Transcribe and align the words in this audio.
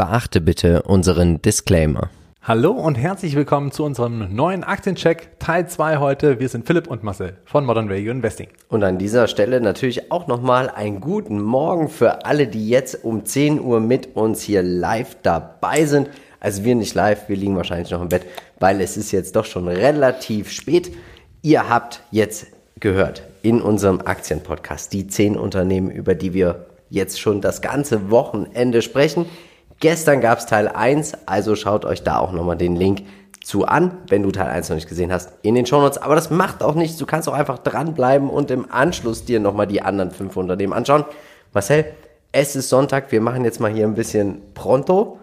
Beachte 0.00 0.40
bitte 0.40 0.80
unseren 0.84 1.42
Disclaimer. 1.42 2.08
Hallo 2.40 2.70
und 2.70 2.94
herzlich 2.94 3.36
willkommen 3.36 3.70
zu 3.70 3.84
unserem 3.84 4.34
neuen 4.34 4.64
Aktiencheck 4.64 5.38
Teil 5.38 5.68
2 5.68 5.98
heute. 5.98 6.40
Wir 6.40 6.48
sind 6.48 6.66
Philipp 6.66 6.86
und 6.86 7.02
Marcel 7.02 7.36
von 7.44 7.66
Modern 7.66 7.90
Value 7.90 8.10
Investing. 8.10 8.48
Und 8.70 8.82
an 8.82 8.96
dieser 8.96 9.28
Stelle 9.28 9.60
natürlich 9.60 10.10
auch 10.10 10.26
nochmal 10.26 10.70
einen 10.70 11.02
guten 11.02 11.38
Morgen 11.42 11.90
für 11.90 12.24
alle, 12.24 12.46
die 12.46 12.66
jetzt 12.66 13.04
um 13.04 13.26
10 13.26 13.60
Uhr 13.60 13.80
mit 13.80 14.16
uns 14.16 14.40
hier 14.40 14.62
live 14.62 15.18
dabei 15.22 15.84
sind. 15.84 16.08
Also 16.40 16.64
wir 16.64 16.76
nicht 16.76 16.94
live, 16.94 17.28
wir 17.28 17.36
liegen 17.36 17.56
wahrscheinlich 17.56 17.90
noch 17.90 18.00
im 18.00 18.08
Bett, 18.08 18.24
weil 18.58 18.80
es 18.80 18.96
ist 18.96 19.12
jetzt 19.12 19.36
doch 19.36 19.44
schon 19.44 19.68
relativ 19.68 20.50
spät. 20.50 20.96
Ihr 21.42 21.68
habt 21.68 22.00
jetzt 22.10 22.46
gehört 22.80 23.22
in 23.42 23.60
unserem 23.60 24.00
Aktienpodcast 24.00 24.94
die 24.94 25.08
10 25.08 25.36
Unternehmen, 25.36 25.90
über 25.90 26.14
die 26.14 26.32
wir 26.32 26.64
jetzt 26.88 27.20
schon 27.20 27.42
das 27.42 27.60
ganze 27.60 28.10
Wochenende 28.10 28.80
sprechen. 28.80 29.26
Gestern 29.80 30.20
gab 30.20 30.38
es 30.38 30.44
Teil 30.44 30.68
1, 30.68 31.14
also 31.24 31.56
schaut 31.56 31.86
euch 31.86 32.02
da 32.02 32.18
auch 32.18 32.32
nochmal 32.32 32.58
den 32.58 32.76
Link 32.76 33.02
zu 33.42 33.64
an, 33.64 33.96
wenn 34.08 34.22
du 34.22 34.30
Teil 34.30 34.48
1 34.48 34.68
noch 34.68 34.76
nicht 34.76 34.90
gesehen 34.90 35.10
hast, 35.10 35.32
in 35.40 35.54
den 35.54 35.64
Shownotes. 35.64 35.96
Aber 35.96 36.14
das 36.14 36.28
macht 36.28 36.62
auch 36.62 36.74
nichts, 36.74 36.98
du 36.98 37.06
kannst 37.06 37.30
auch 37.30 37.32
einfach 37.32 37.58
dranbleiben 37.58 38.28
und 38.28 38.50
im 38.50 38.70
Anschluss 38.70 39.24
dir 39.24 39.40
nochmal 39.40 39.66
die 39.66 39.80
anderen 39.80 40.10
fünf 40.10 40.36
Unternehmen 40.36 40.74
anschauen. 40.74 41.06
Marcel, 41.54 41.86
es 42.30 42.56
ist 42.56 42.68
Sonntag, 42.68 43.10
wir 43.10 43.22
machen 43.22 43.42
jetzt 43.42 43.58
mal 43.58 43.72
hier 43.72 43.86
ein 43.86 43.94
bisschen 43.94 44.42
pronto 44.52 45.18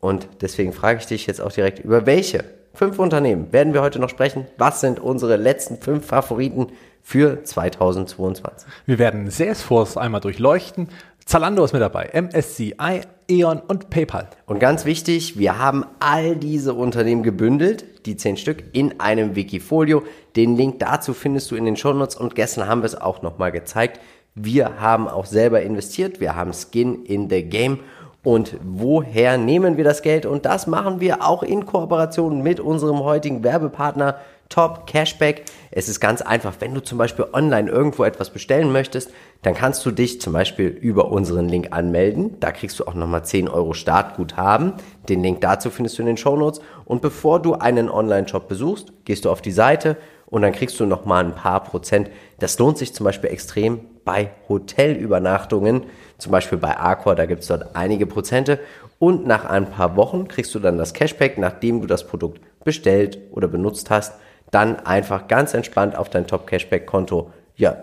und 0.00 0.26
deswegen 0.40 0.72
frage 0.72 0.98
ich 0.98 1.06
dich 1.06 1.28
jetzt 1.28 1.40
auch 1.40 1.52
direkt, 1.52 1.78
über 1.78 2.04
welche 2.04 2.44
fünf 2.74 2.98
Unternehmen 2.98 3.52
werden 3.52 3.74
wir 3.74 3.80
heute 3.80 4.00
noch 4.00 4.10
sprechen? 4.10 4.46
Was 4.58 4.80
sind 4.80 4.98
unsere 4.98 5.36
letzten 5.36 5.76
fünf 5.76 6.04
Favoriten 6.06 6.66
für 7.00 7.44
2022? 7.44 8.68
Wir 8.86 8.98
werden 8.98 9.30
Salesforce 9.30 9.96
einmal 9.96 10.20
durchleuchten, 10.20 10.88
Zalando 11.30 11.64
ist 11.64 11.72
mit 11.72 11.80
dabei, 11.80 12.10
MSCI, 12.12 13.02
E.ON 13.30 13.60
und 13.60 13.88
PayPal. 13.90 14.28
Und 14.46 14.58
ganz 14.58 14.84
wichtig, 14.84 15.38
wir 15.38 15.58
haben 15.58 15.84
all 16.00 16.36
diese 16.36 16.74
Unternehmen 16.74 17.22
gebündelt, 17.22 18.06
die 18.06 18.16
zehn 18.16 18.36
Stück, 18.36 18.64
in 18.72 18.98
einem 19.00 19.36
Wikifolio. 19.36 20.02
Den 20.36 20.56
Link 20.56 20.80
dazu 20.80 21.14
findest 21.14 21.50
du 21.50 21.56
in 21.56 21.64
den 21.64 21.76
Shownotes 21.76 22.16
und 22.16 22.34
gestern 22.34 22.66
haben 22.66 22.82
wir 22.82 22.86
es 22.86 23.00
auch 23.00 23.22
nochmal 23.22 23.52
gezeigt. 23.52 24.00
Wir 24.34 24.80
haben 24.80 25.08
auch 25.08 25.26
selber 25.26 25.62
investiert, 25.62 26.20
wir 26.20 26.34
haben 26.34 26.52
Skin 26.52 27.04
in 27.04 27.30
the 27.30 27.42
Game. 27.42 27.78
Und 28.22 28.56
woher 28.62 29.38
nehmen 29.38 29.76
wir 29.78 29.84
das 29.84 30.02
Geld? 30.02 30.26
Und 30.26 30.44
das 30.44 30.66
machen 30.66 31.00
wir 31.00 31.24
auch 31.24 31.42
in 31.42 31.64
Kooperation 31.64 32.42
mit 32.42 32.60
unserem 32.60 33.00
heutigen 33.00 33.42
Werbepartner 33.42 34.18
Top 34.50 34.86
Cashback. 34.86 35.44
Es 35.70 35.88
ist 35.88 36.00
ganz 36.00 36.20
einfach, 36.20 36.56
wenn 36.58 36.74
du 36.74 36.82
zum 36.82 36.98
Beispiel 36.98 37.24
online 37.32 37.70
irgendwo 37.70 38.04
etwas 38.04 38.30
bestellen 38.30 38.72
möchtest, 38.72 39.10
dann 39.42 39.54
kannst 39.54 39.86
du 39.86 39.92
dich 39.92 40.20
zum 40.20 40.32
Beispiel 40.32 40.66
über 40.66 41.10
unseren 41.10 41.48
Link 41.48 41.68
anmelden. 41.70 42.38
Da 42.40 42.50
kriegst 42.50 42.78
du 42.78 42.84
auch 42.84 42.94
nochmal 42.94 43.24
10 43.24 43.48
Euro 43.48 43.72
Startguthaben. 43.72 44.74
Den 45.08 45.22
Link 45.22 45.40
dazu 45.40 45.70
findest 45.70 45.96
du 45.96 46.02
in 46.02 46.08
den 46.08 46.16
Show 46.16 46.36
Notes. 46.36 46.60
Und 46.84 47.00
bevor 47.00 47.40
du 47.40 47.54
einen 47.54 47.88
Online-Shop 47.88 48.48
besuchst, 48.48 48.92
gehst 49.04 49.24
du 49.24 49.30
auf 49.30 49.40
die 49.40 49.52
Seite 49.52 49.96
und 50.26 50.42
dann 50.42 50.52
kriegst 50.52 50.78
du 50.80 50.84
nochmal 50.84 51.24
ein 51.24 51.34
paar 51.34 51.62
Prozent. 51.62 52.10
Das 52.40 52.58
lohnt 52.58 52.76
sich 52.76 52.92
zum 52.92 53.04
Beispiel 53.04 53.30
extrem 53.30 53.80
bei 54.04 54.30
Hotelübernachtungen, 54.48 55.84
zum 56.18 56.32
Beispiel 56.32 56.58
bei 56.58 56.76
Accor, 56.76 57.14
da 57.14 57.26
gibt 57.26 57.42
es 57.42 57.48
dort 57.48 57.76
einige 57.76 58.06
Prozente. 58.06 58.58
Und 58.98 59.26
nach 59.26 59.44
ein 59.44 59.70
paar 59.70 59.96
Wochen 59.96 60.26
kriegst 60.26 60.54
du 60.54 60.58
dann 60.58 60.76
das 60.76 60.92
Cashback, 60.92 61.38
nachdem 61.38 61.80
du 61.80 61.86
das 61.86 62.06
Produkt 62.06 62.40
bestellt 62.64 63.18
oder 63.30 63.48
benutzt 63.48 63.88
hast 63.90 64.14
dann 64.50 64.80
einfach 64.80 65.28
ganz 65.28 65.54
entspannt 65.54 65.96
auf 65.96 66.08
dein 66.08 66.26
Top-Cashback-Konto 66.26 67.30
ja, 67.56 67.76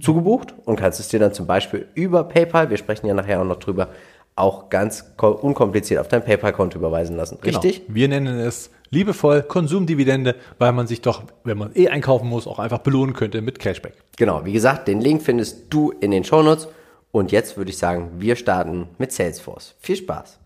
zugebucht 0.00 0.54
und 0.64 0.76
kannst 0.76 1.00
es 1.00 1.08
dir 1.08 1.20
dann 1.20 1.32
zum 1.32 1.46
Beispiel 1.46 1.86
über 1.94 2.24
PayPal, 2.24 2.70
wir 2.70 2.76
sprechen 2.76 3.06
ja 3.06 3.14
nachher 3.14 3.40
auch 3.40 3.44
noch 3.44 3.58
drüber, 3.58 3.88
auch 4.36 4.68
ganz 4.68 5.12
unkompliziert 5.18 6.00
auf 6.00 6.08
dein 6.08 6.24
PayPal-Konto 6.24 6.78
überweisen 6.78 7.16
lassen. 7.16 7.38
Genau. 7.40 7.58
Richtig? 7.60 7.86
Genau. 7.86 7.94
Wir 7.94 8.08
nennen 8.08 8.38
es 8.40 8.70
liebevoll 8.90 9.42
Konsumdividende, 9.42 10.34
weil 10.58 10.72
man 10.72 10.86
sich 10.86 11.00
doch, 11.00 11.22
wenn 11.44 11.58
man 11.58 11.70
eh 11.74 11.88
einkaufen 11.88 12.28
muss, 12.28 12.46
auch 12.46 12.58
einfach 12.58 12.78
belohnen 12.78 13.14
könnte 13.14 13.42
mit 13.42 13.58
Cashback. 13.58 13.94
Genau, 14.16 14.44
wie 14.44 14.52
gesagt, 14.52 14.88
den 14.88 15.00
Link 15.00 15.22
findest 15.22 15.72
du 15.72 15.92
in 16.00 16.10
den 16.10 16.24
Shownotes. 16.24 16.68
Und 17.12 17.30
jetzt 17.30 17.56
würde 17.56 17.70
ich 17.70 17.78
sagen, 17.78 18.10
wir 18.18 18.34
starten 18.34 18.88
mit 18.98 19.12
Salesforce. 19.12 19.76
Viel 19.78 19.96
Spaß! 19.96 20.40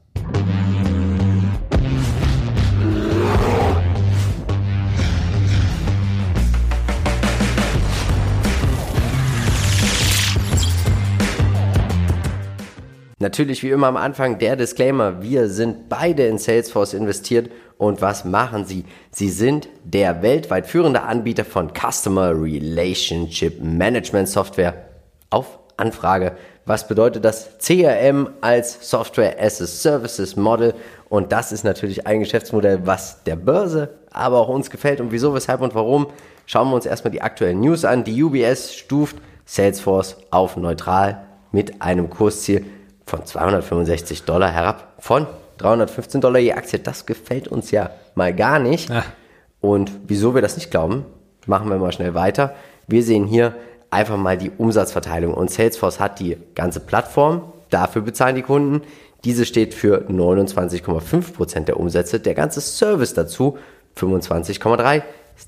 Natürlich 13.21 13.65
wie 13.65 13.71
immer 13.71 13.89
am 13.89 13.97
Anfang 13.97 14.39
der 14.39 14.55
Disclaimer, 14.55 15.21
wir 15.21 15.49
sind 15.49 15.89
beide 15.89 16.27
in 16.29 16.39
Salesforce 16.39 16.95
investiert 16.95 17.51
und 17.77 18.01
was 18.01 18.25
machen 18.25 18.65
sie? 18.65 18.85
Sie 19.11 19.29
sind 19.29 19.69
der 19.83 20.23
weltweit 20.23 20.69
führende 20.69 21.03
Anbieter 21.03 21.45
von 21.45 21.73
Customer 21.75 22.31
Relationship 22.31 23.61
Management 23.61 24.29
Software 24.29 24.75
auf 25.31 25.59
Anfrage. 25.77 26.37
Was 26.65 26.87
bedeutet 26.87 27.25
das? 27.25 27.59
CRM 27.59 28.29
als 28.41 28.89
Software 28.89 29.35
as 29.43 29.61
a 29.61 29.67
Services 29.67 30.37
Model 30.37 30.75
und 31.09 31.33
das 31.33 31.51
ist 31.51 31.65
natürlich 31.65 32.07
ein 32.07 32.21
Geschäftsmodell, 32.21 32.87
was 32.87 33.25
der 33.25 33.35
Börse, 33.35 33.97
aber 34.13 34.39
auch 34.39 34.49
uns 34.49 34.71
gefällt 34.71 35.01
und 35.01 35.11
wieso, 35.11 35.35
weshalb 35.35 35.61
und 35.61 35.75
warum. 35.75 36.07
Schauen 36.47 36.69
wir 36.69 36.77
uns 36.77 36.87
erstmal 36.87 37.11
die 37.11 37.23
aktuellen 37.23 37.59
News 37.59 37.85
an. 37.85 38.05
Die 38.05 38.23
UBS 38.23 38.77
stuft 38.77 39.17
Salesforce 39.45 40.19
auf 40.31 40.57
neutral 40.57 41.25
mit 41.51 41.83
einem 41.83 42.11
Kursziel 42.11 42.65
von 43.09 43.25
265 43.25 44.25
Dollar 44.25 44.51
herab 44.51 44.95
von 44.99 45.27
315 45.59 46.21
Dollar 46.21 46.39
je 46.39 46.53
Aktie. 46.53 46.79
Das 46.79 47.07
gefällt 47.07 47.49
uns 47.49 47.71
ja 47.71 47.91
mal 48.15 48.35
gar 48.35 48.59
nicht. 48.59 48.91
Ja. 48.91 49.05
Und 49.61 49.91
wieso 50.07 50.35
wir 50.35 50.43
das 50.43 50.57
nicht 50.57 50.71
glauben, 50.71 51.05
machen 51.47 51.69
wir 51.69 51.79
mal 51.79 51.93
schnell 51.93 52.15
weiter. 52.15 52.55
Wir 52.87 53.03
sehen 53.03 53.27
hier 53.27 53.55
einfach 53.91 54.17
mal 54.17 54.39
die 54.39 54.51
Umsatzverteilung 54.51 55.35
und 55.35 55.51
Salesforce 55.51 55.99
hat 55.99 56.21
die 56.21 56.37
ganze 56.55 56.81
Plattform. 56.81 57.53
Dafür 57.71 58.03
bezahlen 58.03 58.37
die 58.37 58.43
Kunden. 58.43 58.83
Diese 59.25 59.45
steht 59.45 59.75
für 59.75 60.07
29,5 60.09 61.33
Prozent 61.33 61.69
der 61.69 61.81
Umsätze. 61.81 62.21
Der 62.21 62.35
ganze 62.35 62.61
Service 62.61 63.15
dazu 63.15 63.59
25,3%. 63.97 65.03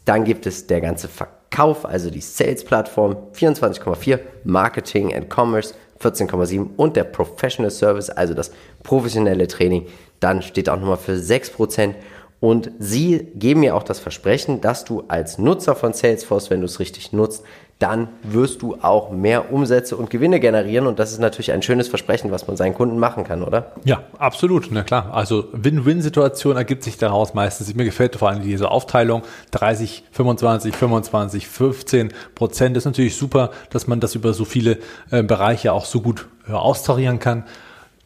Dann 0.04 0.25
gibt 0.25 0.47
es 0.47 0.66
der 0.66 0.81
ganze 0.81 1.09
Verkauf, 1.09 1.84
also 1.84 2.10
die 2.10 2.20
Sales-Plattform 2.20 3.16
24,4%, 3.34 4.20
Marketing 4.44 5.15
and 5.15 5.32
Commerce 5.32 5.75
14,7 6.00 6.71
und 6.77 6.97
der 6.97 7.05
Professional 7.05 7.71
Service, 7.71 8.11
also 8.11 8.34
das 8.34 8.50
professionelle 8.83 9.47
Training, 9.47 9.87
dann 10.19 10.43
steht 10.43 10.69
auch 10.69 10.78
nochmal 10.78 10.97
für 10.97 11.12
6%. 11.12 11.94
Und 12.41 12.72
sie 12.78 13.28
geben 13.34 13.61
mir 13.61 13.77
auch 13.77 13.83
das 13.83 14.00
Versprechen, 14.00 14.62
dass 14.62 14.84
du 14.84 15.05
als 15.09 15.37
Nutzer 15.37 15.77
von 15.77 15.93
Salesforce, 15.93 16.49
wenn 16.49 16.61
du 16.61 16.66
es 16.66 16.81
richtig 16.81 17.12
nutzt, 17.12 17.44
dann 17.81 18.09
wirst 18.23 18.61
du 18.61 18.77
auch 18.83 19.11
mehr 19.11 19.53
Umsätze 19.53 19.97
und 19.97 20.11
Gewinne 20.11 20.39
generieren. 20.39 20.87
Und 20.87 20.99
das 20.99 21.13
ist 21.13 21.19
natürlich 21.19 21.51
ein 21.51 21.63
schönes 21.63 21.89
Versprechen, 21.89 22.31
was 22.31 22.47
man 22.47 22.57
seinen 22.57 22.75
Kunden 22.75 22.99
machen 22.99 23.25
kann, 23.25 23.43
oder? 23.43 23.73
Ja, 23.85 24.03
absolut. 24.19 24.69
Na 24.71 24.83
klar. 24.83 25.13
Also 25.13 25.49
Win-Win-Situation 25.53 26.57
ergibt 26.57 26.85
sich 26.85 26.99
daraus 26.99 27.33
meistens. 27.33 27.75
Mir 27.75 27.87
gefällt 27.87 28.17
vor 28.17 28.29
allem 28.29 28.43
diese 28.43 28.71
Aufteilung. 28.71 29.23
30, 29.53 30.05
25, 30.13 30.77
25, 30.77 31.49
15 31.49 32.13
Prozent 32.35 32.77
ist 32.77 32.85
natürlich 32.85 33.17
super, 33.17 33.51
dass 33.71 33.87
man 33.87 33.99
das 33.99 34.15
über 34.15 34.35
so 34.35 34.45
viele 34.45 34.79
äh, 35.11 35.23
Bereiche 35.23 35.73
auch 35.73 35.87
so 35.87 36.03
gut 36.03 36.27
äh, 36.47 36.53
austarieren 36.53 37.19
kann. 37.19 37.45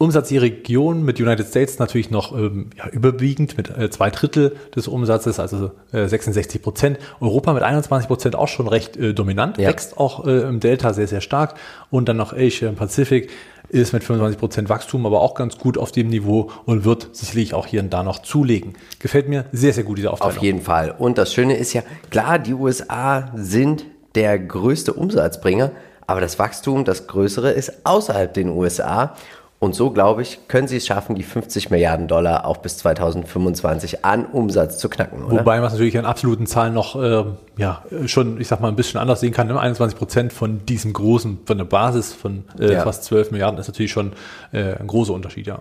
Umsatz 0.04 0.30
je 0.30 0.38
Region 0.38 1.02
mit 1.02 1.18
United 1.18 1.46
States 1.46 1.78
natürlich 1.78 2.10
noch 2.10 2.36
ähm, 2.36 2.68
ja, 2.76 2.88
überwiegend 2.90 3.56
mit 3.56 3.70
äh, 3.70 3.88
zwei 3.88 4.10
Drittel 4.10 4.54
des 4.76 4.86
Umsatzes, 4.86 5.40
also 5.40 5.70
äh, 5.92 6.06
66 6.06 6.60
Prozent. 6.60 6.98
Europa 7.20 7.54
mit 7.54 7.62
21 7.62 8.06
Prozent 8.06 8.36
auch 8.36 8.48
schon 8.48 8.68
recht 8.68 8.98
äh, 8.98 9.14
dominant, 9.14 9.56
ja. 9.56 9.68
wächst 9.68 9.96
auch 9.96 10.26
äh, 10.26 10.42
im 10.42 10.60
Delta 10.60 10.92
sehr, 10.92 11.06
sehr 11.06 11.22
stark. 11.22 11.54
Und 11.90 12.08
dann 12.08 12.18
noch 12.18 12.34
Asia 12.34 12.70
Pacific 12.72 13.30
ist 13.70 13.94
mit 13.94 14.04
25 14.04 14.38
Prozent 14.38 14.68
Wachstum 14.68 15.06
aber 15.06 15.22
auch 15.22 15.34
ganz 15.34 15.56
gut 15.56 15.78
auf 15.78 15.90
dem 15.90 16.08
Niveau 16.08 16.50
und 16.66 16.84
wird 16.84 17.16
sicherlich 17.16 17.54
auch 17.54 17.66
hier 17.66 17.80
und 17.80 17.88
da 17.90 18.02
noch 18.02 18.20
zulegen. 18.20 18.74
Gefällt 18.98 19.30
mir 19.30 19.46
sehr, 19.52 19.72
sehr 19.72 19.84
gut, 19.84 19.96
diese 19.96 20.12
Aufteilung. 20.12 20.36
Auf 20.36 20.42
jeden 20.42 20.60
Fall. 20.60 20.94
Und 20.98 21.16
das 21.16 21.32
Schöne 21.32 21.56
ist 21.56 21.72
ja, 21.72 21.82
klar, 22.10 22.38
die 22.38 22.52
USA 22.52 23.32
sind 23.34 23.86
der 24.14 24.38
größte 24.38 24.92
Umsatzbringer, 24.92 25.70
aber 26.06 26.20
das 26.20 26.38
Wachstum, 26.38 26.84
das 26.84 27.06
größere, 27.06 27.52
ist 27.52 27.86
außerhalb 27.86 28.34
den 28.34 28.50
USA. 28.50 29.16
Und 29.60 29.74
so, 29.74 29.90
glaube 29.90 30.20
ich, 30.20 30.46
können 30.46 30.68
sie 30.68 30.76
es 30.76 30.86
schaffen, 30.86 31.14
die 31.14 31.22
50 31.22 31.70
Milliarden 31.70 32.06
Dollar 32.06 32.44
auch 32.44 32.58
bis 32.58 32.76
2025 32.78 34.04
an 34.04 34.26
Umsatz 34.26 34.76
zu 34.78 34.90
knacken. 34.90 35.24
Oder? 35.24 35.38
Wobei 35.38 35.56
man 35.56 35.68
es 35.68 35.72
natürlich 35.72 35.94
in 35.94 36.04
absoluten 36.04 36.46
Zahlen 36.46 36.74
noch 36.74 37.00
äh, 37.00 37.24
ja, 37.56 37.82
schon, 38.06 38.40
ich 38.40 38.48
sag 38.48 38.60
mal, 38.60 38.68
ein 38.68 38.76
bisschen 38.76 39.00
anders 39.00 39.20
sehen 39.20 39.32
kann. 39.32 39.50
21 39.50 39.96
Prozent 39.96 40.32
von 40.32 40.66
diesem 40.66 40.92
großen, 40.92 41.38
von 41.46 41.56
der 41.56 41.64
Basis 41.64 42.12
von 42.12 42.44
äh, 42.58 42.74
ja. 42.74 42.82
fast 42.82 43.04
12 43.04 43.30
Milliarden 43.30 43.58
ist 43.58 43.68
natürlich 43.68 43.92
schon 43.92 44.12
äh, 44.52 44.74
ein 44.74 44.86
großer 44.86 45.14
Unterschied, 45.14 45.46
ja. 45.46 45.58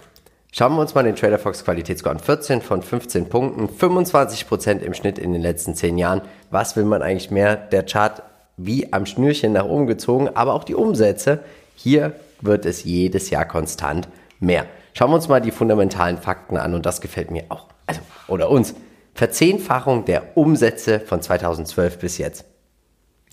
Schauen 0.51 0.75
wir 0.75 0.81
uns 0.81 0.93
mal 0.93 1.03
den 1.03 1.15
Trader 1.15 1.39
Fox 1.39 1.63
Qualitätsscore 1.63 2.13
an. 2.13 2.19
14 2.19 2.61
von 2.61 2.83
15 2.83 3.27
Punkten, 3.27 3.69
25 3.69 4.47
Prozent 4.47 4.83
im 4.83 4.93
Schnitt 4.93 5.17
in 5.17 5.33
den 5.33 5.41
letzten 5.41 5.73
10 5.73 5.97
Jahren. 5.97 6.21
Was 6.51 6.75
will 6.75 6.83
man 6.83 7.01
eigentlich 7.01 7.31
mehr? 7.31 7.55
Der 7.55 7.83
Chart 7.83 8.21
wie 8.57 8.93
am 8.93 9.07
Schnürchen 9.07 9.53
nach 9.53 9.65
oben 9.65 9.87
gezogen, 9.87 10.29
aber 10.35 10.53
auch 10.53 10.63
die 10.63 10.75
Umsätze. 10.75 11.39
Hier 11.75 12.13
wird 12.45 12.65
es 12.65 12.83
jedes 12.83 13.29
Jahr 13.29 13.45
konstant 13.45 14.07
mehr. 14.39 14.65
Schauen 14.93 15.11
wir 15.11 15.15
uns 15.15 15.27
mal 15.27 15.41
die 15.41 15.51
fundamentalen 15.51 16.17
Fakten 16.17 16.57
an 16.57 16.73
und 16.73 16.85
das 16.85 17.01
gefällt 17.01 17.31
mir 17.31 17.45
auch. 17.49 17.67
Also, 17.87 18.01
oder 18.27 18.49
uns. 18.49 18.75
Verzehnfachung 19.15 20.05
der 20.05 20.37
Umsätze 20.37 20.99
von 20.99 21.21
2012 21.21 21.99
bis 21.99 22.17
jetzt. 22.17 22.45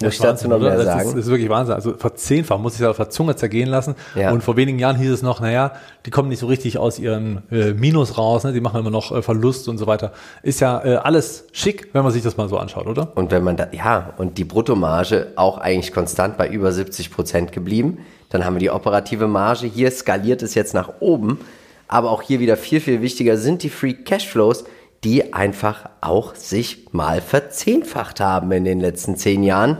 Muss 0.03 0.15
ich 0.15 0.21
dazu 0.21 0.49
noch 0.49 0.59
mehr 0.59 0.77
das 0.77 0.85
sagen? 0.85 1.01
Ist, 1.01 1.17
das 1.17 1.25
ist 1.25 1.31
wirklich 1.31 1.51
Wahnsinn. 1.51 1.75
Also 1.75 1.95
verzehnfach 1.95 2.59
muss 2.59 2.75
ich 2.75 2.81
ja 2.81 2.91
auf 2.91 2.97
der 2.97 3.11
Zunge 3.11 3.37
zergehen 3.37 3.69
lassen. 3.69 3.95
Ja. 4.15 4.31
Und 4.31 4.43
vor 4.43 4.57
wenigen 4.57 4.79
Jahren 4.79 4.97
hieß 4.97 5.11
es 5.11 5.23
noch, 5.23 5.41
naja, 5.41 5.73
die 6.07 6.11
kommen 6.11 6.29
nicht 6.29 6.39
so 6.39 6.47
richtig 6.47 6.79
aus 6.79 6.99
ihren 6.99 7.43
äh, 7.51 7.75
Minus 7.75 8.17
raus, 8.17 8.45
ne? 8.45 8.53
die 8.53 8.61
machen 8.61 8.81
immer 8.81 8.91
noch 8.91 9.13
äh, 9.13 9.23
Verlust 9.23 9.69
und 9.69 9.79
so 9.79 9.87
weiter. 9.87 10.13
Ist 10.43 10.61
ja 10.61 10.83
äh, 10.85 10.97
alles 10.97 11.45
schick, 11.53 11.91
wenn 11.93 12.03
man 12.03 12.13
sich 12.13 12.23
das 12.23 12.37
mal 12.37 12.49
so 12.49 12.57
anschaut, 12.57 12.87
oder? 12.87 13.13
Und 13.15 13.31
wenn 13.31 13.45
man 13.45 13.57
da, 13.57 13.69
ja, 13.73 14.15
und 14.17 14.39
die 14.39 14.45
Bruttomarge 14.45 15.33
auch 15.37 15.59
eigentlich 15.59 15.93
konstant 15.93 16.37
bei 16.37 16.49
über 16.49 16.73
70 16.73 17.11
Prozent 17.11 17.53
geblieben. 17.53 17.99
Dann 18.31 18.45
haben 18.45 18.55
wir 18.55 18.61
die 18.61 18.71
operative 18.71 19.29
Marge. 19.29 19.67
Hier 19.67 19.91
skaliert 19.91 20.43
es 20.43 20.55
jetzt 20.55 20.73
nach 20.73 21.01
oben. 21.01 21.41
Aber 21.87 22.11
auch 22.11 22.23
hier 22.23 22.41
wieder 22.41 22.57
viel, 22.57 22.81
viel 22.81 23.03
wichtiger 23.03 23.37
sind 23.37 23.63
die 23.63 23.69
Free 23.69 23.93
Cashflows, 23.93 24.65
die 25.05 25.35
einfach 25.35 25.89
auch 26.01 26.35
sich 26.35 26.93
mal 26.93 27.21
verzehnfacht 27.21 28.21
haben 28.21 28.53
in 28.53 28.65
den 28.65 28.81
letzten 28.81 29.17
zehn 29.17 29.43
Jahren. 29.43 29.79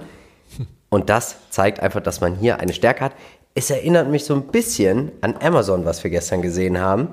Und 0.89 1.09
das 1.09 1.37
zeigt 1.51 1.81
einfach, 1.81 2.01
dass 2.01 2.21
man 2.21 2.35
hier 2.35 2.59
eine 2.59 2.73
Stärke 2.73 3.05
hat. 3.05 3.13
Es 3.55 3.71
erinnert 3.71 4.09
mich 4.09 4.25
so 4.25 4.35
ein 4.35 4.49
bisschen 4.49 5.13
an 5.21 5.37
Amazon, 5.41 5.85
was 5.85 6.03
wir 6.03 6.11
gestern 6.11 6.43
gesehen 6.43 6.81
haben. 6.81 7.09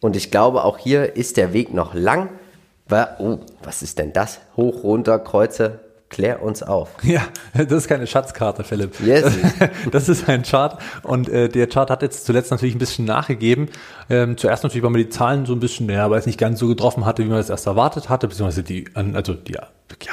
Und 0.00 0.16
ich 0.16 0.30
glaube, 0.30 0.64
auch 0.64 0.76
hier 0.76 1.16
ist 1.16 1.36
der 1.36 1.52
Weg 1.52 1.72
noch 1.72 1.94
lang. 1.94 2.28
Oh, 3.18 3.38
was 3.62 3.80
ist 3.80 3.98
denn 3.98 4.12
das? 4.12 4.40
Hoch, 4.56 4.84
runter, 4.84 5.18
Kreuze, 5.18 5.80
Klär 6.12 6.42
uns 6.42 6.62
auf. 6.62 6.90
Ja, 7.02 7.22
das 7.54 7.72
ist 7.72 7.88
keine 7.88 8.06
Schatzkarte, 8.06 8.64
Philipp. 8.64 9.00
Yes. 9.00 9.32
Das 9.90 10.08
ist 10.08 10.28
ein 10.28 10.42
Chart 10.42 10.78
und 11.02 11.28
äh, 11.28 11.48
der 11.48 11.66
Chart 11.66 11.90
hat 11.90 12.02
jetzt 12.02 12.26
zuletzt 12.26 12.50
natürlich 12.50 12.74
ein 12.74 12.78
bisschen 12.78 13.04
nachgegeben. 13.04 13.68
Ähm, 14.08 14.36
zuerst 14.36 14.62
natürlich, 14.62 14.82
weil 14.82 14.90
man 14.90 15.00
die 15.00 15.08
Zahlen 15.08 15.46
so 15.46 15.54
ein 15.54 15.60
bisschen, 15.60 15.88
ja, 15.88 16.10
weil 16.10 16.18
es 16.18 16.26
nicht 16.26 16.38
ganz 16.38 16.60
so 16.60 16.68
getroffen 16.68 17.06
hatte, 17.06 17.24
wie 17.24 17.28
man 17.28 17.38
es 17.38 17.50
erst 17.50 17.66
erwartet 17.66 18.08
hatte, 18.08 18.28
beziehungsweise 18.28 18.62
die, 18.62 18.84
also 18.94 19.34
die, 19.34 19.52
ja, 19.52 19.68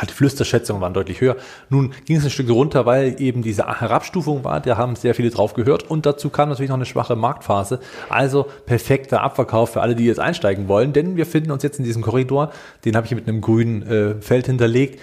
die 0.05 0.13
Flüsterschätzungen 0.13 0.81
waren 0.81 0.93
deutlich 0.93 1.21
höher. 1.21 1.35
Nun 1.69 1.93
ging 2.05 2.17
es 2.17 2.23
ein 2.23 2.29
Stück 2.29 2.49
runter, 2.49 2.85
weil 2.85 3.21
eben 3.21 3.41
diese 3.41 3.67
Herabstufung 3.67 4.43
war, 4.43 4.59
da 4.59 4.77
haben 4.77 4.95
sehr 4.95 5.15
viele 5.15 5.29
drauf 5.29 5.53
gehört 5.53 5.89
und 5.89 6.05
dazu 6.05 6.29
kam 6.29 6.49
natürlich 6.49 6.69
noch 6.69 6.77
eine 6.77 6.85
schwache 6.85 7.15
Marktphase. 7.15 7.79
Also 8.09 8.47
perfekter 8.65 9.21
Abverkauf 9.21 9.73
für 9.73 9.81
alle, 9.81 9.95
die 9.95 10.05
jetzt 10.05 10.19
einsteigen 10.19 10.67
wollen, 10.67 10.93
denn 10.93 11.17
wir 11.17 11.25
finden 11.25 11.51
uns 11.51 11.63
jetzt 11.63 11.79
in 11.79 11.85
diesem 11.85 12.01
Korridor, 12.01 12.51
den 12.85 12.95
habe 12.95 13.05
ich 13.05 13.15
mit 13.15 13.27
einem 13.27 13.41
grünen 13.41 13.83
äh, 13.83 14.21
Feld 14.21 14.47
hinterlegt 14.47 14.99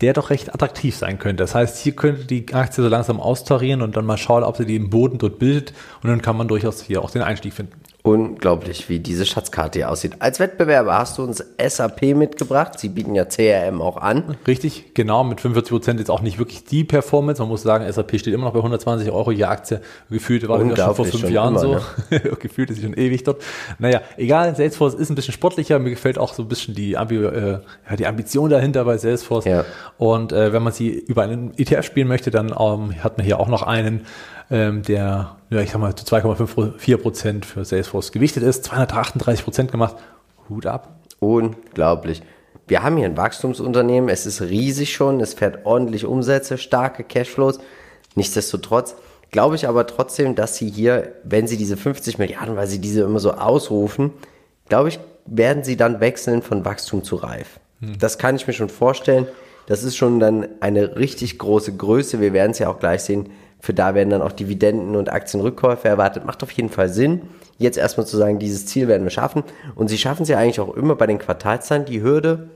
der 0.00 0.12
doch 0.12 0.30
recht 0.30 0.52
attraktiv 0.54 0.96
sein 0.96 1.18
könnte. 1.18 1.42
Das 1.42 1.54
heißt, 1.54 1.78
hier 1.78 1.94
könnte 1.94 2.24
die 2.24 2.52
Aktie 2.52 2.82
so 2.82 2.88
langsam 2.88 3.20
austarieren 3.20 3.82
und 3.82 3.96
dann 3.96 4.04
mal 4.04 4.16
schauen, 4.16 4.42
ob 4.42 4.56
sie 4.56 4.66
den 4.66 4.90
Boden 4.90 5.18
dort 5.18 5.38
bildet 5.38 5.72
und 6.02 6.10
dann 6.10 6.22
kann 6.22 6.36
man 6.36 6.48
durchaus 6.48 6.82
hier 6.82 7.02
auch 7.02 7.10
den 7.10 7.22
Einstieg 7.22 7.54
finden. 7.54 7.80
Unglaublich, 8.06 8.90
wie 8.90 8.98
diese 8.98 9.24
Schatzkarte 9.24 9.78
hier 9.78 9.90
aussieht. 9.90 10.16
Als 10.18 10.38
Wettbewerber 10.38 10.92
hast 10.98 11.16
du 11.16 11.22
uns 11.22 11.42
SAP 11.58 12.14
mitgebracht. 12.14 12.78
Sie 12.78 12.90
bieten 12.90 13.14
ja 13.14 13.24
CRM 13.24 13.80
auch 13.80 13.96
an. 13.96 14.36
Richtig, 14.46 14.92
genau. 14.92 15.24
Mit 15.24 15.40
45 15.40 15.70
Prozent 15.70 16.00
ist 16.00 16.10
auch 16.10 16.20
nicht 16.20 16.38
wirklich 16.38 16.64
die 16.64 16.84
Performance. 16.84 17.40
Man 17.40 17.48
muss 17.48 17.62
sagen, 17.62 17.90
SAP 17.90 18.18
steht 18.18 18.34
immer 18.34 18.44
noch 18.44 18.52
bei 18.52 18.58
120 18.58 19.10
Euro 19.10 19.32
je 19.32 19.44
Aktie. 19.44 19.80
Gefühlt 20.10 20.46
war 20.48 20.62
das 20.62 20.78
schon 20.78 20.94
vor 20.96 21.06
fünf 21.06 21.20
schon 21.22 21.32
Jahren 21.32 21.54
immer, 21.54 21.58
so. 21.58 21.80
Ne? 22.10 22.20
Gefühlt 22.40 22.68
ist 22.68 22.76
sie 22.76 22.82
schon 22.82 22.92
ewig 22.92 23.24
dort. 23.24 23.40
Naja, 23.78 24.02
egal. 24.18 24.54
Salesforce 24.54 24.92
ist 24.92 25.08
ein 25.08 25.14
bisschen 25.14 25.32
sportlicher. 25.32 25.78
Mir 25.78 25.88
gefällt 25.88 26.18
auch 26.18 26.34
so 26.34 26.42
ein 26.42 26.48
bisschen 26.48 26.74
die, 26.74 26.98
Ambi 26.98 27.16
äh, 27.16 27.60
ja, 27.88 27.96
die 27.96 28.06
Ambition 28.06 28.50
dahinter 28.50 28.84
bei 28.84 28.98
Salesforce. 28.98 29.46
Ja. 29.46 29.64
Und 29.96 30.30
äh, 30.30 30.52
wenn 30.52 30.62
man 30.62 30.74
sie 30.74 30.90
über 30.90 31.22
einen 31.22 31.56
ETF 31.56 31.86
spielen 31.86 32.08
möchte, 32.08 32.30
dann 32.30 32.48
ähm, 32.48 33.02
hat 33.02 33.16
man 33.16 33.24
hier 33.24 33.40
auch 33.40 33.48
noch 33.48 33.62
einen 33.62 34.04
der, 34.50 35.36
ja, 35.50 35.60
ich 35.60 35.70
sag 35.70 35.80
mal, 35.80 35.94
zu 35.96 36.04
2,54 36.04 36.96
Prozent 36.98 37.46
für 37.46 37.64
Salesforce 37.64 38.12
gewichtet 38.12 38.42
ist, 38.42 38.64
238 38.64 39.44
Prozent 39.44 39.72
gemacht. 39.72 39.96
Hut 40.48 40.66
ab. 40.66 41.00
Unglaublich. 41.18 42.22
Wir 42.66 42.82
haben 42.82 42.96
hier 42.96 43.06
ein 43.06 43.16
Wachstumsunternehmen, 43.16 44.08
es 44.08 44.26
ist 44.26 44.40
riesig 44.40 44.94
schon, 44.94 45.20
es 45.20 45.34
fährt 45.34 45.66
ordentlich 45.66 46.06
Umsätze, 46.06 46.56
starke 46.56 47.04
Cashflows. 47.04 47.58
Nichtsdestotrotz 48.14 48.96
glaube 49.30 49.56
ich 49.56 49.68
aber 49.68 49.86
trotzdem, 49.86 50.34
dass 50.34 50.56
sie 50.56 50.70
hier, 50.70 51.12
wenn 51.24 51.46
sie 51.46 51.56
diese 51.56 51.76
50 51.76 52.18
Milliarden, 52.18 52.56
weil 52.56 52.66
sie 52.66 52.78
diese 52.78 53.02
immer 53.02 53.18
so 53.18 53.32
ausrufen, 53.32 54.12
glaube 54.68 54.88
ich, 54.88 54.98
werden 55.26 55.64
sie 55.64 55.76
dann 55.76 56.00
wechseln 56.00 56.40
von 56.40 56.64
Wachstum 56.64 57.02
zu 57.02 57.16
Reif. 57.16 57.60
Hm. 57.80 57.98
Das 57.98 58.18
kann 58.18 58.36
ich 58.36 58.46
mir 58.46 58.52
schon 58.52 58.68
vorstellen. 58.68 59.26
Das 59.66 59.82
ist 59.82 59.96
schon 59.96 60.20
dann 60.20 60.46
eine 60.60 60.96
richtig 60.96 61.38
große 61.38 61.76
Größe. 61.76 62.20
Wir 62.20 62.32
werden 62.32 62.52
es 62.52 62.58
ja 62.58 62.68
auch 62.68 62.78
gleich 62.78 63.02
sehen. 63.02 63.30
Für 63.60 63.74
da 63.74 63.94
werden 63.94 64.10
dann 64.10 64.22
auch 64.22 64.32
Dividenden 64.32 64.96
und 64.96 65.12
Aktienrückkäufe 65.12 65.88
erwartet. 65.88 66.24
Macht 66.24 66.42
auf 66.42 66.50
jeden 66.50 66.68
Fall 66.68 66.88
Sinn, 66.88 67.22
jetzt 67.58 67.78
erstmal 67.78 68.06
zu 68.06 68.16
sagen, 68.16 68.38
dieses 68.38 68.66
Ziel 68.66 68.88
werden 68.88 69.04
wir 69.04 69.10
schaffen. 69.10 69.42
Und 69.74 69.88
sie 69.88 69.98
schaffen 69.98 70.22
es 70.22 70.28
ja 70.28 70.38
eigentlich 70.38 70.60
auch 70.60 70.74
immer 70.74 70.96
bei 70.96 71.06
den 71.06 71.18
Quartalszahlen, 71.18 71.84
die 71.84 72.02
Hürde 72.02 72.48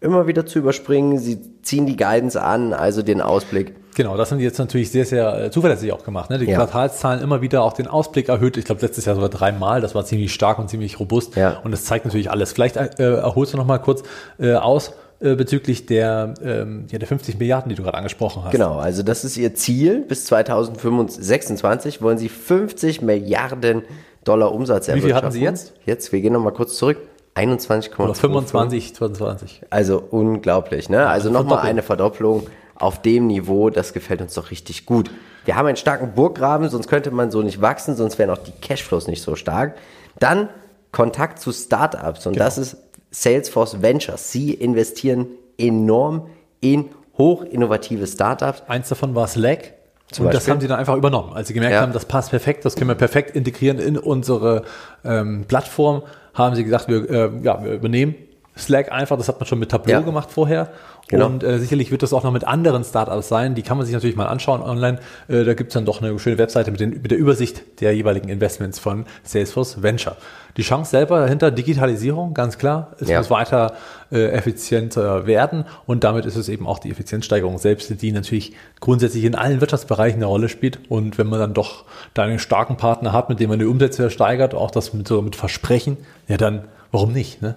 immer 0.00 0.26
wieder 0.26 0.46
zu 0.46 0.58
überspringen. 0.58 1.18
Sie 1.18 1.38
ziehen 1.62 1.86
die 1.86 1.96
Guidance 1.96 2.40
an, 2.40 2.72
also 2.72 3.02
den 3.02 3.20
Ausblick. 3.20 3.74
Genau, 3.94 4.16
das 4.16 4.30
haben 4.30 4.38
die 4.38 4.44
jetzt 4.44 4.58
natürlich 4.58 4.90
sehr, 4.90 5.04
sehr 5.04 5.44
äh, 5.44 5.50
zuverlässig 5.50 5.92
auch 5.92 6.02
gemacht. 6.04 6.30
Ne? 6.30 6.38
Die 6.38 6.46
ja. 6.46 6.56
Quartalszahlen 6.56 7.22
immer 7.22 7.42
wieder 7.42 7.62
auch 7.62 7.74
den 7.74 7.86
Ausblick 7.86 8.28
erhöht. 8.28 8.56
Ich 8.56 8.64
glaube, 8.64 8.80
letztes 8.80 9.04
Jahr 9.04 9.14
sogar 9.14 9.30
dreimal. 9.30 9.80
Das 9.80 9.94
war 9.94 10.04
ziemlich 10.04 10.32
stark 10.32 10.58
und 10.58 10.68
ziemlich 10.68 10.98
robust. 10.98 11.36
Ja. 11.36 11.60
Und 11.62 11.72
das 11.72 11.84
zeigt 11.84 12.04
natürlich 12.04 12.30
alles. 12.30 12.52
Vielleicht 12.52 12.76
äh, 12.76 12.90
erholst 12.98 13.52
du 13.52 13.58
noch 13.58 13.66
mal 13.66 13.78
kurz 13.78 14.02
äh, 14.38 14.54
aus, 14.54 14.94
äh, 15.22 15.34
bezüglich 15.36 15.86
der, 15.86 16.34
ähm, 16.42 16.86
ja, 16.90 16.98
der 16.98 17.06
50 17.06 17.38
Milliarden, 17.38 17.68
die 17.68 17.74
du 17.74 17.82
gerade 17.82 17.98
angesprochen 17.98 18.44
hast. 18.44 18.52
Genau, 18.52 18.78
also 18.78 19.02
das 19.02 19.24
ist 19.24 19.36
ihr 19.36 19.54
Ziel. 19.54 20.00
Bis 20.00 20.24
2026 20.26 22.02
wollen 22.02 22.18
sie 22.18 22.28
50 22.28 23.02
Milliarden 23.02 23.82
Dollar 24.24 24.52
Umsatz 24.52 24.88
erwirtschaften. 24.88 25.02
Wie 25.02 25.06
viel 25.06 25.14
hatten 25.14 25.32
sie 25.32 25.40
jetzt? 25.40 25.74
Jetzt, 25.86 26.12
wir 26.12 26.20
gehen 26.20 26.32
nochmal 26.32 26.52
kurz 26.52 26.76
zurück. 26.76 26.98
21,25. 27.34 28.14
25, 28.14 28.94
22. 28.94 29.62
Also 29.70 30.02
unglaublich, 30.10 30.88
ne? 30.90 31.06
Also 31.06 31.30
nochmal 31.30 31.60
eine 31.60 31.82
Verdopplung 31.82 32.46
auf 32.74 33.00
dem 33.00 33.26
Niveau, 33.26 33.70
das 33.70 33.92
gefällt 33.92 34.20
uns 34.20 34.34
doch 34.34 34.50
richtig 34.50 34.86
gut. 34.86 35.10
Wir 35.44 35.56
haben 35.56 35.66
einen 35.66 35.76
starken 35.76 36.14
Burggraben, 36.14 36.68
sonst 36.68 36.88
könnte 36.88 37.10
man 37.10 37.30
so 37.30 37.42
nicht 37.42 37.60
wachsen, 37.60 37.96
sonst 37.96 38.18
wären 38.18 38.30
auch 38.30 38.38
die 38.38 38.52
Cashflows 38.52 39.06
nicht 39.06 39.22
so 39.22 39.34
stark. 39.34 39.76
Dann 40.18 40.48
Kontakt 40.90 41.38
zu 41.38 41.52
Startups 41.52 42.26
und 42.26 42.34
genau. 42.34 42.44
das 42.44 42.58
ist 42.58 42.76
Salesforce 43.12 43.80
Ventures. 43.80 44.32
Sie 44.32 44.52
investieren 44.52 45.28
enorm 45.58 46.26
in 46.60 46.86
hochinnovative 47.16 48.06
Startups. 48.06 48.62
Eins 48.66 48.88
davon 48.88 49.14
war 49.14 49.28
Slack. 49.28 49.74
Zum 50.10 50.26
und 50.26 50.32
Beispiel? 50.32 50.32
das 50.32 50.48
haben 50.48 50.60
sie 50.60 50.66
dann 50.66 50.78
einfach 50.78 50.96
übernommen. 50.96 51.32
Als 51.32 51.48
sie 51.48 51.54
gemerkt 51.54 51.74
ja. 51.74 51.80
haben, 51.80 51.92
das 51.92 52.04
passt 52.04 52.30
perfekt, 52.30 52.64
das 52.64 52.74
können 52.74 52.88
wir 52.88 52.94
perfekt 52.94 53.36
integrieren 53.36 53.78
in 53.78 53.96
unsere 53.96 54.64
ähm, 55.04 55.44
Plattform, 55.46 56.02
haben 56.34 56.54
sie 56.54 56.64
gesagt, 56.64 56.88
wir, 56.88 57.08
äh, 57.08 57.30
ja, 57.42 57.62
wir 57.62 57.72
übernehmen 57.72 58.14
Slack 58.56 58.92
einfach. 58.92 59.16
Das 59.16 59.28
hat 59.28 59.38
man 59.40 59.46
schon 59.46 59.58
mit 59.58 59.70
Tableau 59.70 59.92
ja. 59.92 60.00
gemacht 60.00 60.30
vorher. 60.30 60.70
Genau. 61.08 61.26
Und 61.26 61.44
äh, 61.44 61.58
sicherlich 61.58 61.90
wird 61.90 62.02
das 62.02 62.12
auch 62.12 62.24
noch 62.24 62.32
mit 62.32 62.44
anderen 62.44 62.84
Startups 62.84 63.28
sein. 63.28 63.54
Die 63.54 63.62
kann 63.62 63.76
man 63.76 63.84
sich 63.84 63.92
natürlich 63.92 64.16
mal 64.16 64.26
anschauen 64.26 64.62
online. 64.62 64.98
Äh, 65.28 65.44
da 65.44 65.54
gibt's 65.54 65.74
dann 65.74 65.84
doch 65.84 66.00
eine 66.00 66.18
schöne 66.18 66.38
Webseite 66.38 66.70
mit, 66.70 66.80
den, 66.80 67.02
mit 67.02 67.10
der 67.10 67.18
Übersicht 67.18 67.80
der 67.80 67.94
jeweiligen 67.94 68.28
Investments 68.28 68.78
von 68.78 69.04
Salesforce 69.22 69.82
Venture. 69.82 70.16
Die 70.56 70.62
Chance 70.62 70.90
selber 70.90 71.20
dahinter, 71.20 71.50
Digitalisierung, 71.50 72.34
ganz 72.34 72.58
klar. 72.58 72.94
Es 73.00 73.08
ja. 73.08 73.18
muss 73.18 73.30
weiter 73.30 73.74
äh, 74.10 74.28
effizienter 74.32 75.26
werden 75.26 75.64
und 75.86 76.04
damit 76.04 76.26
ist 76.26 76.36
es 76.36 76.48
eben 76.48 76.66
auch 76.66 76.78
die 76.78 76.90
Effizienzsteigerung 76.90 77.58
selbst, 77.58 78.02
die 78.02 78.12
natürlich 78.12 78.54
grundsätzlich 78.80 79.24
in 79.24 79.34
allen 79.34 79.60
Wirtschaftsbereichen 79.60 80.18
eine 80.18 80.26
Rolle 80.26 80.48
spielt. 80.48 80.90
Und 80.90 81.16
wenn 81.18 81.26
man 81.26 81.38
dann 81.38 81.54
doch 81.54 81.84
da 82.14 82.22
einen 82.22 82.38
starken 82.38 82.76
Partner 82.76 83.12
hat, 83.12 83.28
mit 83.28 83.40
dem 83.40 83.48
man 83.48 83.58
die 83.58 83.64
Umsätze 83.64 84.10
steigert, 84.10 84.54
auch 84.54 84.70
das 84.70 84.92
mit, 84.92 85.08
so 85.08 85.22
mit 85.22 85.36
Versprechen, 85.36 85.96
ja 86.28 86.36
dann, 86.36 86.64
warum 86.90 87.12
nicht? 87.12 87.40
Ne? 87.40 87.56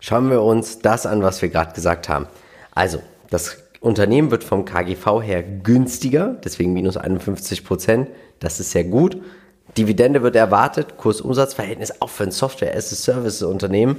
Schauen 0.00 0.30
wir 0.30 0.42
uns 0.42 0.78
das 0.78 1.04
an, 1.06 1.22
was 1.22 1.42
wir 1.42 1.50
gerade 1.50 1.74
gesagt 1.74 2.08
haben. 2.08 2.26
Also, 2.76 2.98
das 3.30 3.56
Unternehmen 3.80 4.30
wird 4.30 4.44
vom 4.44 4.66
KGV 4.66 5.22
her 5.22 5.42
günstiger, 5.42 6.36
deswegen 6.44 6.74
minus 6.74 6.98
51 6.98 7.64
Prozent. 7.64 8.08
Das 8.38 8.60
ist 8.60 8.70
sehr 8.70 8.84
gut. 8.84 9.16
Dividende 9.78 10.22
wird 10.22 10.36
erwartet, 10.36 10.98
Kurs-Umsatz-Verhältnis 10.98 12.00
auch 12.00 12.10
für 12.10 12.24
ein 12.24 12.30
Software-as-a-Service-Unternehmen 12.30 13.96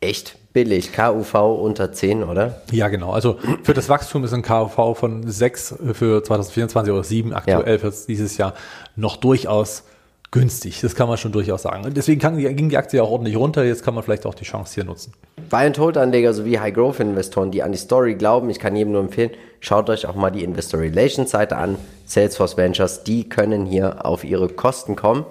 echt 0.00 0.36
billig. 0.52 0.92
KUV 0.92 1.34
unter 1.60 1.92
10, 1.92 2.24
oder? 2.24 2.60
Ja, 2.72 2.88
genau. 2.88 3.12
Also 3.12 3.38
für 3.62 3.74
das 3.74 3.88
Wachstum 3.88 4.24
ist 4.24 4.32
ein 4.32 4.42
KUV 4.42 4.98
von 4.98 5.28
6 5.30 5.76
für 5.92 6.22
2024 6.24 6.92
oder 6.92 7.04
7 7.04 7.32
aktuell 7.32 7.80
ja. 7.80 7.90
für 7.90 7.92
dieses 8.08 8.36
Jahr 8.36 8.54
noch 8.96 9.16
durchaus 9.16 9.84
günstig. 10.30 10.80
Das 10.80 10.94
kann 10.94 11.08
man 11.08 11.16
schon 11.16 11.32
durchaus 11.32 11.62
sagen. 11.62 11.92
Deswegen 11.94 12.20
kann, 12.20 12.36
ging 12.36 12.68
die 12.68 12.76
Aktie 12.76 13.02
auch 13.02 13.10
ordentlich 13.10 13.36
runter. 13.36 13.64
Jetzt 13.64 13.82
kann 13.82 13.94
man 13.94 14.04
vielleicht 14.04 14.26
auch 14.26 14.34
die 14.34 14.44
Chance 14.44 14.74
hier 14.74 14.84
nutzen. 14.84 15.12
Buy 15.48 15.66
and 15.66 15.78
Hold 15.78 15.96
Anleger 15.96 16.34
sowie 16.34 16.58
High 16.58 16.74
Growth 16.74 17.00
Investoren, 17.00 17.50
die 17.50 17.62
an 17.62 17.72
die 17.72 17.78
Story 17.78 18.14
glauben, 18.14 18.50
ich 18.50 18.58
kann 18.58 18.76
jedem 18.76 18.92
nur 18.92 19.02
empfehlen, 19.02 19.30
schaut 19.60 19.88
euch 19.88 20.06
auch 20.06 20.14
mal 20.14 20.30
die 20.30 20.44
Investor 20.44 20.80
Relations 20.80 21.30
Seite 21.30 21.56
an. 21.56 21.78
Salesforce 22.06 22.56
Ventures, 22.56 23.04
die 23.04 23.28
können 23.28 23.64
hier 23.64 24.04
auf 24.04 24.24
ihre 24.24 24.48
Kosten 24.48 24.96
kommen. 24.96 25.24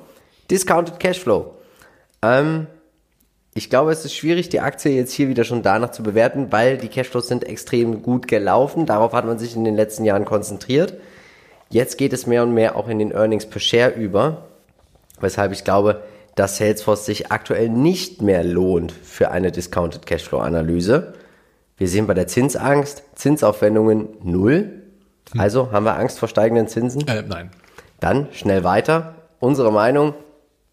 Discounted 0.50 1.00
Cashflow. 1.00 1.54
Ähm, 2.22 2.68
ich 3.54 3.70
glaube, 3.70 3.92
es 3.92 4.06
ist 4.06 4.16
schwierig, 4.16 4.50
die 4.50 4.60
Aktie 4.60 4.92
jetzt 4.92 5.14
hier 5.14 5.30
wieder 5.30 5.44
schon 5.44 5.64
danach 5.64 5.92
zu 5.92 6.04
bewerten, 6.04 6.52
weil 6.52 6.78
die 6.78 6.88
Cashflows 6.88 7.28
sind 7.28 7.44
extrem 7.44 8.04
gut 8.04 8.28
gelaufen. 8.28 8.86
Darauf 8.86 9.14
hat 9.14 9.26
man 9.26 9.40
sich 9.40 9.56
in 9.56 9.64
den 9.64 9.76
letzten 9.76 10.06
Jahren 10.06 10.26
konzentriert. 10.26 10.94
Jetzt 11.70 11.98
geht 11.98 12.14
es 12.14 12.28
mehr 12.28 12.44
und 12.44 12.54
mehr 12.54 12.76
auch 12.76 12.88
in 12.88 13.00
den 13.00 13.12
Earnings 13.12 13.46
per 13.46 13.60
Share 13.60 13.92
über 13.92 14.47
weshalb 15.20 15.52
ich 15.52 15.64
glaube, 15.64 16.04
dass 16.36 16.58
Salesforce 16.58 17.06
sich 17.06 17.32
aktuell 17.32 17.70
nicht 17.70 18.22
mehr 18.22 18.44
lohnt 18.44 18.92
für 18.92 19.32
eine 19.32 19.52
Discounted 19.52 20.06
Cashflow-Analyse. 20.06 21.14
Wir 21.78 21.88
sehen 21.88 22.08
bei 22.08 22.14
der 22.14 22.28
Zinsangst 22.28 23.04
Zinsaufwendungen 23.16 24.10
null. 24.24 24.84
Also 25.38 25.72
haben 25.72 25.86
wir 25.86 25.98
Angst 25.98 26.20
vor 26.20 26.28
steigenden 26.28 26.68
Zinsen? 26.68 27.08
Äh, 27.08 27.24
nein. 27.28 27.52
Dann 28.00 28.28
schnell 28.32 28.64
weiter. 28.64 29.16
Unsere 29.40 29.72
Meinung, 29.72 30.14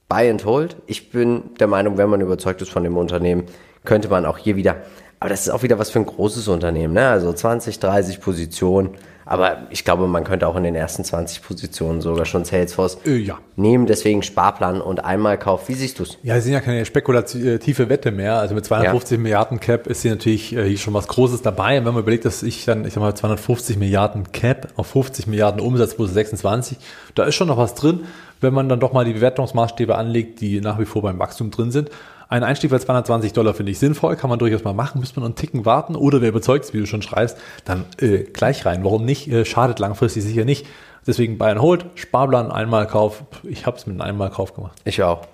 buy 0.09 0.31
and 0.31 0.45
hold. 0.45 0.77
Ich 0.87 1.11
bin 1.11 1.55
der 1.59 1.67
Meinung, 1.67 1.97
wenn 1.99 2.09
man 2.09 2.21
überzeugt 2.21 2.63
ist 2.63 2.71
von 2.71 2.85
dem 2.85 2.97
Unternehmen, 2.97 3.45
könnte 3.85 4.09
man 4.09 4.25
auch 4.27 4.39
hier 4.39 4.57
wieder, 4.57 4.77
aber 5.21 5.31
das 5.31 5.43
ist 5.43 5.51
auch 5.51 5.63
wieder 5.63 5.79
was 5.79 5.91
für 5.91 5.99
ein 5.99 6.07
großes 6.07 6.49
Unternehmen, 6.49 6.95
ne? 6.95 7.09
also 7.09 7.33
20, 7.33 7.79
30 7.79 8.21
Positionen. 8.21 8.91
Aber 9.27 9.63
ich 9.71 9.87
glaube, 9.87 10.07
man 10.07 10.23
könnte 10.23 10.47
auch 10.47 10.55
in 10.55 10.65
den 10.65 10.75
ersten 10.75 11.03
20 11.03 11.41
Positionen 11.41 12.03
sogar 12.03 12.27
schon 12.27 12.45
Salesforce 12.45 12.99
Äh, 13.07 13.17
ja. 13.17 13.39
nehmen. 13.57 13.87
Deswegen 13.87 14.23
Sparplan 14.23 14.83
und 14.83 15.03
Einmalkauf. 15.03 15.67
Wie 15.71 15.73
siehst 15.73 15.99
du's? 15.99 16.19
Ja, 16.23 16.35
sie 16.35 16.43
sind 16.43 16.53
ja 16.53 16.61
keine 16.61 16.85
spekulative 16.85 17.89
Wette 17.89 18.11
mehr. 18.11 18.39
Also 18.39 18.55
mit 18.55 18.67
250 18.67 19.19
Milliarden 19.19 19.61
Cap 19.61 19.87
ist 19.87 20.03
sie 20.03 20.11
natürlich 20.11 20.55
äh, 20.55 20.69
hier 20.69 20.77
schon 20.77 20.93
was 20.93 21.09
Großes 21.09 21.41
dabei. 21.41 21.79
Und 21.79 21.87
wenn 21.87 21.95
man 21.95 22.03
überlegt, 22.03 22.27
dass 22.27 22.43
ich 22.43 22.67
dann, 22.67 22.85
ich 22.85 22.93
sag 22.93 23.01
mal, 23.01 23.15
250 23.15 23.79
Milliarden 23.79 24.31
Cap 24.33 24.69
auf 24.77 24.89
50 24.89 25.27
Milliarden 25.27 25.61
Umsatz 25.63 25.95
plus 25.95 26.13
26, 26.13 26.77
da 27.15 27.25
ist 27.25 27.35
schon 27.35 27.49
noch 27.49 27.57
was 27.57 27.75
drin, 27.75 28.01
wenn 28.43 28.53
man 28.53 28.69
dann 28.69 28.79
doch 28.81 28.93
mal 28.93 29.07
die 29.07 29.15
Bewertungsmaßstäbe 29.15 29.97
anlegt, 29.97 30.43
die 30.43 30.61
nach 30.61 30.79
wie 30.79 30.85
vor 30.85 31.01
beim 31.01 31.19
Wachstum 31.19 31.51
drin 31.51 31.71
sind. 31.71 31.89
Ein 32.35 32.43
Einstieg 32.43 32.73
bei 32.73 32.81
220 32.81 33.33
Dollar 33.33 33.55
finde 33.55 33.71
ich 33.71 33.79
sinnvoll, 33.79 34.17
kann 34.17 34.29
man 34.29 34.41
durchaus 34.41 34.65
mal 34.65 34.75
machen, 34.75 34.99
müsste 34.99 35.21
man 35.21 35.27
einen 35.29 35.37
Ticken 35.37 35.65
warten 35.65 35.95
oder 35.95 36.21
wer 36.21 36.31
überzeugt 36.31 36.65
ist, 36.65 36.75
wie 36.75 36.81
du 36.81 36.87
schon 36.87 37.01
schreibst, 37.01 37.39
dann 37.65 37.85
äh, 38.01 38.25
gleich 38.25 38.67
rein. 38.67 38.83
Warum 38.83 39.05
nicht? 39.05 39.29
Äh, 39.29 39.45
schadet 39.45 39.79
langfristig 39.79 40.25
sicher 40.25 40.45
nicht. 40.45 40.67
Deswegen 41.07 41.39
Buy 41.39 41.51
and 41.51 41.63
Hold, 41.63 41.87
Sparplan, 41.95 42.51
Einmalkauf. 42.51 43.23
Ich 43.45 43.67
habe 43.67 43.77
es 43.77 43.87
mit 43.87 43.95
einem 43.95 44.01
Einmalkauf 44.01 44.53
gemacht. 44.53 44.77
Ich 44.85 45.01
auch. 45.05 45.29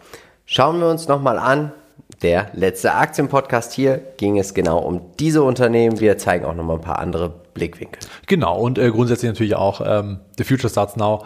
Schauen 0.44 0.78
wir 0.78 0.88
uns 0.88 1.08
nochmal 1.08 1.38
an. 1.38 1.72
Der 2.20 2.48
letzte 2.52 2.92
Aktienpodcast 2.92 3.72
hier 3.72 4.02
ging 4.18 4.38
es 4.38 4.52
genau 4.52 4.80
um 4.80 5.00
diese 5.18 5.42
Unternehmen. 5.42 6.00
Wir 6.00 6.18
zeigen 6.18 6.44
auch 6.44 6.54
nochmal 6.54 6.76
ein 6.76 6.82
paar 6.82 6.98
andere 6.98 7.32
Blickwinkel. 7.54 7.98
Genau, 8.26 8.60
und 8.60 8.76
äh, 8.76 8.90
grundsätzlich 8.90 9.30
natürlich 9.30 9.54
auch 9.54 9.80
ähm, 9.82 10.20
The 10.36 10.44
Future 10.44 10.68
Starts 10.68 10.96
Now. 10.96 11.24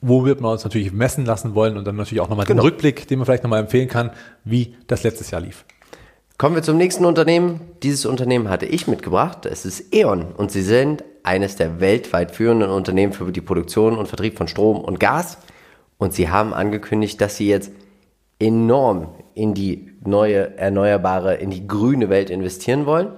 Wo 0.00 0.24
wird 0.24 0.40
man 0.40 0.52
uns 0.52 0.64
natürlich 0.64 0.92
messen 0.92 1.24
lassen 1.24 1.54
wollen 1.54 1.76
und 1.76 1.86
dann 1.86 1.96
natürlich 1.96 2.20
auch 2.20 2.28
nochmal 2.28 2.46
Genau. 2.46 2.62
den 2.62 2.68
Rückblick, 2.68 3.08
den 3.08 3.18
man 3.18 3.26
vielleicht 3.26 3.42
nochmal 3.42 3.60
empfehlen 3.60 3.88
kann, 3.88 4.10
wie 4.44 4.74
das 4.86 5.02
letztes 5.02 5.30
Jahr 5.30 5.40
lief. 5.40 5.64
Kommen 6.38 6.54
wir 6.54 6.62
zum 6.62 6.76
nächsten 6.76 7.06
Unternehmen. 7.06 7.60
Dieses 7.82 8.04
Unternehmen 8.04 8.50
hatte 8.50 8.66
ich 8.66 8.86
mitgebracht. 8.86 9.46
Es 9.46 9.64
ist 9.64 9.94
E.ON 9.94 10.22
und 10.36 10.50
sie 10.50 10.62
sind 10.62 11.02
eines 11.22 11.56
der 11.56 11.80
weltweit 11.80 12.30
führenden 12.30 12.70
Unternehmen 12.70 13.14
für 13.14 13.32
die 13.32 13.40
Produktion 13.40 13.96
und 13.96 14.06
Vertrieb 14.06 14.36
von 14.36 14.46
Strom 14.46 14.78
und 14.80 15.00
Gas. 15.00 15.38
Und 15.96 16.12
sie 16.12 16.28
haben 16.28 16.52
angekündigt, 16.52 17.20
dass 17.22 17.38
sie 17.38 17.48
jetzt 17.48 17.72
enorm 18.38 19.14
in 19.34 19.54
die 19.54 19.92
neue 20.04 20.58
erneuerbare, 20.58 21.36
in 21.36 21.50
die 21.50 21.66
grüne 21.66 22.10
Welt 22.10 22.28
investieren 22.28 22.84
wollen. 22.84 23.12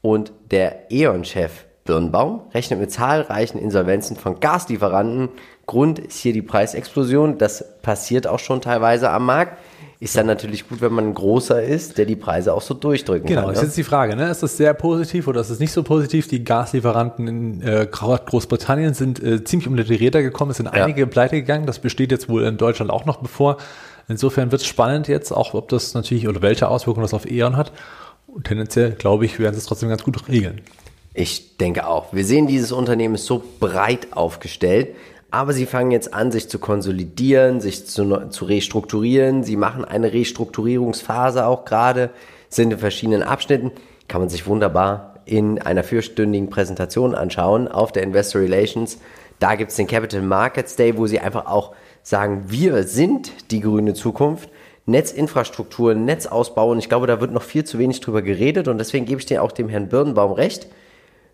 Und 0.00 0.32
der 0.50 0.90
E.ON-Chef 0.90 1.66
Birnbaum 1.84 2.42
rechnet 2.54 2.80
mit 2.80 2.90
zahlreichen 2.90 3.58
Insolvenzen 3.58 4.16
von 4.16 4.40
Gaslieferanten. 4.40 5.28
Grund 5.66 5.98
ist 5.98 6.18
hier 6.18 6.32
die 6.32 6.42
Preisexplosion. 6.42 7.38
Das 7.38 7.64
passiert 7.82 8.26
auch 8.26 8.38
schon 8.38 8.60
teilweise 8.60 9.10
am 9.10 9.26
Markt. 9.26 9.58
Ist 10.00 10.16
dann 10.16 10.26
natürlich 10.26 10.68
gut, 10.68 10.80
wenn 10.82 10.92
man 10.92 11.08
ein 11.08 11.14
großer 11.14 11.62
ist, 11.62 11.96
der 11.96 12.04
die 12.04 12.16
Preise 12.16 12.52
auch 12.52 12.60
so 12.60 12.74
durchdrücken 12.74 13.26
Genau, 13.26 13.42
kann. 13.42 13.52
ist 13.52 13.60
ne? 13.60 13.66
jetzt 13.66 13.76
die 13.76 13.84
Frage, 13.84 14.16
ne? 14.16 14.28
ist 14.28 14.42
das 14.42 14.56
sehr 14.56 14.74
positiv 14.74 15.28
oder 15.28 15.40
ist 15.40 15.48
es 15.48 15.60
nicht 15.60 15.72
so 15.72 15.82
positiv? 15.82 16.28
Die 16.28 16.44
Gaslieferanten 16.44 17.26
in 17.26 17.62
äh, 17.62 17.86
Großbritannien 17.90 18.92
sind 18.92 19.22
äh, 19.22 19.42
ziemlich 19.44 19.66
unter 19.68 19.84
die 19.84 19.94
Räder 19.94 20.20
gekommen, 20.20 20.50
es 20.50 20.58
sind 20.58 20.66
Ja. 20.66 20.72
einige 20.72 21.06
pleite 21.06 21.36
gegangen, 21.36 21.64
das 21.64 21.78
besteht 21.78 22.10
jetzt 22.10 22.28
wohl 22.28 22.42
in 22.44 22.58
Deutschland 22.58 22.90
auch 22.90 23.06
noch 23.06 23.16
bevor. 23.18 23.56
Insofern 24.06 24.52
wird 24.52 24.60
es 24.60 24.66
spannend 24.66 25.08
jetzt, 25.08 25.32
auch 25.32 25.54
ob 25.54 25.68
das 25.70 25.94
natürlich 25.94 26.28
oder 26.28 26.42
welche 26.42 26.68
Auswirkungen 26.68 27.04
das 27.04 27.14
auf 27.14 27.30
E.ON 27.30 27.56
hat. 27.56 27.72
Und 28.26 28.46
tendenziell, 28.46 28.90
glaube 28.92 29.24
ich, 29.24 29.38
werden 29.38 29.54
sie 29.54 29.60
es 29.60 29.66
trotzdem 29.66 29.88
ganz 29.88 30.02
gut 30.02 30.28
regeln. 30.28 30.60
Ich 31.14 31.56
denke 31.56 31.86
auch. 31.86 32.12
Wir 32.12 32.24
sehen, 32.26 32.46
dieses 32.48 32.72
Unternehmen 32.72 33.14
ist 33.14 33.24
so 33.26 33.42
breit 33.60 34.08
aufgestellt, 34.10 34.88
aber 35.34 35.52
sie 35.52 35.66
fangen 35.66 35.90
jetzt 35.90 36.14
an, 36.14 36.30
sich 36.30 36.48
zu 36.48 36.60
konsolidieren, 36.60 37.60
sich 37.60 37.88
zu, 37.88 38.28
zu 38.30 38.44
restrukturieren. 38.44 39.42
Sie 39.42 39.56
machen 39.56 39.84
eine 39.84 40.12
Restrukturierungsphase 40.12 41.44
auch 41.44 41.64
gerade, 41.64 42.10
sind 42.48 42.72
in 42.72 42.78
verschiedenen 42.78 43.24
Abschnitten. 43.24 43.72
Kann 44.06 44.20
man 44.20 44.28
sich 44.28 44.46
wunderbar 44.46 45.16
in 45.24 45.60
einer 45.60 45.82
vierstündigen 45.82 46.50
Präsentation 46.50 47.16
anschauen 47.16 47.66
auf 47.66 47.90
der 47.90 48.04
Investor 48.04 48.42
Relations. 48.42 48.98
Da 49.40 49.56
gibt 49.56 49.72
es 49.72 49.76
den 49.76 49.88
Capital 49.88 50.22
Markets 50.22 50.76
Day, 50.76 50.96
wo 50.96 51.08
sie 51.08 51.18
einfach 51.18 51.46
auch 51.46 51.74
sagen, 52.04 52.44
wir 52.46 52.84
sind 52.84 53.32
die 53.50 53.58
grüne 53.58 53.94
Zukunft. 53.94 54.48
Netzinfrastruktur, 54.86 55.94
Netzausbau 55.94 56.70
und 56.70 56.78
ich 56.78 56.88
glaube, 56.88 57.08
da 57.08 57.20
wird 57.20 57.32
noch 57.32 57.42
viel 57.42 57.64
zu 57.64 57.80
wenig 57.80 58.00
drüber 58.00 58.22
geredet 58.22 58.68
und 58.68 58.78
deswegen 58.78 59.06
gebe 59.06 59.18
ich 59.18 59.26
dir 59.26 59.42
auch 59.42 59.50
dem 59.50 59.68
Herrn 59.68 59.88
Birnbaum 59.88 60.30
recht 60.30 60.68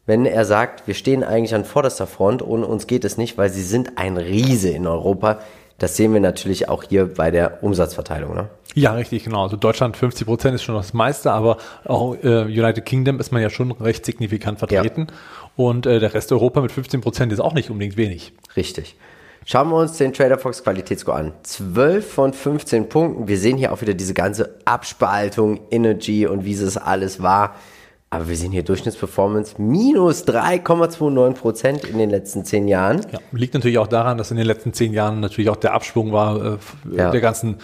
wenn 0.06 0.26
er 0.26 0.44
sagt, 0.44 0.86
wir 0.86 0.94
stehen 0.94 1.22
eigentlich 1.22 1.54
an 1.54 1.64
vorderster 1.64 2.06
Front 2.06 2.42
und 2.42 2.64
uns 2.64 2.86
geht 2.86 3.04
es 3.04 3.16
nicht, 3.16 3.38
weil 3.38 3.50
sie 3.50 3.62
sind 3.62 3.96
ein 3.96 4.16
Riese 4.16 4.70
in 4.70 4.86
Europa. 4.86 5.40
Das 5.78 5.96
sehen 5.96 6.12
wir 6.12 6.20
natürlich 6.20 6.68
auch 6.68 6.84
hier 6.84 7.14
bei 7.14 7.30
der 7.30 7.62
Umsatzverteilung. 7.62 8.34
Ne? 8.34 8.48
Ja, 8.74 8.92
richtig, 8.92 9.24
genau. 9.24 9.42
Also 9.44 9.56
Deutschland 9.56 9.96
50 9.96 10.26
Prozent 10.26 10.54
ist 10.54 10.62
schon 10.62 10.74
das 10.74 10.92
meiste, 10.92 11.32
aber 11.32 11.56
auch 11.84 12.14
äh, 12.22 12.42
United 12.44 12.84
Kingdom 12.84 13.18
ist 13.18 13.32
man 13.32 13.42
ja 13.42 13.50
schon 13.50 13.72
recht 13.72 14.04
signifikant 14.04 14.58
vertreten. 14.58 15.08
Und 15.56 15.86
äh, 15.86 15.98
der 15.98 16.14
Rest 16.14 16.32
Europa 16.32 16.60
mit 16.60 16.70
15 16.72 17.00
Prozent 17.00 17.32
ist 17.32 17.40
auch 17.40 17.54
nicht 17.54 17.70
unbedingt 17.70 17.96
wenig. 17.96 18.32
Richtig. 18.56 18.96
Schauen 19.46 19.70
wir 19.70 19.76
uns 19.76 19.96
den 19.96 20.12
Trader 20.12 20.38
Fox 20.38 20.62
Qualitätsscore 20.62 21.16
an. 21.16 21.32
12 21.42 22.12
von 22.12 22.32
15 22.32 22.88
Punkten. 22.88 23.26
Wir 23.26 23.38
sehen 23.38 23.56
hier 23.56 23.72
auch 23.72 23.80
wieder 23.80 23.94
diese 23.94 24.14
ganze 24.14 24.56
Abspaltung, 24.66 25.60
Energy 25.70 26.26
und 26.26 26.44
wie 26.44 26.52
es 26.52 26.76
alles 26.76 27.22
war. 27.22 27.56
Aber 28.12 28.28
wir 28.28 28.36
sehen 28.36 28.50
hier 28.50 28.64
Durchschnittsperformance 28.64 29.54
minus 29.62 30.26
3,29 30.26 31.32
Prozent 31.34 31.84
in 31.84 31.96
den 31.98 32.10
letzten 32.10 32.44
10 32.44 32.66
Jahren. 32.66 33.02
Ja, 33.12 33.20
liegt 33.30 33.54
natürlich 33.54 33.78
auch 33.78 33.86
daran, 33.86 34.18
dass 34.18 34.32
in 34.32 34.36
den 34.36 34.46
letzten 34.46 34.72
zehn 34.72 34.92
Jahren 34.92 35.20
natürlich 35.20 35.48
auch 35.48 35.54
der 35.56 35.74
Abschwung 35.74 36.10
war 36.10 36.44
äh, 36.44 36.56
Ja. 36.96 37.12
der 37.12 37.20
ganzen, 37.20 37.58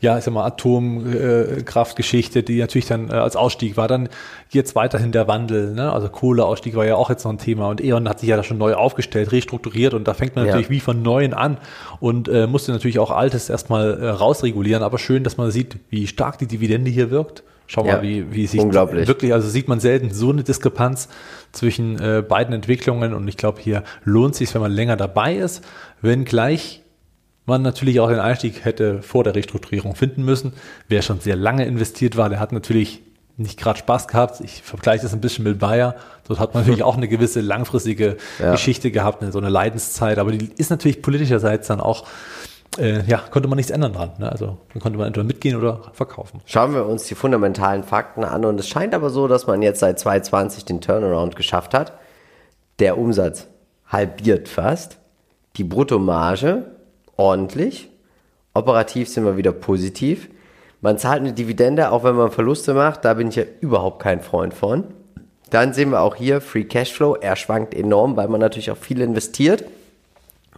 ja, 0.00 0.18
ich 0.18 0.24
sag 0.24 0.34
mal, 0.34 0.44
Atomkraftgeschichte, 0.44 2.42
die 2.42 2.58
natürlich 2.58 2.86
dann 2.86 3.10
äh, 3.10 3.12
als 3.12 3.36
Ausstieg 3.36 3.76
war. 3.76 3.86
Dann 3.86 4.08
jetzt 4.50 4.74
weiterhin 4.74 5.12
der 5.12 5.28
Wandel, 5.28 5.72
ne? 5.72 5.92
also 5.92 6.08
Kohleausstieg 6.08 6.74
war 6.74 6.84
ja 6.84 6.96
auch 6.96 7.08
jetzt 7.08 7.22
noch 7.22 7.30
ein 7.32 7.38
Thema 7.38 7.68
und 7.68 7.80
E.ON 7.80 8.08
hat 8.08 8.18
sich 8.18 8.28
ja 8.28 8.36
da 8.36 8.42
schon 8.42 8.58
neu 8.58 8.74
aufgestellt, 8.74 9.30
restrukturiert 9.30 9.94
und 9.94 10.08
da 10.08 10.14
fängt 10.14 10.34
man 10.34 10.46
Ja. 10.46 10.50
natürlich 10.50 10.70
wie 10.70 10.80
von 10.80 11.00
Neuen 11.02 11.32
an 11.32 11.58
und 12.00 12.26
äh, 12.28 12.48
musste 12.48 12.72
natürlich 12.72 12.98
auch 12.98 13.12
Altes 13.12 13.48
erstmal 13.48 14.00
äh, 14.02 14.08
rausregulieren, 14.08 14.82
aber 14.82 14.98
schön, 14.98 15.22
dass 15.22 15.36
man 15.36 15.52
sieht, 15.52 15.76
wie 15.90 16.08
stark 16.08 16.38
die 16.38 16.46
Dividende 16.46 16.90
hier 16.90 17.12
wirkt. 17.12 17.44
Schau 17.66 17.86
Ja, 17.86 17.96
mal, 17.96 18.02
wie, 18.02 18.32
wie 18.32 18.46
sich 18.46 18.60
wirklich, 18.60 19.32
also 19.32 19.48
sieht 19.48 19.68
man 19.68 19.80
selten 19.80 20.12
so 20.12 20.30
eine 20.30 20.42
Diskrepanz 20.42 21.08
zwischen 21.52 21.98
äh, 21.98 22.22
beiden 22.26 22.54
Entwicklungen 22.54 23.14
und 23.14 23.26
ich 23.28 23.36
glaube, 23.36 23.60
hier 23.60 23.82
lohnt 24.04 24.34
sich, 24.34 24.52
wenn 24.54 24.62
man 24.62 24.72
länger 24.72 24.96
dabei 24.96 25.36
ist, 25.36 25.64
wenngleich 26.00 26.82
man 27.44 27.62
natürlich 27.62 28.00
auch 28.00 28.08
den 28.08 28.20
Einstieg 28.20 28.64
hätte 28.64 29.02
vor 29.02 29.24
der 29.24 29.34
Restrukturierung 29.34 29.96
finden 29.96 30.24
müssen. 30.24 30.52
Wer 30.88 31.02
schon 31.02 31.20
sehr 31.20 31.36
lange 31.36 31.64
investiert 31.64 32.16
war, 32.16 32.28
der 32.28 32.40
hat 32.40 32.52
natürlich 32.52 33.02
nicht 33.36 33.58
gerade 33.58 33.78
Spaß 33.78 34.08
gehabt. 34.08 34.40
Ich 34.40 34.62
vergleiche 34.62 35.02
das 35.02 35.12
ein 35.12 35.20
bisschen 35.20 35.44
mit 35.44 35.58
Bayer. 35.58 35.96
Dort 36.28 36.38
hat 36.38 36.54
man 36.54 36.62
natürlich 36.64 36.82
auch 36.82 36.96
eine 36.96 37.08
gewisse 37.08 37.40
langfristige 37.40 38.16
Ja. 38.38 38.52
Geschichte 38.52 38.90
gehabt, 38.90 39.24
so 39.32 39.38
eine 39.38 39.48
Leidenszeit, 39.48 40.18
aber 40.18 40.32
die 40.32 40.50
ist 40.56 40.70
natürlich 40.70 41.02
politischerseits 41.02 41.68
dann 41.68 41.80
auch, 41.80 42.06
äh, 42.78 43.02
ja, 43.04 43.18
konnte 43.18 43.48
man 43.48 43.56
nichts 43.56 43.70
ändern 43.70 43.92
dran. 43.92 44.12
Ne? 44.18 44.30
Also 44.30 44.58
dann 44.72 44.82
konnte 44.82 44.98
man 44.98 45.08
entweder 45.08 45.24
mitgehen 45.24 45.56
oder 45.56 45.82
verkaufen. 45.92 46.40
Schauen 46.46 46.74
wir 46.74 46.86
uns 46.86 47.04
die 47.04 47.14
fundamentalen 47.14 47.84
Fakten 47.84 48.24
an 48.24 48.44
und 48.44 48.58
es 48.58 48.68
scheint 48.68 48.94
aber 48.94 49.10
so, 49.10 49.28
dass 49.28 49.46
man 49.46 49.62
jetzt 49.62 49.80
seit 49.80 49.98
2020 49.98 50.64
den 50.64 50.80
Turnaround 50.80 51.36
geschafft 51.36 51.74
hat. 51.74 51.92
Der 52.78 52.98
Umsatz 52.98 53.46
halbiert 53.86 54.48
fast, 54.48 54.98
die 55.56 55.64
Bruttomarge 55.64 56.64
ordentlich, 57.16 57.90
operativ 58.54 59.08
sind 59.08 59.24
wir 59.24 59.36
wieder 59.36 59.52
positiv. 59.52 60.28
Man 60.80 60.98
zahlt 60.98 61.20
eine 61.20 61.32
Dividende, 61.32 61.92
auch 61.92 62.02
wenn 62.04 62.16
man 62.16 62.30
Verluste 62.30 62.74
macht, 62.74 63.04
da 63.04 63.14
bin 63.14 63.28
ich 63.28 63.36
ja 63.36 63.44
überhaupt 63.60 64.02
kein 64.02 64.20
Freund 64.20 64.54
von. 64.54 64.84
Dann 65.50 65.74
sehen 65.74 65.90
wir 65.90 66.00
auch 66.00 66.16
hier 66.16 66.40
Free 66.40 66.64
Cashflow, 66.64 67.16
er 67.16 67.36
schwankt 67.36 67.74
enorm, 67.74 68.16
weil 68.16 68.28
man 68.28 68.40
natürlich 68.40 68.70
auch 68.70 68.78
viel 68.78 69.02
investiert. 69.02 69.64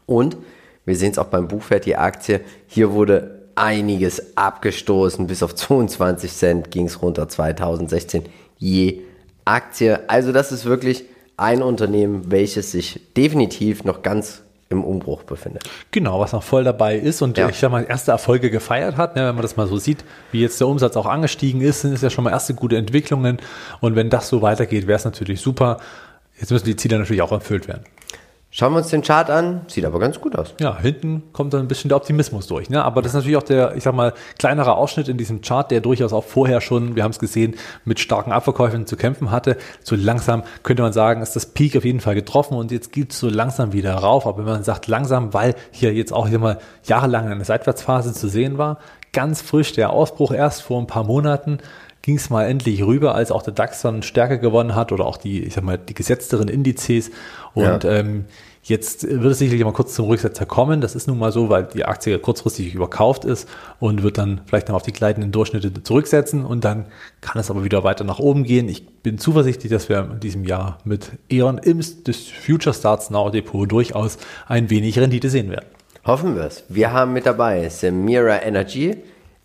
Und 0.06 0.36
wir 0.84 0.96
sehen 0.96 1.12
es 1.12 1.18
auch 1.18 1.26
beim 1.26 1.48
Buchwert, 1.48 1.86
die 1.86 1.96
Aktie, 1.96 2.40
hier 2.66 2.92
wurde 2.92 3.42
einiges 3.54 4.36
abgestoßen. 4.36 5.26
Bis 5.26 5.42
auf 5.42 5.54
22 5.54 6.32
Cent 6.32 6.70
ging 6.70 6.86
es 6.86 7.00
runter 7.02 7.28
2016 7.28 8.24
je 8.58 9.00
Aktie. 9.44 10.00
Also 10.08 10.32
das 10.32 10.52
ist 10.52 10.64
wirklich 10.64 11.04
ein 11.36 11.62
Unternehmen, 11.62 12.30
welches 12.30 12.72
sich 12.72 13.00
definitiv 13.16 13.84
noch 13.84 14.02
ganz 14.02 14.42
im 14.70 14.82
Umbruch 14.82 15.22
befindet. 15.24 15.64
Genau, 15.90 16.20
was 16.20 16.32
noch 16.32 16.42
voll 16.42 16.64
dabei 16.64 16.96
ist 16.96 17.22
und 17.22 17.36
Ja. 17.36 17.48
ich 17.48 17.58
sag 17.58 17.70
mal, 17.70 17.84
erste 17.86 18.12
Erfolge 18.12 18.50
gefeiert 18.50 18.96
hat, 18.96 19.14
ne, 19.14 19.26
wenn 19.28 19.34
man 19.34 19.42
das 19.42 19.56
mal 19.56 19.66
so 19.66 19.76
sieht, 19.76 20.04
wie 20.32 20.40
jetzt 20.40 20.58
der 20.60 20.66
Umsatz 20.68 20.96
auch 20.96 21.06
angestiegen 21.06 21.60
ist, 21.60 21.82
sind 21.82 21.92
es 21.92 22.00
ja 22.00 22.10
schon 22.10 22.24
mal 22.24 22.30
erste 22.30 22.54
gute 22.54 22.76
Entwicklungen 22.76 23.38
und 23.80 23.94
wenn 23.94 24.10
das 24.10 24.28
so 24.28 24.42
weitergeht, 24.42 24.86
wäre 24.86 24.96
es 24.96 25.04
natürlich 25.04 25.40
super. 25.40 25.78
Jetzt 26.40 26.50
müssen 26.50 26.64
die 26.64 26.76
Ziele 26.76 26.98
natürlich 26.98 27.22
auch 27.22 27.30
erfüllt 27.30 27.68
werden. 27.68 27.84
Schauen 28.56 28.72
wir 28.72 28.78
uns 28.78 28.86
den 28.86 29.02
Chart 29.02 29.30
an, 29.30 29.62
sieht 29.66 29.84
aber 29.84 29.98
ganz 29.98 30.20
gut 30.20 30.36
aus. 30.36 30.54
Ja, 30.60 30.78
hinten 30.78 31.24
kommt 31.32 31.52
dann 31.52 31.62
ein 31.62 31.66
bisschen 31.66 31.88
der 31.88 31.96
Optimismus 31.96 32.46
durch. 32.46 32.70
Ne? 32.70 32.84
Aber 32.84 33.02
das 33.02 33.10
ist 33.10 33.16
natürlich 33.16 33.36
auch 33.36 33.42
der, 33.42 33.74
ich 33.74 33.82
sag 33.82 33.96
mal, 33.96 34.14
kleinere 34.38 34.76
Ausschnitt 34.76 35.08
in 35.08 35.16
diesem 35.16 35.40
Chart, 35.40 35.68
der 35.72 35.80
durchaus 35.80 36.12
auch 36.12 36.22
vorher 36.22 36.60
schon, 36.60 36.94
wir 36.94 37.02
haben 37.02 37.10
es 37.10 37.18
gesehen, 37.18 37.56
mit 37.84 37.98
starken 37.98 38.30
Abverkäufen 38.30 38.86
zu 38.86 38.96
kämpfen 38.96 39.32
hatte. 39.32 39.56
So 39.82 39.96
langsam 39.96 40.44
könnte 40.62 40.84
man 40.84 40.92
sagen, 40.92 41.20
ist 41.20 41.34
das 41.34 41.46
Peak 41.46 41.76
auf 41.76 41.84
jeden 41.84 41.98
Fall 41.98 42.14
getroffen 42.14 42.56
und 42.56 42.70
jetzt 42.70 42.92
geht 42.92 43.10
es 43.10 43.18
so 43.18 43.28
langsam 43.28 43.72
wieder 43.72 43.92
rauf. 43.92 44.24
Aber 44.24 44.38
wenn 44.38 44.52
man 44.52 44.62
sagt 44.62 44.86
langsam, 44.86 45.34
weil 45.34 45.56
hier 45.72 45.92
jetzt 45.92 46.12
auch 46.12 46.28
hier 46.28 46.38
mal 46.38 46.60
jahrelang 46.84 47.26
eine 47.26 47.44
Seitwärtsphase 47.44 48.12
zu 48.12 48.28
sehen 48.28 48.56
war, 48.56 48.78
ganz 49.12 49.42
frisch 49.42 49.72
der 49.72 49.90
Ausbruch 49.90 50.32
erst 50.32 50.62
vor 50.62 50.80
ein 50.80 50.86
paar 50.86 51.02
Monaten, 51.02 51.58
ging 52.04 52.16
es 52.16 52.28
mal 52.28 52.44
endlich 52.44 52.84
rüber, 52.84 53.14
als 53.14 53.32
auch 53.32 53.42
der 53.42 53.54
DAX 53.54 53.80
dann 53.80 54.02
Stärke 54.02 54.38
gewonnen 54.38 54.74
hat 54.74 54.92
oder 54.92 55.06
auch 55.06 55.16
die, 55.16 55.42
ich 55.42 55.54
sag 55.54 55.64
mal, 55.64 55.78
die 55.78 55.94
gesetzteren 55.94 56.48
Indizes. 56.48 57.10
Und 57.54 57.82
ja. 57.82 57.92
ähm, 57.92 58.26
jetzt 58.62 59.08
wird 59.08 59.24
es 59.24 59.38
sicherlich 59.38 59.64
mal 59.64 59.72
kurz 59.72 59.94
zum 59.94 60.04
Rücksetzer 60.08 60.44
kommen. 60.44 60.82
Das 60.82 60.94
ist 60.94 61.08
nun 61.08 61.18
mal 61.18 61.32
so, 61.32 61.48
weil 61.48 61.64
die 61.64 61.86
Aktie 61.86 62.18
kurzfristig 62.18 62.74
überkauft 62.74 63.24
ist 63.24 63.48
und 63.80 64.02
wird 64.02 64.18
dann 64.18 64.42
vielleicht 64.44 64.68
noch 64.68 64.74
auf 64.74 64.82
die 64.82 64.92
gleitenden 64.92 65.32
Durchschnitte 65.32 65.82
zurücksetzen 65.82 66.44
und 66.44 66.62
dann 66.66 66.84
kann 67.22 67.40
es 67.40 67.50
aber 67.50 67.64
wieder 67.64 67.84
weiter 67.84 68.04
nach 68.04 68.18
oben 68.18 68.44
gehen. 68.44 68.68
Ich 68.68 68.86
bin 68.86 69.16
zuversichtlich, 69.16 69.72
dass 69.72 69.88
wir 69.88 70.10
in 70.12 70.20
diesem 70.20 70.44
Jahr 70.44 70.76
mit 70.84 71.12
E.ON 71.30 71.56
im 71.56 71.78
des 71.78 72.28
Future 72.28 72.74
Starts 72.74 73.08
Now 73.08 73.30
Depot 73.30 73.72
durchaus 73.72 74.18
ein 74.46 74.68
wenig 74.68 74.98
Rendite 74.98 75.30
sehen 75.30 75.50
werden. 75.50 75.64
Hoffen 76.04 76.36
wir 76.36 76.42
es. 76.42 76.64
Wir 76.68 76.92
haben 76.92 77.14
mit 77.14 77.24
dabei 77.24 77.66
Semira 77.70 78.42
Energy, 78.42 78.94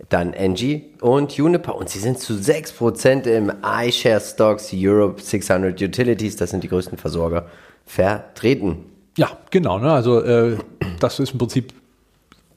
dann 0.07 0.33
Engie 0.33 0.85
und 1.01 1.37
Uniper. 1.37 1.75
Und 1.75 1.89
sie 1.89 1.99
sind 1.99 2.19
zu 2.19 2.33
6% 2.33 3.27
im 3.27 3.51
iShare 3.63 4.21
Stocks 4.21 4.71
Europe 4.73 5.21
600 5.21 5.81
Utilities, 5.81 6.37
das 6.37 6.51
sind 6.51 6.63
die 6.63 6.69
größten 6.69 6.97
Versorger, 6.97 7.47
vertreten. 7.85 8.85
Ja, 9.17 9.29
genau. 9.49 9.79
Ne? 9.79 9.91
Also 9.91 10.21
äh, 10.23 10.57
das 10.99 11.19
ist 11.19 11.33
im 11.33 11.39
Prinzip 11.39 11.73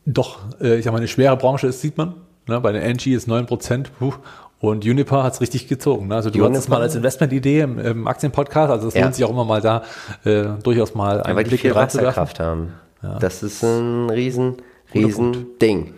doch, 0.06 0.38
äh, 0.60 0.78
ich 0.78 0.84
sag 0.84 0.92
mal, 0.92 0.98
eine 0.98 1.08
schwere 1.08 1.36
Branche 1.36 1.66
ist, 1.66 1.80
sieht 1.80 1.96
man. 1.98 2.14
Ne? 2.46 2.60
Bei 2.60 2.72
der 2.72 2.84
Engie 2.84 3.14
ist 3.14 3.28
9%. 3.28 3.86
Puh, 3.98 4.14
und 4.60 4.84
Uniper 4.84 5.24
hat 5.24 5.34
es 5.34 5.40
richtig 5.40 5.66
gezogen. 5.66 6.06
Ne? 6.06 6.14
Also 6.14 6.30
du 6.30 6.38
Uniper, 6.38 6.54
hast 6.54 6.64
es 6.64 6.68
mal 6.68 6.80
als 6.80 6.94
Investmentidee 6.94 7.60
im, 7.60 7.78
im 7.80 8.06
Aktienpodcast. 8.06 8.70
Also 8.70 8.88
es 8.88 8.94
ja. 8.94 9.02
lohnt 9.02 9.16
sich 9.16 9.24
auch 9.24 9.30
immer 9.30 9.44
mal 9.44 9.60
da 9.60 9.82
äh, 10.24 10.44
durchaus 10.62 10.94
mal 10.94 11.20
einen 11.20 11.30
ja, 11.30 11.36
weil 11.36 11.44
Blick 11.44 11.60
die 11.60 11.68
viel 11.68 11.74
Wasserkraft 11.74 12.38
haben. 12.38 12.74
Ja. 13.02 13.18
Das 13.18 13.42
ist 13.42 13.64
ein 13.64 14.08
riesen, 14.08 14.58
riesen 14.94 15.58
Ding. 15.60 15.94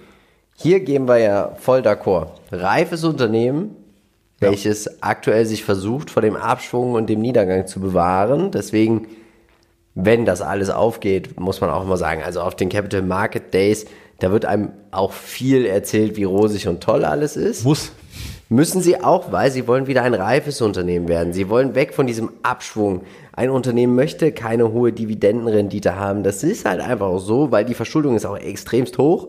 Hier 0.65 0.81
gehen 0.81 1.07
wir 1.07 1.19
ja 1.19 1.53
voll 1.59 1.81
d'accord. 1.81 2.29
Reifes 2.51 3.05
Unternehmen, 3.05 3.77
welches 4.41 4.87
ja. 4.87 4.93
aktuell 5.03 5.45
sich 5.45 5.63
versucht, 5.63 6.09
vor 6.09 6.23
dem 6.23 6.37
Abschwung 6.37 6.95
und 6.95 7.11
dem 7.11 7.21
Niedergang 7.21 7.67
zu 7.67 7.81
bewahren. 7.81 8.51
Deswegen, 8.51 9.09
wenn 9.95 10.25
das 10.25 10.41
alles 10.41 10.71
aufgeht, 10.71 11.39
muss 11.39 11.61
man 11.61 11.69
auch 11.69 11.85
immer 11.85 11.99
sagen, 11.99 12.23
also 12.25 12.41
auf 12.41 12.57
den 12.57 12.71
Capital 12.71 13.03
Market 13.03 13.53
Days, 13.53 13.85
da 14.21 14.33
wird 14.33 14.47
einem 14.47 14.71
auch 14.91 15.13
viel 15.13 15.67
erzählt, 15.67 16.17
wie 16.17 16.25
rosig 16.25 16.67
und 16.67 16.83
toll 16.83 17.05
alles 17.05 17.37
ist. 17.37 17.67
Muss. 17.67 17.93
Müssen 18.49 18.81
sie 18.81 19.03
auch, 19.03 19.33
weil 19.33 19.51
sie 19.51 19.69
wollen 19.69 19.87
wieder 19.87 20.03
ein 20.03 20.15
reifes 20.15 20.63
Unternehmen 20.63 21.09
werden. 21.09 21.35
Sie 21.35 21.51
wollen 21.51 21.75
weg 21.75 21.93
von 21.93 22.07
diesem 22.07 22.31
Abschwung. 22.43 23.03
Ein 23.35 23.51
Unternehmen 23.51 23.95
möchte 23.95 24.33
keine 24.33 24.73
hohe 24.73 24.95
Dividendenrendite 24.95 25.97
haben. 25.97 26.23
Das 26.23 26.43
ist 26.43 26.65
halt 26.65 26.81
einfach 26.81 27.09
auch 27.09 27.19
so, 27.19 27.53
weil 27.53 27.67
die 27.67 27.75
Verschuldung 27.75 28.17
ist 28.17 28.25
auch 28.25 28.39
extremst 28.39 28.97
hoch. 28.97 29.29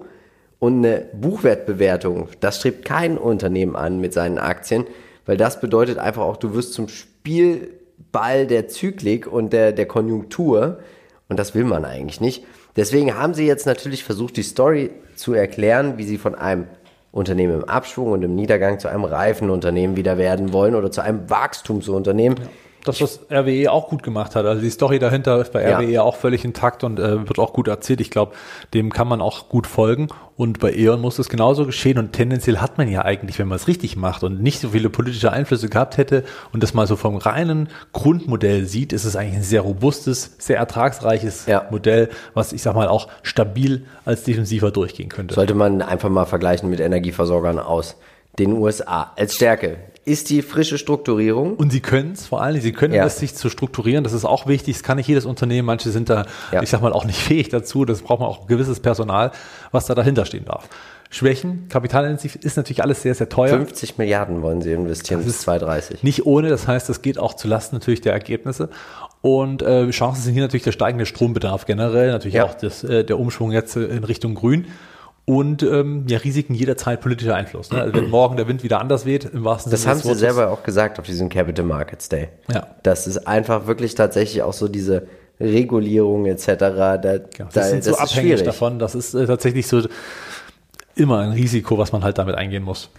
Und 0.60 0.86
eine 0.86 1.06
Buchwertbewertung, 1.14 2.30
das 2.40 2.58
strebt 2.60 2.86
kein 2.86 3.18
Unternehmen 3.18 3.76
an 3.76 4.00
mit 4.00 4.14
seinen 4.14 4.38
Aktien, 4.38 4.86
weil 5.26 5.38
das 5.38 5.60
bedeutet 5.60 5.98
einfach 5.98 6.24
auch, 6.24 6.38
du 6.38 6.54
wirst 6.54 6.74
zum 6.74 6.88
Spielball 6.88 8.48
der 8.48 8.68
Zyklik 8.68 9.28
und 9.28 9.54
der, 9.54 9.72
der 9.72 9.86
Konjunktur. 9.86 10.80
Und 11.28 11.40
das 11.40 11.56
will 11.56 11.64
man 11.64 11.86
eigentlich 11.86 12.22
nicht. 12.22 12.46
Deswegen 12.76 13.18
haben 13.18 13.34
sie 13.34 13.48
jetzt 13.48 13.66
natürlich 13.66 14.04
versucht, 14.04 14.38
die 14.38 14.44
Story 14.44 14.92
zu 15.16 15.34
erklären, 15.34 15.98
wie 15.98 16.04
sie 16.04 16.18
von 16.18 16.36
einem 16.36 16.68
Unternehmen 17.12 17.54
im 17.56 17.64
Abschwung 17.64 18.12
und 18.12 18.24
im 18.24 18.36
Niedergang 18.36 18.80
zu 18.80 18.90
einem 18.90 19.06
reifen 19.06 19.50
Unternehmen 19.50 19.96
wieder 19.96 20.18
werden 20.18 20.54
wollen 20.54 20.76
oder 20.76 20.92
zu 20.92 21.02
einem 21.02 21.30
Wachstumsunternehmen. 21.30 22.38
Ja 22.38 22.50
das, 22.86 23.02
was 23.02 23.20
RWE 23.32 23.72
auch 23.72 23.90
gut 23.90 24.04
gemacht 24.04 24.36
hat. 24.36 24.46
Also 24.46 24.62
die 24.62 24.70
Story 24.70 25.00
dahinter 25.00 25.42
ist 25.42 25.52
bei 25.52 25.68
ja. 25.68 25.78
RWE 25.78 26.04
auch 26.04 26.16
völlig 26.16 26.46
intakt 26.46 26.84
und 26.84 27.00
äh, 27.00 27.28
wird 27.28 27.40
auch 27.40 27.54
gut 27.54 27.68
erzählt. 27.68 28.02
Ich 28.02 28.12
glaube, 28.12 28.34
dem 28.74 28.94
kann 28.94 29.08
man 29.08 29.22
auch 29.22 29.50
gut 29.50 29.68
folgen. 29.68 30.08
Und 30.38 30.60
bei 30.60 30.74
E.ON 30.74 31.00
muss 31.00 31.16
das 31.16 31.30
genauso 31.30 31.66
geschehen. 31.66 31.98
Und 31.98 32.12
tendenziell 32.12 32.58
hat 32.58 32.78
man 32.78 32.90
ja 32.90 33.04
eigentlich, 33.04 33.40
wenn 33.40 33.48
man 33.48 33.56
es 33.56 33.68
richtig 33.68 33.96
macht 33.96 34.24
und 34.24 34.42
nicht 34.42 34.60
so 34.60 34.70
viele 34.70 34.90
politische 34.90 35.32
Einflüsse 35.32 35.70
gehabt 35.70 35.98
hätte 35.98 36.24
und 36.52 36.62
das 36.62 36.74
mal 36.74 36.88
so 36.88 36.96
vom 36.96 37.16
reinen 37.16 37.70
Grundmodell 37.94 38.66
sieht, 38.66 38.94
ist 38.94 39.06
es 39.06 39.16
eigentlich 39.16 39.38
ein 39.38 39.44
sehr 39.44 39.62
robustes, 39.62 40.36
sehr 40.38 40.58
ertragsreiches 40.58 41.46
ja. 41.46 41.66
Modell, 41.72 42.10
was 42.34 42.52
ich 42.52 42.62
sag 42.62 42.76
mal 42.76 42.88
auch 42.88 43.08
stabil 43.24 43.86
als 44.04 44.24
defensiver 44.24 44.72
durchgehen 44.72 45.10
könnte. 45.10 45.36
Sollte 45.36 45.56
man 45.56 45.82
einfach 45.82 46.10
mal 46.10 46.26
vergleichen 46.26 46.70
mit 46.70 46.80
Energieversorgern 46.80 47.60
aus 47.60 47.96
den 48.38 48.52
USA 48.52 49.14
als 49.16 49.36
Stärke 49.36 49.78
ist 50.06 50.30
die 50.30 50.44
frische 50.44 50.78
Strukturierung. 50.78 51.56
Und 51.56 51.72
sie 51.72 51.82
können 51.82 52.14
es 52.14 52.28
vor 52.28 52.42
allem, 52.42 52.62
sie 52.62 52.72
können 52.72 52.94
ja. 52.94 53.06
es 53.06 53.18
sich 53.18 53.36
zu 53.36 53.50
strukturieren. 53.50 54.04
Das 54.04 54.14
ist 54.14 54.24
auch 54.24 54.48
wichtig. 54.48 54.76
Das 54.76 54.84
kann 54.84 54.98
nicht 54.98 55.08
jedes 55.08 55.26
Unternehmen. 55.26 55.66
Manche 55.66 55.90
sind 55.90 56.10
da, 56.10 56.26
ja. 56.52 56.62
ich 56.62 56.70
sag 56.70 56.82
mal, 56.82 56.94
auch 56.94 57.06
nicht 57.06 57.20
fähig 57.22 57.50
dazu. 57.50 57.86
Das 57.86 58.04
braucht 58.04 58.20
man 58.20 58.30
auch 58.30 58.48
gewisses 58.48 58.80
Personal, 58.80 59.32
was 59.72 59.86
da 59.88 59.96
dahinter 59.96 60.26
stehen 60.26 60.46
darf. 60.46 60.70
Schwächen, 61.10 61.68
kapitalintensiv 61.70 62.36
ist 62.36 62.58
natürlich 62.58 62.84
alles 62.84 63.02
sehr, 63.02 63.16
sehr 63.16 63.30
teuer. 63.30 63.50
50 63.50 63.98
Milliarden 63.98 64.42
wollen 64.42 64.62
sie 64.62 64.74
investieren 64.74 65.22
das 65.22 65.28
bis 65.28 65.42
2030. 65.42 66.04
Nicht 66.04 66.26
ohne, 66.26 66.50
das 66.50 66.68
heißt, 66.68 66.90
das 66.90 67.02
geht 67.02 67.18
auch 67.18 67.36
zu 67.36 67.48
Lasten 67.48 67.76
natürlich 67.76 68.02
der 68.02 68.14
Ergebnisse. 68.14 68.70
Und 69.22 69.62
äh, 69.62 69.90
Chancen 69.92 70.24
sind 70.24 70.34
hier 70.34 70.44
natürlich 70.44 70.64
der 70.64 70.72
steigende 70.72 71.06
Strombedarf 71.06 71.66
generell, 71.66 72.12
natürlich 72.12 72.36
ja. 72.36 72.46
auch 72.46 72.54
das, 72.54 72.84
äh, 72.84 73.04
der 73.04 73.18
Umschwung 73.18 73.52
jetzt 73.52 73.76
in 73.76 74.04
Richtung 74.04 74.36
Grün 74.36 74.68
und 75.26 75.64
ähm, 75.64 76.06
ja, 76.08 76.20
Risiken 76.20 76.54
jederzeit 76.54 77.02
politischer 77.02 77.36
Einfluss. 77.36 77.72
Ne? 77.72 77.82
Also 77.82 77.96
wenn 77.96 78.10
morgen 78.10 78.38
der 78.38 78.48
Wind 78.48 78.64
wieder 78.64 78.80
anders 78.80 79.06
weht, 79.06 79.26
im 79.26 79.44
wahrsten 79.44 79.72
das 79.72 79.82
Sinne. 79.82 79.96
Das 79.96 80.06
haben 80.06 80.14
sie 80.14 80.20
selber 80.20 80.52
auch 80.52 80.62
gesagt 80.64 81.00
auf 81.00 81.06
diesem 81.06 81.30
Capital 81.30 81.66
Markets 81.66 82.10
Day. 82.10 82.30
Ja. 82.54 82.68
Das 82.84 83.08
ist 83.08 83.28
einfach 83.28 83.66
wirklich 83.66 83.96
tatsächlich 83.96 84.44
auch 84.44 84.54
so 84.54 84.68
diese 84.68 85.08
Regulierung 85.40 86.28
etc. 86.28 86.46
Da, 86.48 86.98
genau. 86.98 87.20
Das 87.38 87.54
da, 87.54 87.64
sind 87.64 87.84
so 87.84 87.96
abhängig 87.96 88.12
schwierig. 88.12 88.44
davon. 88.44 88.78
Das 88.78 88.94
ist 88.94 89.16
äh, 89.16 89.26
tatsächlich 89.26 89.68
so 89.68 89.82
immer 90.96 91.20
ein 91.20 91.32
Risiko, 91.32 91.78
was 91.78 91.92
man 91.92 92.04
halt 92.04 92.20
damit 92.20 92.36
eingehen 92.36 92.64
muss. 92.64 92.90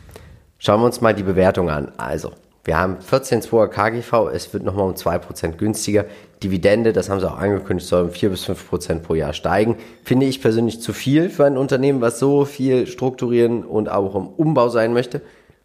Schauen 0.59 0.81
wir 0.81 0.87
uns 0.87 1.01
mal 1.01 1.15
die 1.15 1.23
Bewertung 1.23 1.71
an. 1.71 1.93
Also, 1.97 2.33
wir 2.65 2.77
haben 2.77 2.97
14,2er 2.99 3.69
KGV, 3.69 4.31
es 4.33 4.53
wird 4.53 4.65
nochmal 4.65 4.87
um 4.87 4.95
2% 4.95 5.53
günstiger. 5.53 6.07
Dividende, 6.47 6.93
das 6.93 7.11
haben 7.11 7.19
sie 7.19 7.29
auch 7.29 7.39
angekündigt, 7.39 7.89
soll 7.89 8.05
um 8.05 8.11
4 8.11 8.31
bis 8.31 8.49
5% 8.49 9.01
pro 9.01 9.15
Jahr 9.15 9.33
steigen. 9.33 9.77
Finde 10.05 10.27
ich 10.27 10.41
persönlich 10.41 10.81
zu 10.81 10.93
viel 10.93 11.29
für 11.29 11.45
ein 11.45 11.57
Unternehmen, 11.57 12.01
was 12.01 12.21
so 12.21 12.45
viel 12.45 12.87
strukturieren 12.87 13.65
und 13.65 13.89
auch 13.89 14.15
im 14.15 14.29
Umbau 14.29 14.69
sein 14.69 14.93
möchte. 14.93 15.21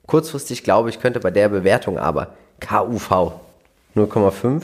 Kurzfristig 0.08 0.64
glaube 0.64 0.90
ich, 0.90 1.00
könnte 1.00 1.20
bei 1.20 1.30
der 1.30 1.50
Bewertung 1.50 2.00
aber 2.00 2.30
KUV 2.60 3.34
0,5 3.96 4.64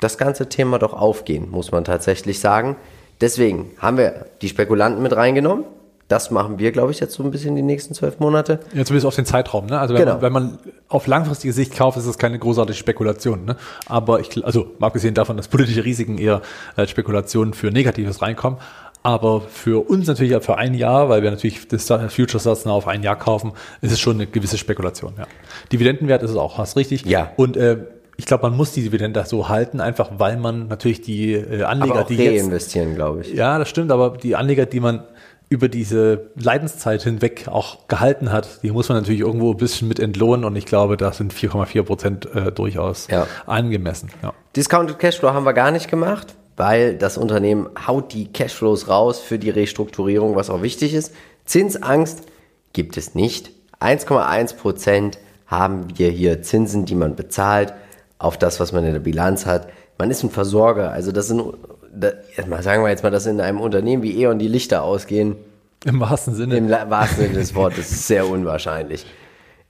das 0.00 0.18
ganze 0.18 0.48
Thema 0.48 0.80
doch 0.80 0.92
aufgehen, 0.92 1.50
muss 1.52 1.70
man 1.70 1.84
tatsächlich 1.84 2.40
sagen. 2.40 2.74
Deswegen 3.20 3.70
haben 3.78 3.98
wir 3.98 4.26
die 4.42 4.48
Spekulanten 4.48 5.02
mit 5.04 5.14
reingenommen 5.14 5.64
das 6.08 6.30
machen 6.30 6.58
wir, 6.58 6.70
glaube 6.70 6.92
ich, 6.92 7.00
jetzt 7.00 7.14
so 7.14 7.24
ein 7.24 7.30
bisschen 7.30 7.56
die 7.56 7.62
nächsten 7.62 7.92
zwölf 7.92 8.20
Monate. 8.20 8.60
Ja, 8.74 8.84
zumindest 8.84 9.06
auf 9.06 9.16
den 9.16 9.26
Zeitraum. 9.26 9.66
Ne? 9.66 9.78
Also 9.78 9.94
wenn, 9.94 10.02
genau. 10.02 10.14
man, 10.14 10.22
wenn 10.22 10.32
man 10.32 10.58
auf 10.88 11.06
langfristige 11.06 11.52
Sicht 11.52 11.74
kauft, 11.74 11.98
ist 11.98 12.06
das 12.06 12.16
keine 12.16 12.38
großartige 12.38 12.78
Spekulation. 12.78 13.44
Ne? 13.44 13.56
Aber 13.86 14.20
ich, 14.20 14.44
also 14.44 14.72
mal 14.78 14.86
abgesehen 14.88 15.14
davon, 15.14 15.36
dass 15.36 15.48
politische 15.48 15.84
Risiken 15.84 16.18
eher 16.18 16.42
als 16.76 16.90
Spekulationen 16.90 17.54
für 17.54 17.72
Negatives 17.72 18.22
reinkommen. 18.22 18.60
Aber 19.02 19.40
für 19.40 19.88
uns 19.88 20.06
natürlich 20.08 20.36
für 20.44 20.58
ein 20.58 20.74
Jahr, 20.74 21.08
weil 21.08 21.22
wir 21.22 21.30
natürlich 21.30 21.68
das 21.68 21.86
Future 22.12 22.40
Stars 22.40 22.66
auf 22.66 22.88
ein 22.88 23.02
Jahr 23.02 23.16
kaufen, 23.16 23.52
ist 23.80 23.92
es 23.92 24.00
schon 24.00 24.16
eine 24.16 24.26
gewisse 24.26 24.58
Spekulation. 24.58 25.14
Ja. 25.16 25.26
Dividendenwert 25.72 26.22
ist 26.24 26.32
es 26.32 26.36
auch, 26.36 26.58
hast 26.58 26.76
richtig. 26.76 27.04
Ja. 27.06 27.30
Und 27.36 27.56
äh, 27.56 27.78
ich 28.16 28.26
glaube, 28.26 28.48
man 28.48 28.56
muss 28.56 28.72
die 28.72 28.82
Dividende 28.82 29.24
so 29.24 29.48
halten, 29.48 29.80
einfach 29.80 30.10
weil 30.18 30.38
man 30.38 30.68
natürlich 30.68 31.02
die 31.02 31.34
äh, 31.34 31.62
Anleger, 31.62 31.92
aber 31.92 32.02
auch 32.02 32.06
die 32.06 32.26
reinvestieren, 32.26 32.94
glaube 32.94 33.20
ich. 33.20 33.32
Ja, 33.32 33.58
das 33.58 33.68
stimmt, 33.68 33.92
aber 33.92 34.16
die 34.16 34.34
Anleger, 34.34 34.66
die 34.66 34.80
man 34.80 35.04
über 35.48 35.68
diese 35.68 36.30
Leidenszeit 36.34 37.02
hinweg 37.02 37.46
auch 37.46 37.86
gehalten 37.86 38.32
hat, 38.32 38.62
die 38.62 38.72
muss 38.72 38.88
man 38.88 38.98
natürlich 38.98 39.20
irgendwo 39.20 39.52
ein 39.52 39.56
bisschen 39.56 39.86
mit 39.86 40.00
entlohnen 40.00 40.44
und 40.44 40.56
ich 40.56 40.66
glaube, 40.66 40.96
da 40.96 41.12
sind 41.12 41.32
4,4 41.32 41.82
Prozent 41.84 42.34
äh, 42.34 42.50
durchaus 42.50 43.06
ja. 43.08 43.26
angemessen. 43.46 44.10
Ja. 44.22 44.32
Discounted 44.56 44.98
Cashflow 44.98 45.32
haben 45.32 45.44
wir 45.44 45.52
gar 45.52 45.70
nicht 45.70 45.88
gemacht, 45.88 46.34
weil 46.56 46.96
das 46.96 47.16
Unternehmen 47.16 47.68
haut 47.86 48.12
die 48.12 48.32
Cashflows 48.32 48.88
raus 48.88 49.20
für 49.20 49.38
die 49.38 49.50
Restrukturierung, 49.50 50.34
was 50.34 50.50
auch 50.50 50.62
wichtig 50.62 50.94
ist. 50.94 51.14
Zinsangst 51.44 52.24
gibt 52.72 52.96
es 52.96 53.14
nicht. 53.14 53.50
1,1 53.80 54.56
Prozent 54.56 55.18
haben 55.46 55.86
wir 55.96 56.10
hier 56.10 56.42
Zinsen, 56.42 56.86
die 56.86 56.96
man 56.96 57.14
bezahlt 57.14 57.72
auf 58.18 58.36
das, 58.36 58.58
was 58.58 58.72
man 58.72 58.84
in 58.84 58.94
der 58.94 59.00
Bilanz 59.00 59.46
hat. 59.46 59.68
Man 59.98 60.10
ist 60.10 60.24
ein 60.24 60.30
Versorger, 60.30 60.90
also 60.90 61.12
das 61.12 61.28
sind 61.28 61.42
da, 61.98 62.12
sagen 62.62 62.82
wir 62.82 62.90
jetzt 62.90 63.02
mal, 63.02 63.10
dass 63.10 63.26
in 63.26 63.40
einem 63.40 63.60
Unternehmen 63.60 64.02
wie 64.02 64.20
E.ON 64.22 64.38
die 64.38 64.48
Lichter 64.48 64.82
ausgehen. 64.82 65.36
Im 65.84 66.00
wahrsten 66.00 66.34
Sinne. 66.34 66.56
Im 66.56 66.68
wahrsten 66.70 67.24
Sinne 67.24 67.34
des 67.38 67.54
Wortes. 67.54 67.90
ist 67.90 68.06
sehr 68.06 68.28
unwahrscheinlich. 68.28 69.06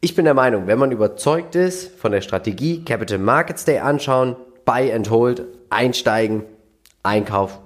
Ich 0.00 0.14
bin 0.14 0.24
der 0.24 0.34
Meinung, 0.34 0.66
wenn 0.66 0.78
man 0.78 0.92
überzeugt 0.92 1.54
ist 1.54 1.98
von 1.98 2.12
der 2.12 2.20
Strategie, 2.20 2.84
Capital 2.84 3.18
Markets 3.18 3.64
Day 3.64 3.78
anschauen, 3.78 4.36
Buy 4.64 4.92
and 4.92 5.10
Hold, 5.10 5.44
einsteigen, 5.70 6.42
Einkauf, 7.02 7.58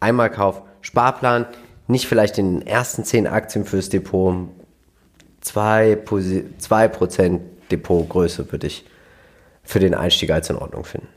Einmalkauf, 0.00 0.62
Sparplan, 0.80 1.46
nicht 1.86 2.06
vielleicht 2.06 2.38
in 2.38 2.60
den 2.60 2.66
ersten 2.66 3.04
zehn 3.04 3.26
Aktien 3.26 3.64
fürs 3.64 3.88
Depot, 3.88 4.48
zwei, 5.40 5.94
Posi- 5.94 6.44
zwei 6.58 6.88
Prozent 6.88 7.40
Depotgröße 7.70 8.50
würde 8.52 8.66
ich 8.66 8.84
für 9.62 9.80
den 9.80 9.94
Einstieg 9.94 10.30
als 10.30 10.50
in 10.50 10.56
Ordnung 10.56 10.84
finden. 10.84 11.08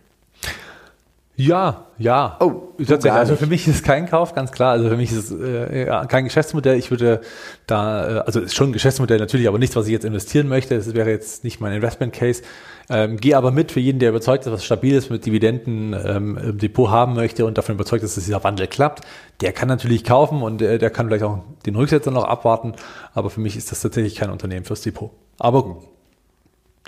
Ja, 1.43 1.87
ja. 1.97 2.37
Oh, 2.39 2.73
Tatsächlich, 2.77 3.11
also 3.13 3.35
für 3.35 3.47
mich 3.47 3.67
ist 3.67 3.75
es 3.77 3.83
kein 3.83 4.07
Kauf, 4.07 4.35
ganz 4.35 4.51
klar. 4.51 4.71
Also 4.73 4.89
für 4.89 4.97
mich 4.97 5.11
ist 5.11 5.31
es 5.31 5.39
äh, 5.39 5.87
ja, 5.87 6.05
kein 6.05 6.25
Geschäftsmodell. 6.25 6.77
Ich 6.77 6.91
würde 6.91 7.21
da, 7.65 8.17
äh, 8.17 8.19
also 8.19 8.41
ist 8.41 8.53
schon 8.53 8.69
ein 8.69 8.73
Geschäftsmodell 8.73 9.17
natürlich, 9.17 9.47
aber 9.47 9.57
nichts, 9.57 9.75
was 9.75 9.87
ich 9.87 9.91
jetzt 9.91 10.05
investieren 10.05 10.47
möchte. 10.47 10.75
Das 10.75 10.93
wäre 10.93 11.09
jetzt 11.09 11.43
nicht 11.43 11.59
mein 11.59 11.73
Investment 11.73 12.13
Case. 12.13 12.43
Ähm, 12.89 13.17
Gehe 13.17 13.35
aber 13.35 13.49
mit 13.49 13.71
für 13.71 13.79
jeden, 13.79 13.97
der 13.97 14.09
überzeugt 14.09 14.45
ist, 14.45 14.51
was 14.51 14.63
Stabiles 14.63 15.09
mit 15.09 15.25
Dividenden 15.25 15.93
ähm, 15.93 16.37
im 16.37 16.57
Depot 16.59 16.91
haben 16.91 17.15
möchte 17.15 17.45
und 17.45 17.57
davon 17.57 17.73
überzeugt 17.75 18.03
ist, 18.03 18.17
dass 18.17 18.25
dieser 18.25 18.43
Wandel 18.43 18.67
klappt. 18.67 19.03
Der 19.41 19.51
kann 19.51 19.67
natürlich 19.67 20.03
kaufen 20.03 20.43
und 20.43 20.61
äh, 20.61 20.77
der 20.77 20.91
kann 20.91 21.07
vielleicht 21.07 21.23
auch 21.23 21.39
den 21.65 21.75
Rücksetzer 21.75 22.11
noch 22.11 22.25
abwarten. 22.25 22.73
Aber 23.15 23.31
für 23.31 23.39
mich 23.41 23.57
ist 23.57 23.71
das 23.71 23.81
tatsächlich 23.81 24.15
kein 24.15 24.29
Unternehmen 24.29 24.65
fürs 24.65 24.81
Depot. 24.81 25.09
Aber 25.39 25.77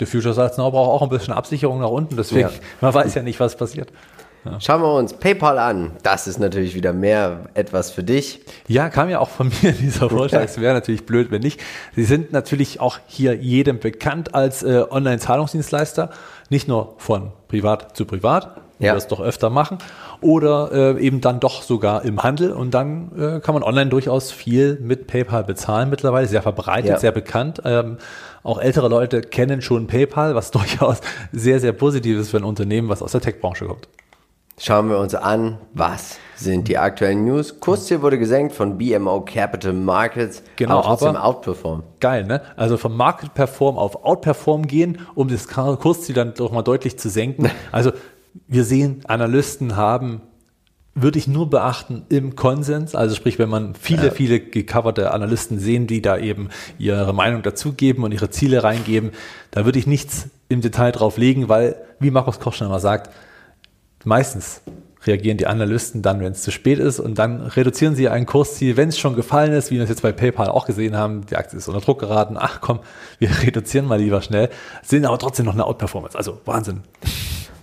der 0.00 0.06
Future 0.06 0.34
Salz 0.34 0.56
braucht 0.56 0.74
auch 0.74 1.02
ein 1.02 1.08
bisschen 1.08 1.34
Absicherung 1.34 1.80
nach 1.80 1.88
unten. 1.88 2.16
Deswegen, 2.16 2.48
Ja. 2.48 2.50
man 2.80 2.92
weiß 2.94 3.14
ja 3.14 3.22
nicht, 3.22 3.40
was 3.40 3.56
passiert. 3.56 3.90
Schauen 4.60 4.82
wir 4.82 4.92
uns 4.92 5.14
PayPal 5.14 5.58
an. 5.58 5.92
Das 6.02 6.26
ist 6.26 6.38
natürlich 6.38 6.74
wieder 6.74 6.92
mehr 6.92 7.46
etwas 7.54 7.90
für 7.90 8.02
dich. 8.02 8.40
Ja, 8.68 8.88
kam 8.90 9.08
ja 9.08 9.18
auch 9.18 9.28
von 9.30 9.50
mir 9.62 9.72
dieser 9.72 10.10
Vorschlag. 10.10 10.42
Es 10.44 10.60
wäre 10.60 10.74
natürlich 10.74 11.06
blöd, 11.06 11.30
wenn 11.30 11.42
nicht. 11.42 11.60
Sie 11.96 12.04
sind 12.04 12.32
natürlich 12.32 12.80
auch 12.80 12.98
hier 13.06 13.34
jedem 13.34 13.78
bekannt 13.78 14.34
als 14.34 14.62
äh, 14.62 14.84
Online-Zahlungsdienstleister, 14.90 16.10
nicht 16.50 16.68
nur 16.68 16.94
von 16.98 17.32
privat 17.48 17.96
zu 17.96 18.04
privat, 18.04 18.60
Ja. 18.78 18.92
wir 18.92 18.98
es 18.98 19.06
doch 19.06 19.20
öfter 19.20 19.50
machen, 19.50 19.78
oder 20.20 20.70
äh, 20.96 21.00
eben 21.00 21.20
dann 21.20 21.40
doch 21.40 21.62
sogar 21.62 22.04
im 22.04 22.22
Handel. 22.22 22.52
Und 22.52 22.72
dann 22.74 23.12
äh, 23.18 23.40
kann 23.40 23.54
man 23.54 23.62
online 23.62 23.88
durchaus 23.90 24.30
viel 24.32 24.78
mit 24.80 25.06
PayPal 25.06 25.44
bezahlen 25.44 25.90
mittlerweile, 25.90 26.26
sehr 26.26 26.42
verbreitet, 26.42 26.90
Ja. 26.90 26.98
sehr 26.98 27.12
bekannt. 27.12 27.62
Ähm, 27.64 27.98
auch 28.42 28.60
ältere 28.60 28.88
Leute 28.88 29.22
kennen 29.22 29.62
schon 29.62 29.86
PayPal, 29.86 30.34
was 30.34 30.50
durchaus 30.50 31.00
sehr, 31.32 31.60
sehr 31.60 31.72
positiv 31.72 32.18
ist 32.18 32.30
für 32.30 32.36
ein 32.38 32.44
Unternehmen, 32.44 32.88
was 32.88 33.00
aus 33.02 33.12
der 33.12 33.20
Tech-Branche 33.22 33.64
kommt. 33.66 33.88
Schauen 34.56 34.88
wir 34.88 34.98
uns 34.98 35.16
an, 35.16 35.58
was 35.72 36.18
sind 36.36 36.68
die 36.68 36.78
aktuellen 36.78 37.24
News. 37.24 37.58
Kursziel 37.58 38.02
wurde 38.02 38.18
gesenkt 38.18 38.54
von 38.54 38.78
BMO 38.78 39.22
Capital 39.22 39.72
Markets, 39.72 40.44
Genau, 40.56 40.78
aber 40.78 40.82
trotzdem 40.82 41.16
outperform. 41.16 41.82
Geil, 41.98 42.24
ne? 42.24 42.40
Also 42.56 42.76
vom 42.76 42.96
Market 42.96 43.34
Perform 43.34 43.78
auf 43.78 44.04
Outperform 44.04 44.66
gehen, 44.66 44.98
um 45.16 45.28
das 45.28 45.48
Kursziel 45.48 46.14
dann 46.14 46.34
doch 46.34 46.52
mal 46.52 46.62
deutlich 46.62 46.98
zu 46.98 47.08
senken. 47.08 47.50
Also 47.72 47.92
wir 48.46 48.64
sehen, 48.64 49.00
Analysten 49.06 49.76
haben, 49.76 50.20
würde 50.94 51.18
ich 51.18 51.26
nur 51.26 51.50
beachten, 51.50 52.06
im 52.08 52.36
Konsens, 52.36 52.94
also 52.94 53.16
sprich, 53.16 53.38
wenn 53.40 53.48
man 53.48 53.74
viele, 53.74 54.12
viele 54.12 54.38
gecoverte 54.38 55.12
Analysten 55.12 55.58
sehen, 55.58 55.88
die 55.88 56.02
da 56.02 56.18
eben 56.18 56.50
ihre 56.78 57.12
Meinung 57.12 57.42
dazugeben 57.42 58.04
und 58.04 58.12
ihre 58.12 58.30
Ziele 58.30 58.62
reingeben, 58.62 59.10
da 59.50 59.64
würde 59.64 59.78
ich 59.78 59.88
nichts 59.88 60.28
im 60.48 60.60
Detail 60.60 60.92
drauf 60.92 61.16
legen, 61.16 61.48
weil, 61.48 61.76
wie 61.98 62.12
Markus 62.12 62.38
Koch 62.38 62.54
schon 62.54 62.68
immer 62.68 62.80
sagt, 62.80 63.10
meistens 64.04 64.60
reagieren 65.06 65.36
die 65.36 65.46
Analysten 65.46 66.02
dann, 66.02 66.20
wenn 66.20 66.32
es 66.32 66.42
zu 66.42 66.50
spät 66.50 66.78
ist 66.78 67.00
und 67.00 67.18
dann 67.18 67.42
reduzieren 67.42 67.94
sie 67.94 68.08
ein 68.08 68.26
Kursziel, 68.26 68.76
wenn 68.76 68.88
es 68.88 68.98
schon 68.98 69.16
gefallen 69.16 69.52
ist, 69.52 69.70
wie 69.70 69.76
wir 69.76 69.82
es 69.82 69.90
jetzt 69.90 70.02
bei 70.02 70.12
PayPal 70.12 70.48
auch 70.48 70.66
gesehen 70.66 70.96
haben, 70.96 71.26
die 71.26 71.36
Aktie 71.36 71.58
ist 71.58 71.68
unter 71.68 71.80
Druck 71.80 72.00
geraten, 72.00 72.36
ach 72.38 72.60
komm, 72.60 72.80
wir 73.18 73.30
reduzieren 73.42 73.86
mal 73.86 73.98
lieber 73.98 74.22
schnell, 74.22 74.48
sehen 74.82 75.04
aber 75.04 75.18
trotzdem 75.18 75.46
noch 75.46 75.54
eine 75.54 75.66
Outperformance, 75.66 76.16
also 76.16 76.40
Wahnsinn. 76.44 76.82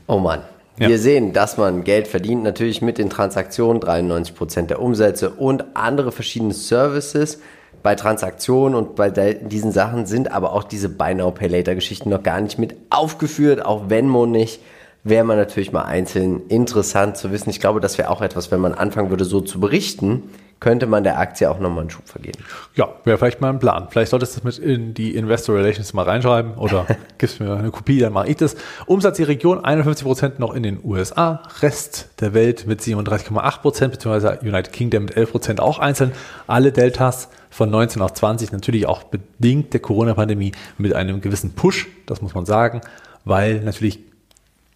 Oh 0.08 0.20
Mann. 0.20 0.42
Ja. 0.80 0.88
Wir 0.88 1.00
sehen, 1.00 1.34
dass 1.34 1.58
man 1.58 1.84
Geld 1.84 2.08
verdient, 2.08 2.44
natürlich 2.44 2.82
mit 2.82 2.98
den 2.98 3.10
Transaktionen, 3.10 3.82
93% 3.82 4.68
der 4.68 4.82
Umsätze 4.82 5.30
und 5.30 5.76
andere 5.76 6.12
verschiedene 6.12 6.54
Services. 6.54 7.40
Bei 7.84 7.96
Transaktionen 7.96 8.76
und 8.76 8.96
bei 8.96 9.10
diesen 9.10 9.72
Sachen 9.72 10.06
sind 10.06 10.32
aber 10.32 10.54
auch 10.54 10.64
diese 10.64 10.88
Buy 10.90 11.14
Now 11.16 11.32
Pay 11.32 11.50
Later 11.50 11.76
Geschichten 11.76 12.10
noch 12.10 12.24
gar 12.24 12.40
nicht 12.40 12.58
mit 12.58 12.76
aufgeführt, 12.90 13.66
auch 13.66 13.90
Venmo 13.90 14.26
nicht. 14.26 14.62
Wäre 15.04 15.24
man 15.24 15.38
natürlich 15.38 15.72
mal 15.72 15.84
einzeln 15.84 16.48
interessant 16.48 17.18
zu 17.18 17.32
wissen. 17.32 17.50
Ich 17.50 17.60
glaube, 17.60 17.80
das 17.80 17.98
wäre 17.98 18.10
auch 18.10 18.22
etwas, 18.22 18.52
wenn 18.52 18.60
man 18.60 18.76
anfangen 18.76 19.10
würde, 19.10 19.26
so 19.26 19.42
zu 19.42 19.60
berichten, 19.60 20.30
könnte 20.62 20.86
man 20.86 21.04
der 21.04 21.18
Aktie 21.18 21.50
auch 21.50 21.60
nochmal 21.60 21.82
einen 21.82 21.90
Schub 21.90 22.08
vergeben. 22.08 22.38
Ja, 22.76 22.88
wäre 23.04 23.18
vielleicht 23.18 23.42
mal 23.42 23.50
ein 23.50 23.58
Plan. 23.58 23.88
Vielleicht 23.90 24.12
solltest 24.12 24.38
du 24.38 24.42
das 24.42 24.60
mit 24.60 24.66
in 24.66 24.94
die 24.94 25.16
Investor 25.16 25.56
Relations 25.56 25.92
mal 25.94 26.04
reinschreiben 26.04 26.54
oder 26.54 26.86
gibst 27.18 27.40
mir 27.40 27.52
eine 27.52 27.72
Kopie, 27.72 28.00
dann 28.00 28.14
mache 28.14 28.30
ich 28.30 28.38
das. 28.38 28.56
Umsatz 28.86 29.18
die 29.18 29.24
Region 29.24 29.60
51% 29.66 30.34
noch 30.38 30.54
in 30.54 30.62
den 30.62 30.80
USA, 30.84 31.42
Rest 31.62 32.10
der 32.20 32.36
Welt 32.36 32.68
mit 32.68 32.80
37,8%, 32.80 33.88
beziehungsweise 33.88 34.40
United 34.44 34.72
Kingdom 34.72 35.06
mit 35.06 35.18
11% 35.18 35.60
auch 35.60 35.80
einzeln. 35.80 36.12
Alle 36.46 36.72
Deltas 36.72 37.30
von 37.50 37.72
19 37.72 38.00
auf 38.04 38.14
20, 38.14 38.52
natürlich 38.52 38.86
auch 38.86 39.02
bedingt 39.04 39.74
der 39.74 39.80
Corona-Pandemie 39.80 40.52
mit 40.78 40.94
einem 40.94 41.22
gewissen 41.22 41.54
Push, 41.54 41.88
das 42.06 42.22
muss 42.22 42.36
man 42.36 42.46
sagen, 42.46 42.82
weil 43.26 43.62
natürlich 43.62 44.11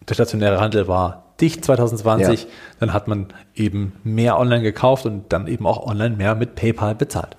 der 0.08 0.14
stationäre 0.14 0.60
Handel 0.60 0.88
war 0.88 1.24
dicht 1.40 1.64
2020, 1.64 2.42
Ja. 2.44 2.48
dann 2.80 2.92
hat 2.92 3.08
man 3.08 3.26
eben 3.54 3.92
mehr 4.04 4.38
online 4.38 4.62
gekauft 4.62 5.04
und 5.06 5.32
dann 5.32 5.46
eben 5.48 5.66
auch 5.66 5.86
online 5.86 6.16
mehr 6.16 6.34
mit 6.34 6.54
PayPal 6.54 6.94
bezahlt. 6.94 7.36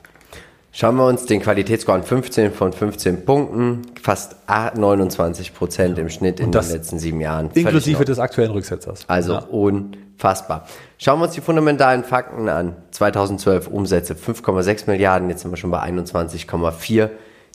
Schauen 0.72 0.96
wir 0.98 1.08
uns 1.08 1.26
den 1.26 1.42
Qualitätsscore 1.42 1.98
an 1.98 2.04
15 2.04 2.52
von 2.52 2.72
15 2.72 3.26
Punkten, 3.26 3.82
fast 4.00 4.36
29 4.48 5.56
Prozent 5.56 5.98
im 5.98 6.10
Schnitt 6.10 6.40
in 6.40 6.52
das 6.52 6.68
den 6.68 6.76
letzten 6.78 7.00
sieben 7.00 7.20
Jahren. 7.20 7.50
Inklusive 7.56 8.02
in 8.02 8.06
des 8.06 8.20
aktuellen 8.20 8.52
Rücksetzers. 8.52 9.06
Also 9.08 9.34
Ja. 9.34 9.40
unfassbar. 9.50 10.68
Schauen 11.00 11.20
wir 11.20 11.26
uns 11.26 11.34
die 11.34 11.42
fundamentalen 11.42 12.04
Fakten 12.04 12.48
an. 12.50 12.76
2012 12.92 13.68
Umsätze 13.68 14.14
5,6 14.14 14.86
Milliarden, 14.88 15.30
jetzt 15.32 15.42
sind 15.42 15.52
wir 15.52 15.58
schon 15.58 15.72
bei 15.72 15.80
21,4. 15.82 17.10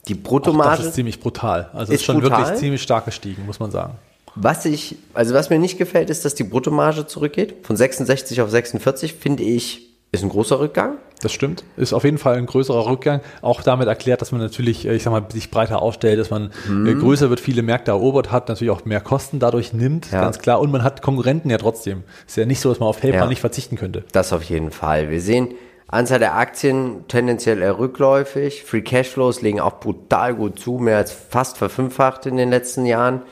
Die 0.09 0.14
das 0.14 0.22
Bruttomarge, 0.25 0.83
ist 0.83 0.94
ziemlich 0.94 1.20
brutal. 1.20 1.70
Also 1.72 1.92
Ist 1.92 2.01
ist 2.01 2.07
schon 2.07 2.20
brutal? 2.20 2.40
wirklich 2.40 2.59
ziemlich 2.59 2.83
stark 2.83 3.05
gestiegen, 3.05 3.46
muss 3.46 3.61
man 3.61 3.70
sagen. 3.70 3.92
Was 4.34 4.64
ich, 4.64 4.96
also 5.14 5.34
was 5.34 5.50
mir 5.50 5.58
nicht 5.58 5.78
gefällt, 5.78 6.10
ist, 6.10 6.24
dass 6.24 6.34
die 6.34 6.44
Bruttomarge 6.44 7.06
zurückgeht. 7.06 7.66
Von 7.66 7.76
66 7.76 8.40
auf 8.40 8.50
46 8.50 9.14
finde 9.14 9.42
ich, 9.42 9.88
ist 10.10 10.22
ein 10.22 10.28
großer 10.28 10.60
Rückgang. 10.60 10.96
Das 11.22 11.32
stimmt. 11.32 11.62
Ist 11.76 11.92
auf 11.92 12.04
jeden 12.04 12.18
Fall 12.18 12.36
ein 12.36 12.46
größerer 12.46 12.86
Rückgang. 12.86 13.20
Auch 13.42 13.62
damit 13.62 13.86
erklärt, 13.86 14.20
dass 14.20 14.32
man 14.32 14.40
natürlich, 14.40 14.86
äh, 14.86 14.94
ich 14.94 15.04
sag 15.04 15.10
mal, 15.12 15.24
sich 15.32 15.50
breiter 15.50 15.80
aufstellt, 15.80 16.18
dass 16.18 16.30
man 16.30 16.50
äh, 16.68 16.94
größer 16.94 17.30
wird, 17.30 17.38
viele 17.40 17.62
Märkte 17.62 17.92
erobert 17.92 18.32
hat, 18.32 18.48
natürlich 18.48 18.70
auch 18.72 18.84
mehr 18.84 19.00
Kosten 19.00 19.38
dadurch 19.38 19.72
nimmt, 19.72 20.10
Ja. 20.10 20.20
ganz 20.20 20.38
klar. 20.40 20.60
Und 20.60 20.70
man 20.72 20.82
hat 20.82 21.00
Konkurrenten 21.00 21.48
ja 21.48 21.58
trotzdem. 21.58 22.02
Ist 22.26 22.36
ja 22.36 22.44
nicht 22.44 22.60
so, 22.60 22.68
dass 22.70 22.80
man 22.80 22.88
auf 22.88 23.00
PayPal 23.00 23.20
Ja. 23.20 23.26
nicht 23.26 23.40
verzichten 23.40 23.76
könnte. 23.76 24.04
Das 24.12 24.32
auf 24.32 24.42
jeden 24.42 24.72
Fall. 24.72 25.10
Wir 25.10 25.20
sehen, 25.20 25.54
Anzahl 25.86 26.18
der 26.18 26.34
Aktien 26.36 27.04
tendenziell 27.06 27.62
eher 27.62 27.78
rückläufig. 27.78 28.64
Free 28.64 28.82
Cashflows 28.82 29.42
legen 29.42 29.60
auch 29.60 29.78
brutal 29.78 30.34
gut 30.34 30.58
zu, 30.58 30.72
mehr 30.78 30.96
als 30.96 31.12
fast 31.12 31.56
verfünffacht 31.58 32.26
in 32.26 32.36
den 32.36 32.50
letzten 32.50 32.84
Jahren. 32.84 33.22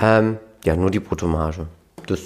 Ähm, 0.00 0.38
ja, 0.64 0.76
nur 0.76 0.90
die 0.90 1.00
Bruttomarge. 1.00 1.66
Das, 2.06 2.20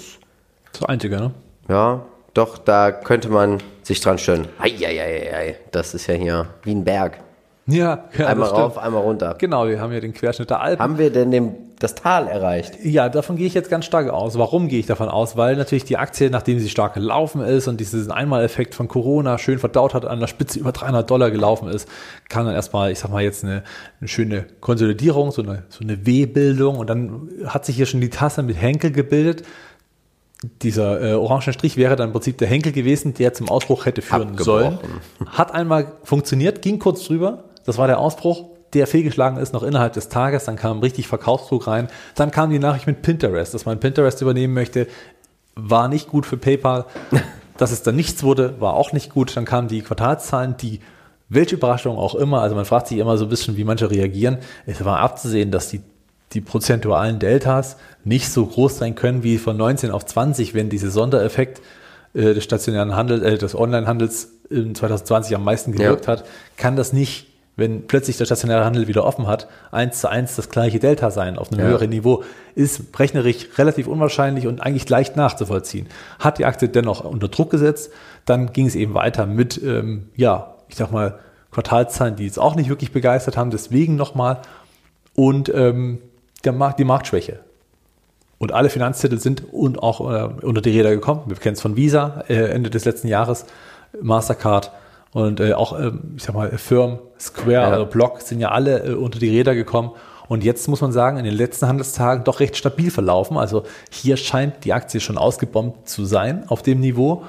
Das 0.71 0.83
Einzige, 0.85 1.17
ne? 1.17 1.31
ja, 1.67 2.01
doch, 2.33 2.57
da 2.57 2.91
könnte 2.91 3.29
man 3.29 3.59
sich 3.83 4.01
dran 4.01 4.17
stören. 4.17 4.47
Eieieiei, 4.59 5.57
das 5.71 5.93
ist 5.93 6.07
ja 6.07 6.15
hier 6.15 6.47
wie 6.63 6.71
ein 6.71 6.83
Berg. 6.83 7.19
Ja, 7.67 8.05
ja 8.17 8.27
Einmal 8.27 8.49
rauf, 8.49 8.77
einmal 8.77 9.01
runter. 9.01 9.35
Genau, 9.37 9.67
wir 9.67 9.79
haben 9.79 9.93
ja 9.93 9.99
den 9.99 10.13
Querschnitt 10.13 10.49
der 10.49 10.61
Alpen. 10.61 10.81
Haben 10.81 10.97
wir 10.97 11.11
denn 11.11 11.31
dem, 11.31 11.55
das 11.79 11.95
Tal 11.95 12.27
erreicht? 12.27 12.77
Ja, 12.83 13.07
davon 13.07 13.37
gehe 13.37 13.47
ich 13.47 13.53
jetzt 13.53 13.69
ganz 13.69 13.85
stark 13.85 14.09
aus. 14.09 14.37
Warum 14.37 14.67
gehe 14.67 14.79
ich 14.79 14.85
davon 14.85 15.07
aus? 15.07 15.37
Weil 15.37 15.55
natürlich 15.55 15.85
die 15.85 15.97
Aktie, 15.97 16.29
nachdem 16.29 16.59
sie 16.59 16.69
stark 16.69 16.93
gelaufen 16.93 17.41
ist 17.41 17.69
und 17.69 17.79
diesen 17.79 18.11
Einmaleffekt 18.11 18.75
von 18.75 18.89
Corona 18.89 19.37
schön 19.37 19.59
verdaut 19.59 19.93
hat, 19.93 20.05
an 20.05 20.19
der 20.19 20.27
Spitze 20.27 20.59
über 20.59 20.73
300 20.73 21.09
Dollar 21.09 21.31
gelaufen 21.31 21.69
ist, 21.69 21.87
kam 22.27 22.45
dann 22.45 22.53
erstmal, 22.53 22.91
ich 22.91 22.99
sag 22.99 23.11
mal 23.11 23.23
jetzt 23.23 23.45
eine, 23.45 23.63
eine 24.01 24.07
schöne 24.09 24.45
Konsolidierung, 24.59 25.31
so 25.31 25.41
eine, 25.41 25.63
so 25.69 25.79
eine 25.81 26.05
W-Bildung 26.05 26.75
und 26.75 26.89
dann 26.89 27.29
hat 27.45 27.65
sich 27.65 27.77
hier 27.77 27.85
schon 27.85 28.01
die 28.01 28.09
Tasse 28.09 28.43
mit 28.43 28.61
Henkel 28.61 28.91
gebildet. 28.91 29.43
Dieser 30.61 31.01
äh, 31.01 31.13
orange 31.13 31.53
Strich 31.53 31.77
wäre 31.77 31.95
dann 31.95 32.09
im 32.09 32.13
Prinzip 32.13 32.37
der 32.37 32.47
Henkel 32.47 32.73
gewesen, 32.73 33.13
der 33.13 33.33
zum 33.33 33.49
Ausbruch 33.49 33.85
hätte 33.85 34.01
führen 34.01 34.37
sollen. 34.37 34.79
Hat 35.25 35.53
einmal 35.53 35.93
funktioniert, 36.03 36.61
ging 36.61 36.79
kurz 36.79 37.05
drüber. 37.05 37.45
Das 37.65 37.77
war 37.77 37.87
der 37.87 37.99
Ausbruch, 37.99 38.45
der 38.73 38.87
fehlgeschlagen 38.87 39.37
ist 39.37 39.53
noch 39.53 39.63
innerhalb 39.63 39.93
des 39.93 40.09
Tages. 40.09 40.45
Dann 40.45 40.55
kam 40.55 40.79
richtig 40.79 41.07
Verkaufsdruck 41.07 41.67
rein. 41.67 41.87
Dann 42.15 42.31
kam 42.31 42.49
die 42.49 42.59
Nachricht 42.59 42.87
mit 42.87 43.01
Pinterest, 43.01 43.53
dass 43.53 43.65
man 43.65 43.79
Pinterest 43.79 44.21
übernehmen 44.21 44.53
möchte. 44.53 44.87
War 45.55 45.87
nicht 45.87 46.07
gut 46.07 46.25
für 46.25 46.37
PayPal. 46.37 46.85
Dass 47.57 47.71
es 47.71 47.83
dann 47.83 47.97
nichts 47.97 48.23
wurde, 48.23 48.61
war 48.61 48.73
auch 48.75 48.93
nicht 48.93 49.09
gut. 49.09 49.35
Dann 49.35 49.43
kamen 49.43 49.67
die 49.67 49.81
Quartalszahlen, 49.81 50.55
die 50.55 50.79
welche 51.27 51.55
Überraschung 51.55 51.97
auch 51.97 52.15
immer. 52.15 52.41
Also 52.41 52.55
man 52.55 52.65
fragt 52.65 52.87
sich 52.87 52.97
immer 52.97 53.17
so 53.17 53.25
ein 53.25 53.29
bisschen, 53.29 53.57
wie 53.57 53.65
manche 53.65 53.91
reagieren. 53.91 54.37
Es 54.65 54.83
war 54.85 54.99
abzusehen, 54.99 55.51
dass 55.51 55.69
die 55.69 55.81
die 56.33 56.41
prozentualen 56.41 57.19
Deltas 57.19 57.77
nicht 58.03 58.29
so 58.29 58.45
groß 58.45 58.77
sein 58.77 58.95
können 58.95 59.23
wie 59.23 59.37
von 59.37 59.57
19 59.57 59.91
auf 59.91 60.05
20, 60.05 60.53
wenn 60.53 60.69
dieser 60.69 60.91
Sondereffekt 60.91 61.61
äh, 62.13 62.33
des 62.33 62.43
stationären 62.43 62.95
Handels, 62.95 63.23
äh, 63.23 63.37
des 63.37 63.55
Onlinehandels 63.55 64.31
in 64.49 64.75
2020 64.75 65.35
am 65.35 65.43
meisten 65.43 65.71
gewirkt 65.71 66.07
hat, 66.07 66.25
kann 66.57 66.75
das 66.75 66.93
nicht 66.93 67.27
wenn 67.59 67.87
plötzlich 67.87 68.17
der 68.17 68.25
stationäre 68.25 68.65
Handel 68.65 68.87
wieder 68.87 69.05
offen 69.05 69.27
hat, 69.27 69.47
eins 69.71 70.01
zu 70.01 70.09
eins 70.09 70.35
das 70.35 70.49
gleiche 70.49 70.79
Delta 70.79 71.11
sein 71.11 71.37
auf 71.37 71.51
einem 71.51 71.61
ja. 71.61 71.67
höheren 71.67 71.89
Niveau, 71.89 72.23
ist 72.55 72.97
rechnerisch 72.97 73.47
relativ 73.57 73.87
unwahrscheinlich 73.87 74.47
und 74.47 74.61
eigentlich 74.61 74.89
leicht 74.89 75.15
nachzuvollziehen. 75.15 75.87
Hat 76.19 76.37
die 76.37 76.45
Aktie 76.45 76.69
dennoch 76.69 77.03
unter 77.03 77.27
Druck 77.27 77.49
gesetzt, 77.51 77.91
dann 78.25 78.53
ging 78.53 78.65
es 78.65 78.75
eben 78.75 78.93
weiter 78.93 79.25
mit, 79.25 79.61
ähm, 79.63 80.09
ja, 80.15 80.55
ich 80.67 80.75
sag 80.75 80.91
mal, 80.91 81.19
Quartalzahlen, 81.51 82.15
die 82.15 82.25
jetzt 82.25 82.39
auch 82.39 82.55
nicht 82.55 82.69
wirklich 82.69 82.91
begeistert 82.91 83.37
haben, 83.37 83.49
deswegen 83.51 83.95
nochmal 83.95 84.41
und 85.15 85.51
ähm, 85.53 85.99
der 86.45 86.53
Markt, 86.53 86.79
die 86.79 86.85
Marktschwäche. 86.85 87.39
Und 88.37 88.53
alle 88.53 88.69
Finanztitel 88.69 89.17
sind 89.17 89.43
und 89.51 89.83
auch 89.83 89.99
äh, 89.99 90.45
unter 90.45 90.61
die 90.61 90.69
Räder 90.69 90.91
gekommen. 90.91 91.23
Wir 91.25 91.35
kennen 91.35 91.55
es 91.55 91.61
von 91.61 91.75
Visa 91.75 92.23
äh, 92.29 92.35
Ende 92.51 92.69
des 92.69 92.85
letzten 92.85 93.09
Jahres, 93.09 93.45
Mastercard 94.01 94.71
und 95.11 95.39
äh, 95.39 95.53
auch, 95.53 95.77
äh, 95.77 95.91
ich 96.15 96.23
sag 96.23 96.35
mal, 96.35 96.49
Firm, 96.57 96.99
Square, 97.19 97.51
ja. 97.51 97.69
also 97.69 97.85
Block 97.85 98.21
sind 98.21 98.39
ja 98.39 98.49
alle 98.49 98.83
äh, 98.83 98.93
unter 98.93 99.19
die 99.19 99.29
Räder 99.29 99.55
gekommen. 99.55 99.91
Und 100.27 100.43
jetzt 100.43 100.67
muss 100.67 100.81
man 100.81 100.91
sagen, 100.91 101.17
in 101.17 101.25
den 101.25 101.33
letzten 101.33 101.67
Handelstagen 101.67 102.23
doch 102.23 102.39
recht 102.39 102.55
stabil 102.55 102.91
verlaufen. 102.91 103.35
Also 103.35 103.63
hier 103.89 104.15
scheint 104.15 104.63
die 104.63 104.73
Aktie 104.73 104.99
schon 104.99 105.17
ausgebombt 105.17 105.89
zu 105.89 106.05
sein 106.05 106.43
auf 106.49 106.61
dem 106.61 106.79
Niveau. 106.79 107.23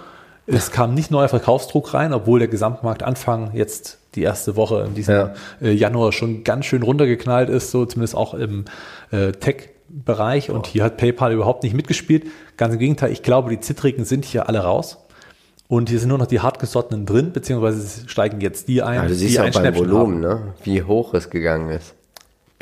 Es 0.47 0.71
kam 0.71 0.95
nicht 0.95 1.11
neuer 1.11 1.29
Verkaufsdruck 1.29 1.95
rein, 1.95 2.13
obwohl 2.13 2.41
der 2.41 2.49
Gesamtmarkt 2.49 3.03
Anfang 3.03 3.53
jetzt 3.55 3.99
die 4.15 4.23
erste 4.23 4.57
Woche 4.57 4.85
in 4.87 4.95
diesem 4.95 5.15
ja. 5.15 5.35
Äh, 5.63 5.73
Januar 5.73 6.13
schon 6.13 6.45
ganz 6.45 6.67
schön 6.67 6.83
runtergeknallt 6.83 7.49
ist, 7.49 7.71
so 7.71 7.87
zumindest 7.87 8.17
auch 8.17 8.35
im 8.35 8.67
äh, 9.13 9.33
Tech-Bereich. 9.33 10.51
Und 10.51 10.67
hier 10.67 10.85
hat 10.85 10.99
PayPal 10.99 11.33
überhaupt 11.33 11.63
nicht 11.63 11.75
mitgespielt. 11.75 12.27
Ganz 12.59 12.75
im 12.75 12.81
Gegenteil, 12.81 13.13
ich 13.13 13.23
glaube, 13.23 13.49
die 13.49 13.61
Zittrigen 13.61 14.05
sind 14.05 14.27
hier 14.27 14.47
alle 14.49 14.59
raus. 14.59 14.99
Und 15.71 15.89
hier 15.89 16.01
sind 16.01 16.09
nur 16.09 16.19
noch 16.19 16.27
die 16.27 16.41
hartgesottenen 16.41 17.07
drin, 17.07 17.31
beziehungsweise 17.33 18.09
steigen 18.09 18.41
jetzt 18.41 18.67
die 18.67 18.83
ein. 18.83 19.03
Ja, 19.03 19.07
du 19.07 19.15
siehst 19.15 19.37
die 19.37 19.41
auch 19.41 19.53
beim 19.53 19.77
Volumen, 19.77 20.19
ne? 20.19 20.53
wie 20.65 20.83
hoch 20.83 21.15
es 21.15 21.31
gegangen 21.31 21.71
ist. 21.71 21.95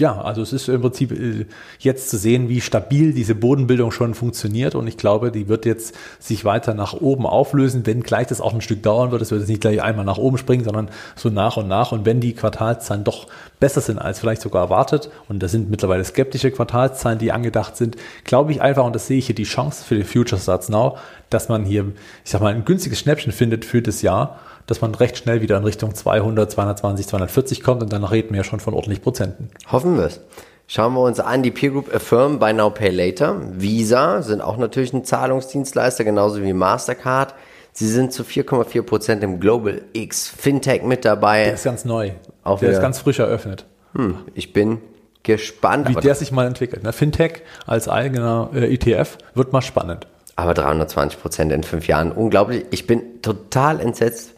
Ja, 0.00 0.20
also 0.20 0.42
es 0.42 0.52
ist 0.52 0.68
im 0.68 0.80
Prinzip 0.80 1.10
äh, 1.10 1.46
jetzt 1.80 2.08
zu 2.08 2.18
sehen, 2.18 2.48
wie 2.48 2.60
stabil 2.60 3.12
diese 3.12 3.34
Bodenbildung 3.34 3.90
schon 3.90 4.14
funktioniert. 4.14 4.76
Und 4.76 4.86
ich 4.86 4.96
glaube, 4.96 5.32
die 5.32 5.48
wird 5.48 5.66
jetzt 5.66 5.92
sich 6.20 6.44
weiter 6.44 6.72
nach 6.72 6.92
oben 6.92 7.26
auflösen, 7.26 7.84
wenn 7.84 8.04
gleich 8.04 8.28
das 8.28 8.40
auch 8.40 8.54
ein 8.54 8.60
Stück 8.60 8.84
dauern 8.84 9.10
wird. 9.10 9.22
Es 9.22 9.32
wird 9.32 9.40
jetzt 9.40 9.48
nicht 9.48 9.60
gleich 9.60 9.82
einmal 9.82 10.04
nach 10.04 10.18
oben 10.18 10.38
springen, 10.38 10.62
sondern 10.62 10.88
so 11.16 11.30
nach 11.30 11.56
und 11.56 11.66
nach. 11.66 11.90
Und 11.90 12.06
wenn 12.06 12.20
die 12.20 12.32
Quartalszahlen 12.32 13.02
doch 13.02 13.26
besser 13.58 13.80
sind 13.80 13.98
als 13.98 14.20
vielleicht 14.20 14.42
sogar 14.42 14.62
erwartet 14.62 15.10
und 15.28 15.42
das 15.42 15.50
sind 15.50 15.68
mittlerweile 15.68 16.04
skeptische 16.04 16.52
Quartalszahlen, 16.52 17.18
die 17.18 17.32
angedacht 17.32 17.76
sind, 17.76 17.96
glaube 18.22 18.52
ich 18.52 18.62
einfach 18.62 18.84
und 18.84 18.94
das 18.94 19.08
sehe 19.08 19.18
ich 19.18 19.26
hier 19.26 19.34
die 19.34 19.42
Chance 19.42 19.84
für 19.84 19.96
die 19.96 20.04
Future 20.04 20.40
Starts 20.40 20.68
Now, 20.68 20.96
dass 21.28 21.48
man 21.48 21.64
hier, 21.64 21.86
ich 22.24 22.30
sag 22.30 22.40
mal, 22.40 22.54
ein 22.54 22.64
günstiges 22.64 23.00
Schnäppchen 23.00 23.32
findet 23.32 23.64
für 23.64 23.82
das 23.82 24.02
Jahr 24.02 24.38
dass 24.68 24.80
man 24.80 24.94
recht 24.94 25.16
schnell 25.16 25.40
wieder 25.40 25.56
in 25.56 25.64
Richtung 25.64 25.94
200, 25.94 26.52
220, 26.52 27.08
240 27.08 27.62
kommt 27.62 27.82
und 27.82 27.92
dann 27.92 28.04
reden 28.04 28.30
wir 28.30 28.36
ja 28.36 28.44
schon 28.44 28.60
von 28.60 28.74
ordentlich 28.74 29.02
Prozenten. 29.02 29.48
Hoffen 29.72 29.96
wir 29.96 30.04
es. 30.04 30.20
Schauen 30.68 30.92
wir 30.92 31.00
uns 31.00 31.18
an, 31.18 31.42
die 31.42 31.50
Peer 31.50 31.70
Group 31.70 31.92
Affirm 31.92 32.38
Buy 32.38 32.52
Now 32.52 32.68
Pay 32.68 32.90
Later. 32.90 33.40
Visa 33.54 34.20
sind 34.20 34.42
auch 34.42 34.58
natürlich 34.58 34.92
ein 34.92 35.02
Zahlungsdienstleister, 35.02 36.04
genauso 36.04 36.42
wie 36.42 36.52
Mastercard. 36.52 37.34
Sie 37.72 37.88
sind 37.88 38.12
zu 38.12 38.22
4,4 38.22 38.82
Prozent 38.82 39.24
im 39.24 39.40
Global 39.40 39.80
X 39.94 40.28
Fintech 40.28 40.82
mit 40.82 41.06
dabei. 41.06 41.44
Der 41.44 41.54
ist 41.54 41.64
ganz 41.64 41.86
neu. 41.86 42.10
Auch 42.44 42.60
der 42.60 42.70
ist 42.70 42.82
ganz 42.82 42.98
frisch 42.98 43.18
eröffnet. 43.18 43.64
Hm, 43.94 44.18
ich 44.34 44.52
bin 44.52 44.82
gespannt. 45.22 45.88
Wie 45.88 45.94
der 45.94 46.14
sich 46.14 46.30
mal 46.30 46.46
entwickelt. 46.46 46.82
Ne? 46.82 46.92
Fintech 46.92 47.42
als 47.66 47.88
eigener 47.88 48.50
äh, 48.52 48.74
ETF 48.74 49.16
wird 49.34 49.54
mal 49.54 49.62
spannend. 49.62 50.06
Aber 50.36 50.52
320 50.52 51.20
Prozent 51.20 51.50
in 51.50 51.62
fünf 51.62 51.88
Jahren, 51.88 52.12
unglaublich. 52.12 52.66
Ich 52.70 52.86
bin 52.86 53.22
total 53.22 53.80
entsetzt, 53.80 54.34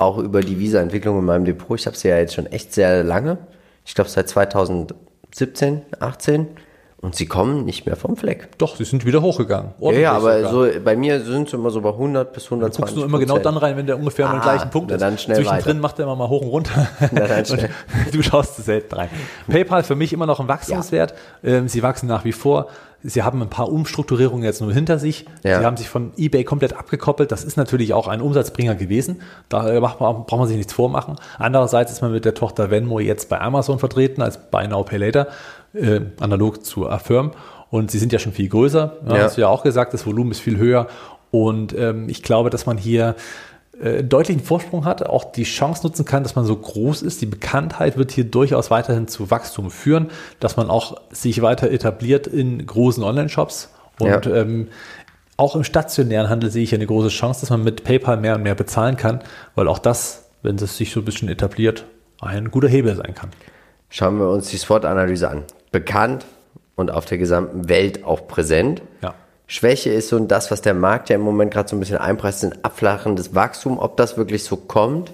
auch 0.00 0.18
über 0.18 0.40
die 0.40 0.58
Visa-Entwicklung 0.58 1.18
in 1.18 1.24
meinem 1.24 1.44
Depot. 1.44 1.78
Ich 1.78 1.86
habe 1.86 1.96
sie 1.96 2.08
ja 2.08 2.18
jetzt 2.18 2.34
schon 2.34 2.46
echt 2.46 2.72
sehr 2.72 3.04
lange. 3.04 3.38
Ich 3.84 3.94
glaube 3.94 4.10
seit 4.10 4.28
2017, 4.28 5.82
18. 5.98 6.46
Und 7.02 7.14
sie 7.14 7.24
kommen 7.24 7.64
nicht 7.64 7.86
mehr 7.86 7.96
vom 7.96 8.14
Fleck. 8.14 8.58
Doch, 8.58 8.76
sie 8.76 8.84
sind 8.84 9.06
wieder 9.06 9.22
hochgegangen. 9.22 9.72
Ja, 9.80 9.92
ja, 9.92 10.12
aber 10.12 10.50
so 10.50 10.66
bei 10.84 10.96
mir 10.96 11.22
sind 11.22 11.48
sie 11.48 11.56
immer 11.56 11.70
so 11.70 11.80
bei 11.80 11.88
100 11.88 12.30
bis 12.30 12.44
120. 12.44 12.76
Du 12.76 12.82
guckst 12.82 12.96
nur 12.96 13.04
immer 13.06 13.18
genau 13.18 13.38
dann 13.38 13.56
rein, 13.56 13.78
wenn 13.78 13.86
der 13.86 13.98
ungefähr 13.98 14.28
ah, 14.28 14.34
am 14.34 14.40
gleichen 14.42 14.68
Punkt 14.68 14.90
ist. 14.90 15.00
Dann 15.00 15.16
schnell 15.16 15.38
Zwischendrin 15.38 15.76
weiter. 15.76 15.80
macht 15.80 15.98
er 15.98 16.04
immer 16.04 16.16
mal 16.16 16.28
hoch 16.28 16.42
und 16.42 16.48
runter. 16.48 16.88
Na, 17.12 17.26
dann 17.26 17.44
schnell. 17.46 17.70
du 18.12 18.22
schaust 18.22 18.56
zu 18.56 18.62
selten 18.62 18.94
rein. 18.94 19.08
PayPal 19.48 19.82
für 19.82 19.94
mich 19.96 20.12
immer 20.12 20.26
noch 20.26 20.40
ein 20.40 20.48
Wachstumswert. 20.48 21.14
Ja. 21.42 21.52
Ähm, 21.52 21.68
sie 21.68 21.82
wachsen 21.82 22.06
nach 22.06 22.26
wie 22.26 22.32
vor. 22.32 22.68
Sie 23.02 23.22
haben 23.22 23.40
ein 23.40 23.48
paar 23.48 23.72
Umstrukturierungen 23.72 24.44
jetzt 24.44 24.60
nur 24.60 24.74
hinter 24.74 24.98
sich. 24.98 25.24
Ja. 25.42 25.60
Sie 25.60 25.64
haben 25.64 25.78
sich 25.78 25.88
von 25.88 26.12
eBay 26.18 26.44
komplett 26.44 26.76
abgekoppelt. 26.76 27.32
Das 27.32 27.44
ist 27.44 27.56
natürlich 27.56 27.94
auch 27.94 28.08
ein 28.08 28.20
Umsatzbringer 28.20 28.74
gewesen. 28.74 29.22
Da 29.48 29.80
braucht 29.80 30.30
man 30.30 30.48
sich 30.48 30.58
nichts 30.58 30.74
vormachen. 30.74 31.16
Andererseits 31.38 31.92
ist 31.92 32.02
man 32.02 32.12
mit 32.12 32.26
der 32.26 32.34
Tochter 32.34 32.70
Venmo 32.70 33.00
jetzt 33.00 33.30
bei 33.30 33.40
Amazon 33.40 33.78
vertreten 33.78 34.20
als 34.20 34.36
Buy 34.50 34.68
Now 34.68 34.84
Pay 34.84 34.98
Later, 34.98 35.28
äh, 35.74 36.00
analog 36.20 36.64
zu 36.64 36.88
Affirm. 36.88 37.32
Und 37.70 37.90
sie 37.90 37.98
sind 37.98 38.12
ja 38.12 38.18
schon 38.18 38.32
viel 38.32 38.48
größer. 38.48 38.96
Ja, 39.06 39.16
ja. 39.16 39.22
Hast 39.22 39.36
du 39.36 39.42
ja 39.42 39.48
auch 39.48 39.62
gesagt, 39.62 39.94
das 39.94 40.06
Volumen 40.06 40.32
ist 40.32 40.40
viel 40.40 40.58
höher. 40.58 40.88
Und 41.30 41.76
ähm, 41.78 42.08
ich 42.08 42.22
glaube, 42.22 42.50
dass 42.50 42.66
man 42.66 42.76
hier 42.76 43.14
äh, 43.80 44.02
deutlichen 44.04 44.42
Vorsprung 44.42 44.84
hat, 44.84 45.06
auch 45.06 45.32
die 45.32 45.44
Chance 45.44 45.86
nutzen 45.86 46.04
kann, 46.04 46.22
dass 46.22 46.34
man 46.34 46.44
so 46.44 46.56
groß 46.56 47.02
ist. 47.02 47.22
Die 47.22 47.26
Bekanntheit 47.26 47.96
wird 47.96 48.10
hier 48.10 48.24
durchaus 48.24 48.70
weiterhin 48.70 49.08
zu 49.08 49.30
Wachstum 49.30 49.70
führen, 49.70 50.10
dass 50.38 50.56
man 50.56 50.68
auch 50.68 51.00
sich 51.10 51.40
weiter 51.40 51.70
etabliert 51.70 52.26
in 52.26 52.66
großen 52.66 53.02
Online-Shops. 53.02 53.70
Und 53.98 54.26
ja. 54.26 54.34
ähm, 54.34 54.68
auch 55.36 55.56
im 55.56 55.64
stationären 55.64 56.28
Handel 56.28 56.50
sehe 56.50 56.62
ich 56.62 56.74
eine 56.74 56.86
große 56.86 57.08
Chance, 57.08 57.40
dass 57.40 57.50
man 57.50 57.64
mit 57.64 57.84
PayPal 57.84 58.18
mehr 58.18 58.34
und 58.34 58.42
mehr 58.42 58.54
bezahlen 58.54 58.96
kann, 58.96 59.20
weil 59.54 59.68
auch 59.68 59.78
das, 59.78 60.26
wenn 60.42 60.56
es 60.56 60.76
sich 60.76 60.92
so 60.92 61.00
ein 61.00 61.06
bisschen 61.06 61.28
etabliert, 61.28 61.86
ein 62.20 62.50
guter 62.50 62.68
Hebel 62.68 62.94
sein 62.96 63.14
kann. 63.14 63.30
Schauen 63.88 64.18
wir 64.18 64.28
uns 64.28 64.50
die 64.50 64.58
SWOT-Analyse 64.58 65.30
an. 65.30 65.44
Bekannt 65.72 66.26
und 66.76 66.90
auf 66.90 67.04
der 67.04 67.18
gesamten 67.18 67.68
Welt 67.68 68.04
auch 68.04 68.26
präsent. 68.26 68.82
Ja. 69.02 69.14
Schwäche 69.46 69.90
ist 69.90 70.08
so 70.08 70.18
das, 70.20 70.50
was 70.50 70.62
der 70.62 70.74
Markt 70.74 71.08
ja 71.08 71.16
im 71.16 71.22
Moment 71.22 71.52
gerade 71.52 71.68
so 71.68 71.76
ein 71.76 71.80
bisschen 71.80 71.98
einpreist, 71.98 72.44
ein 72.44 72.54
abflachendes 72.62 73.34
Wachstum. 73.34 73.78
Ob 73.78 73.96
das 73.96 74.16
wirklich 74.16 74.44
so 74.44 74.56
kommt? 74.56 75.12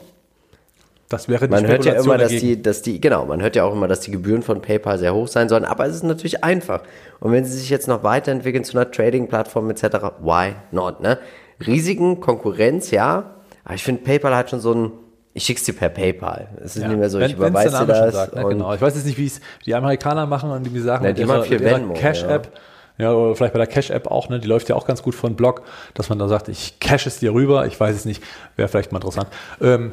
Das 1.08 1.28
wäre 1.28 1.46
die 1.46 1.52
Man 1.52 1.66
hört 1.66 1.84
ja 1.84 1.94
immer, 1.94 2.18
dass 2.18 2.30
die, 2.30 2.60
dass 2.60 2.82
die, 2.82 3.00
genau, 3.00 3.24
man 3.26 3.40
hört 3.40 3.54
ja 3.54 3.64
auch 3.64 3.72
immer, 3.72 3.86
dass 3.86 4.00
die 4.00 4.10
Gebühren 4.10 4.42
von 4.42 4.60
PayPal 4.60 4.98
sehr 4.98 5.14
hoch 5.14 5.28
sein 5.28 5.48
sollen, 5.48 5.64
aber 5.64 5.86
es 5.86 5.94
ist 5.94 6.02
natürlich 6.02 6.42
einfach. 6.42 6.82
Und 7.20 7.32
wenn 7.32 7.44
sie 7.44 7.56
sich 7.56 7.70
jetzt 7.70 7.86
noch 7.86 8.02
weiterentwickeln 8.02 8.64
zu 8.64 8.76
einer 8.76 8.90
Trading-Plattform 8.90 9.70
etc., 9.70 9.84
why 10.20 10.54
not, 10.72 11.00
ne? 11.00 11.18
Risiken, 11.64 12.20
Konkurrenz, 12.20 12.90
ja. 12.90 13.36
Aber 13.64 13.74
ich 13.74 13.84
finde, 13.84 14.02
PayPal 14.02 14.34
hat 14.34 14.50
schon 14.50 14.60
so 14.60 14.74
ein, 14.74 14.92
ich 15.36 15.44
schick's 15.44 15.64
dir 15.64 15.74
per 15.74 15.90
PayPal. 15.90 16.48
Es 16.64 16.76
ist 16.76 16.82
ja. 16.82 16.88
nicht 16.88 16.98
mehr 16.98 17.10
so, 17.10 17.20
ich 17.20 17.34
überweise 17.34 17.78
dir 17.78 17.86
das. 17.86 18.14
Sagt, 18.14 18.34
ne? 18.34 18.44
genau. 18.44 18.72
Ich 18.72 18.80
weiß 18.80 18.94
jetzt 18.94 19.04
nicht, 19.04 19.18
wie 19.18 19.26
es 19.26 19.40
die 19.66 19.74
Amerikaner 19.74 20.26
machen 20.26 20.50
und 20.50 20.64
die 20.64 20.80
sagen, 20.80 21.04
ne, 21.04 21.12
die 21.12 21.24
machen 21.26 21.44
viel 21.44 21.60
Venmo, 21.60 21.92
Cash-App. 21.92 22.50
Ja 22.52 22.60
ja, 22.98 23.12
oder 23.12 23.36
vielleicht 23.36 23.52
bei 23.52 23.58
der 23.58 23.66
Cash-App 23.66 24.06
auch, 24.06 24.28
ne? 24.30 24.40
Die 24.40 24.48
läuft 24.48 24.68
ja 24.68 24.74
auch 24.74 24.86
ganz 24.86 25.02
gut 25.02 25.14
von 25.14 25.36
Blog, 25.36 25.62
dass 25.92 26.08
man 26.08 26.18
da 26.18 26.28
sagt, 26.28 26.48
ich 26.48 26.80
cache 26.80 27.08
es 27.08 27.18
dir 27.18 27.34
rüber. 27.34 27.66
Ich 27.66 27.78
weiß 27.78 27.94
es 27.94 28.06
nicht, 28.06 28.22
wäre 28.56 28.68
vielleicht 28.68 28.92
mal 28.92 28.98
interessant. 28.98 29.28
Ähm, 29.60 29.92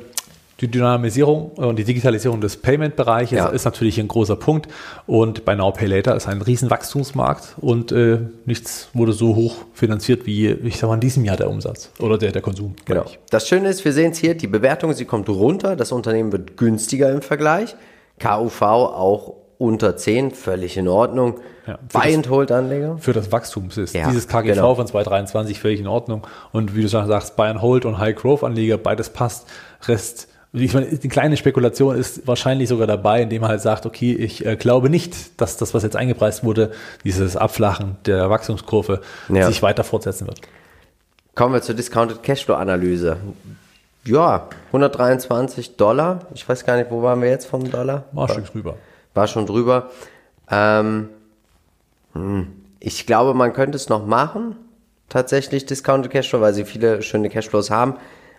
die 0.63 0.71
Dynamisierung 0.71 1.51
und 1.51 1.77
die 1.77 1.83
Digitalisierung 1.83 2.39
des 2.39 2.57
Payment-Bereiches 2.57 3.37
ja. 3.37 3.47
ist 3.49 3.65
natürlich 3.65 3.99
ein 3.99 4.07
großer 4.07 4.37
Punkt. 4.37 4.67
Und 5.05 5.43
bei 5.43 5.55
Now 5.55 5.71
Pay 5.71 5.87
Later 5.87 6.15
ist 6.15 6.27
ein 6.27 6.41
riesen 6.41 6.69
Wachstumsmarkt 6.69 7.55
und 7.59 7.91
äh, 7.91 8.19
nichts 8.45 8.89
wurde 8.93 9.11
so 9.11 9.35
hoch 9.35 9.55
finanziert 9.73 10.25
wie, 10.25 10.47
ich 10.47 10.77
sag 10.77 10.87
mal, 10.87 10.95
in 10.95 11.01
diesem 11.01 11.25
Jahr 11.25 11.35
der 11.35 11.49
Umsatz 11.49 11.91
oder 11.99 12.17
der, 12.17 12.31
der 12.31 12.41
Konsum. 12.41 12.75
Genau. 12.85 13.05
Das 13.29 13.47
Schöne 13.47 13.67
ist, 13.67 13.83
wir 13.83 13.91
sehen 13.91 14.11
es 14.11 14.19
hier, 14.19 14.35
die 14.35 14.47
Bewertung, 14.47 14.93
sie 14.93 15.05
kommt 15.05 15.27
runter, 15.27 15.75
das 15.75 15.91
Unternehmen 15.91 16.31
wird 16.31 16.55
günstiger 16.55 17.11
im 17.11 17.21
Vergleich. 17.21 17.75
KUV 18.19 18.61
auch 18.61 19.33
unter 19.57 19.97
10, 19.97 20.31
völlig 20.31 20.77
in 20.77 20.87
Ordnung. 20.87 21.39
Ja, 21.67 21.79
Buy 21.91 22.13
and 22.13 22.29
Hold 22.29 22.51
Anleger. 22.51 22.97
Für 22.99 23.13
das 23.13 23.31
Wachstum 23.31 23.69
ist 23.73 23.93
ja, 23.93 24.09
dieses 24.09 24.27
KGV 24.27 24.55
genau. 24.55 24.75
von 24.75 24.87
223 24.87 25.59
völlig 25.59 25.79
in 25.79 25.87
Ordnung. 25.87 26.27
Und 26.51 26.75
wie 26.75 26.81
du 26.81 26.87
sagst, 26.87 27.35
Buy 27.35 27.47
and 27.47 27.61
Hold 27.61 27.85
und 27.85 27.97
High 27.97 28.15
Growth 28.15 28.43
Anleger, 28.43 28.77
beides 28.77 29.09
passt. 29.09 29.47
Rest, 29.87 30.27
ich 30.53 30.73
meine, 30.73 30.85
die 30.85 31.09
kleine 31.09 31.35
Spekulation 31.35 31.95
ist 31.95 32.27
wahrscheinlich 32.27 32.69
sogar 32.69 32.85
dabei, 32.85 33.23
indem 33.23 33.41
man 33.41 33.49
halt 33.49 33.61
sagt, 33.61 33.87
okay, 33.87 34.13
ich 34.13 34.45
äh, 34.45 34.55
glaube 34.55 34.89
nicht, 34.89 35.41
dass 35.41 35.57
das, 35.57 35.73
was 35.73 35.81
jetzt 35.81 35.95
eingepreist 35.95 36.43
wurde, 36.43 36.71
dieses 37.03 37.35
Abflachen 37.35 37.97
der 38.05 38.29
Wachstumskurve, 38.29 39.01
ja. 39.29 39.47
sich 39.47 39.63
weiter 39.63 39.83
fortsetzen 39.83 40.27
wird. 40.27 40.41
Kommen 41.33 41.55
wir 41.55 41.61
zur 41.63 41.73
Discounted 41.73 42.21
Cashflow 42.21 42.53
Analyse. 42.53 43.17
Ja, 44.05 44.47
123 44.67 45.75
Dollar. 45.75 46.27
Ich 46.35 46.47
weiß 46.47 46.65
gar 46.65 46.77
nicht, 46.77 46.91
wo 46.91 47.01
waren 47.01 47.21
wir 47.21 47.29
jetzt 47.29 47.47
vom 47.47 47.71
Dollar? 47.71 48.03
War 48.11 48.29
schon 48.29 48.45
drüber. 48.45 48.75
War 49.15 49.27
schon 49.27 49.47
drüber. 49.47 49.89
Ähm, 50.51 51.09
hm. 52.13 52.47
Ich 52.79 53.07
glaube, 53.07 53.33
man 53.33 53.53
könnte 53.53 53.77
es 53.77 53.89
noch 53.89 54.05
machen, 54.05 54.55
tatsächlich 55.09 55.65
Discounted 55.65 56.11
Cashflow, 56.11 56.41
weil 56.41 56.53
sie 56.53 56.65
viele 56.65 57.01
schöne 57.01 57.29
Cashflows 57.29 57.71
haben. 57.71 57.95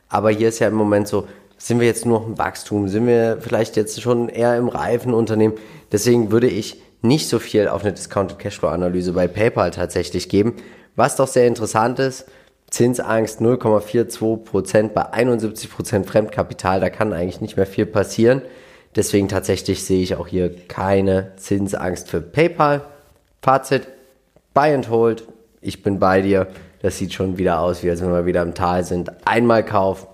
Aber 0.09 0.31
hier 0.31 0.48
ist 0.50 0.61
ja 0.61 0.68
im 0.68 0.74
Moment 0.74 1.09
so, 1.09 1.27
sind 1.58 1.80
wir 1.80 1.86
jetzt 1.86 2.06
nur 2.06 2.24
im 2.26 2.38
Wachstum? 2.38 2.88
Sind 2.88 3.06
wir 3.06 3.38
vielleicht 3.40 3.76
jetzt 3.76 4.00
schon 4.00 4.28
eher 4.28 4.56
im 4.56 4.68
reifen 4.68 5.14
Unternehmen? 5.14 5.54
Deswegen 5.92 6.30
würde 6.30 6.48
ich 6.48 6.82
nicht 7.02 7.28
so 7.28 7.38
viel 7.38 7.68
auf 7.68 7.82
eine 7.82 7.92
Discounted 7.92 8.38
Cashflow 8.38 8.68
Analyse 8.68 9.12
bei 9.12 9.28
PayPal 9.28 9.70
tatsächlich 9.70 10.28
geben. 10.28 10.54
Was 10.96 11.16
doch 11.16 11.28
sehr 11.28 11.46
interessant 11.46 11.98
ist, 11.98 12.26
Zinsangst 12.70 13.40
0,42% 13.40 14.88
bei 14.88 15.12
71% 15.12 16.04
Fremdkapital, 16.04 16.80
da 16.80 16.90
kann 16.90 17.12
eigentlich 17.12 17.40
nicht 17.40 17.56
mehr 17.56 17.66
viel 17.66 17.86
passieren. 17.86 18.42
Deswegen 18.96 19.28
tatsächlich 19.28 19.84
sehe 19.84 20.02
ich 20.02 20.16
auch 20.16 20.26
hier 20.26 20.54
keine 20.66 21.32
Zinsangst 21.36 22.08
für 22.08 22.20
PayPal. 22.20 22.82
Fazit, 23.42 23.88
Buy 24.54 24.72
and 24.74 24.88
Hold, 24.88 25.24
ich 25.60 25.82
bin 25.82 25.98
bei 25.98 26.20
dir. 26.22 26.48
Das 26.80 26.98
sieht 26.98 27.12
schon 27.12 27.38
wieder 27.38 27.60
aus, 27.60 27.82
wie 27.82 27.90
als 27.90 28.02
wenn 28.02 28.10
wir 28.10 28.26
wieder 28.26 28.42
im 28.42 28.54
Tal 28.54 28.84
sind. 28.84 29.10
Einmal 29.26 29.64
Kauf, 29.64 30.06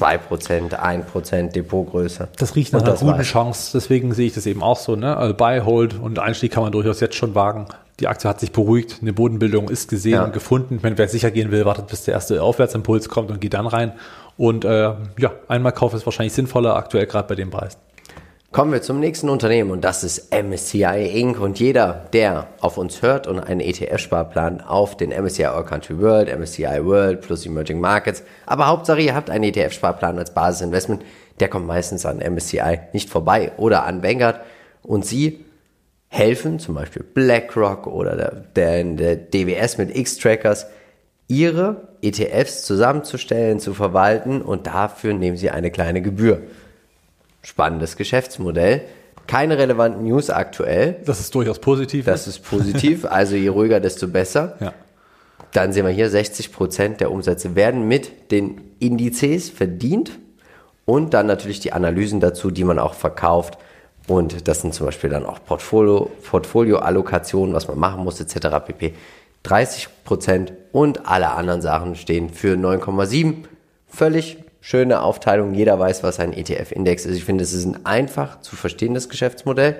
2%, 0.00 0.74
1% 0.74 1.52
Depotgröße. 1.52 2.28
Das 2.38 2.54
riecht 2.56 2.72
nach 2.72 2.80
Und 2.80 2.88
einer 2.88 2.96
guten 2.98 3.12
war's. 3.18 3.26
Chance, 3.26 3.70
deswegen 3.74 4.12
sehe 4.14 4.26
ich 4.26 4.34
das 4.34 4.46
eben 4.46 4.62
auch 4.62 4.78
so. 4.78 4.96
Ne? 4.96 5.16
Also 5.16 5.34
Buy, 5.34 5.60
Hold 5.60 5.98
und 6.00 6.18
Einstieg 6.18 6.52
kann 6.52 6.62
man 6.62 6.72
durchaus 6.72 7.00
jetzt 7.00 7.14
schon 7.14 7.34
wagen. 7.34 7.66
Die 8.00 8.08
Aktie 8.08 8.28
hat 8.28 8.40
sich 8.40 8.52
beruhigt, 8.52 8.98
eine 9.00 9.12
Bodenbildung 9.14 9.70
ist 9.70 9.88
gesehen 9.88 10.12
Ja. 10.14 10.24
und 10.24 10.32
gefunden. 10.34 10.78
Wenn 10.82 10.98
wer 10.98 11.08
sicher 11.08 11.30
gehen 11.30 11.50
will, 11.50 11.64
wartet 11.64 11.86
bis 11.86 12.04
der 12.04 12.14
erste 12.14 12.42
Aufwärtsimpuls 12.42 13.08
kommt 13.08 13.30
und 13.30 13.40
geht 13.40 13.54
dann 13.54 13.66
rein. 13.66 13.92
Und 14.36 14.66
äh, 14.66 14.92
ja, 15.18 15.32
einmal 15.48 15.72
Kauf 15.72 15.94
ist 15.94 16.04
wahrscheinlich 16.04 16.34
sinnvoller, 16.34 16.76
aktuell 16.76 17.06
gerade 17.06 17.26
bei 17.28 17.34
dem 17.34 17.50
Preis. 17.50 17.78
Kommen 18.52 18.72
wir 18.72 18.80
zum 18.80 19.00
nächsten 19.00 19.28
Unternehmen 19.28 19.70
und 19.70 19.82
das 19.82 20.04
ist 20.04 20.32
MSCI 20.32 21.10
Inc. 21.12 21.40
Und 21.40 21.58
jeder, 21.58 22.06
der 22.12 22.46
auf 22.60 22.78
uns 22.78 23.02
hört 23.02 23.26
und 23.26 23.40
einen 23.40 23.60
ETF-Sparplan 23.60 24.60
auf 24.60 24.96
den 24.96 25.10
MSCI 25.10 25.46
All 25.46 25.64
Country 25.64 25.98
World, 26.00 26.28
MSCI 26.38 26.84
World 26.84 27.20
plus 27.20 27.44
Emerging 27.44 27.80
Markets, 27.80 28.22
aber 28.46 28.68
Hauptsache 28.68 29.00
ihr 29.00 29.14
habt 29.14 29.30
einen 29.30 29.44
ETF-Sparplan 29.44 30.18
als 30.18 30.32
Basisinvestment, 30.32 31.02
der 31.40 31.48
kommt 31.48 31.66
meistens 31.66 32.06
an 32.06 32.18
MSCI 32.18 32.80
nicht 32.92 33.10
vorbei 33.10 33.52
oder 33.56 33.84
an 33.84 34.02
Vanguard 34.02 34.40
und 34.82 35.04
sie 35.04 35.44
helfen, 36.08 36.60
zum 36.60 36.76
Beispiel 36.76 37.02
BlackRock 37.02 37.88
oder 37.88 38.16
der, 38.16 38.30
der, 38.54 38.84
der 38.84 39.16
DWS 39.16 39.76
mit 39.76 39.94
X-Trackers, 39.94 40.66
ihre 41.28 41.88
ETFs 42.00 42.64
zusammenzustellen, 42.64 43.58
zu 43.58 43.74
verwalten 43.74 44.40
und 44.40 44.68
dafür 44.68 45.12
nehmen 45.14 45.36
sie 45.36 45.50
eine 45.50 45.72
kleine 45.72 46.00
Gebühr. 46.00 46.42
Spannendes 47.46 47.96
Geschäftsmodell. 47.96 48.82
Keine 49.28 49.56
relevanten 49.56 50.02
News 50.02 50.30
aktuell. 50.30 50.96
Das 51.04 51.20
ist 51.20 51.32
durchaus 51.32 51.60
positiv. 51.60 52.04
Das 52.04 52.26
ist 52.26 52.40
positiv. 52.40 53.04
Also 53.04 53.36
je 53.36 53.46
ruhiger, 53.46 53.78
desto 53.78 54.08
besser. 54.08 54.56
ja. 54.58 54.72
Dann 55.52 55.72
sehen 55.72 55.86
wir 55.86 55.92
hier, 55.92 56.10
60% 56.10 56.96
der 56.96 57.12
Umsätze 57.12 57.54
werden 57.54 57.86
mit 57.86 58.32
den 58.32 58.72
Indizes 58.80 59.48
verdient 59.48 60.18
und 60.84 61.14
dann 61.14 61.26
natürlich 61.26 61.60
die 61.60 61.72
Analysen 61.72 62.18
dazu, 62.18 62.50
die 62.50 62.64
man 62.64 62.80
auch 62.80 62.94
verkauft. 62.94 63.56
Und 64.08 64.48
das 64.48 64.62
sind 64.62 64.74
zum 64.74 64.86
Beispiel 64.86 65.08
dann 65.08 65.24
auch 65.24 65.38
Portfolio, 65.44 66.10
Portfolio-Allokationen, 66.28 67.54
was 67.54 67.68
man 67.68 67.78
machen 67.78 68.02
muss, 68.02 68.20
etc. 68.20 68.48
pp. 68.66 68.94
30% 69.44 70.48
und 70.72 71.06
alle 71.06 71.30
anderen 71.30 71.62
Sachen 71.62 71.94
stehen 71.94 72.28
für 72.28 72.56
9,7. 72.56 73.44
Völlig 73.86 74.38
schöne 74.66 75.00
Aufteilung. 75.00 75.54
Jeder 75.54 75.78
weiß, 75.78 76.02
was 76.02 76.18
ein 76.18 76.32
ETF-Index 76.32 77.06
ist. 77.06 77.16
Ich 77.16 77.24
finde, 77.24 77.44
es 77.44 77.52
ist 77.52 77.66
ein 77.66 77.86
einfach 77.86 78.40
zu 78.40 78.56
verstehendes 78.56 79.08
Geschäftsmodell. 79.08 79.76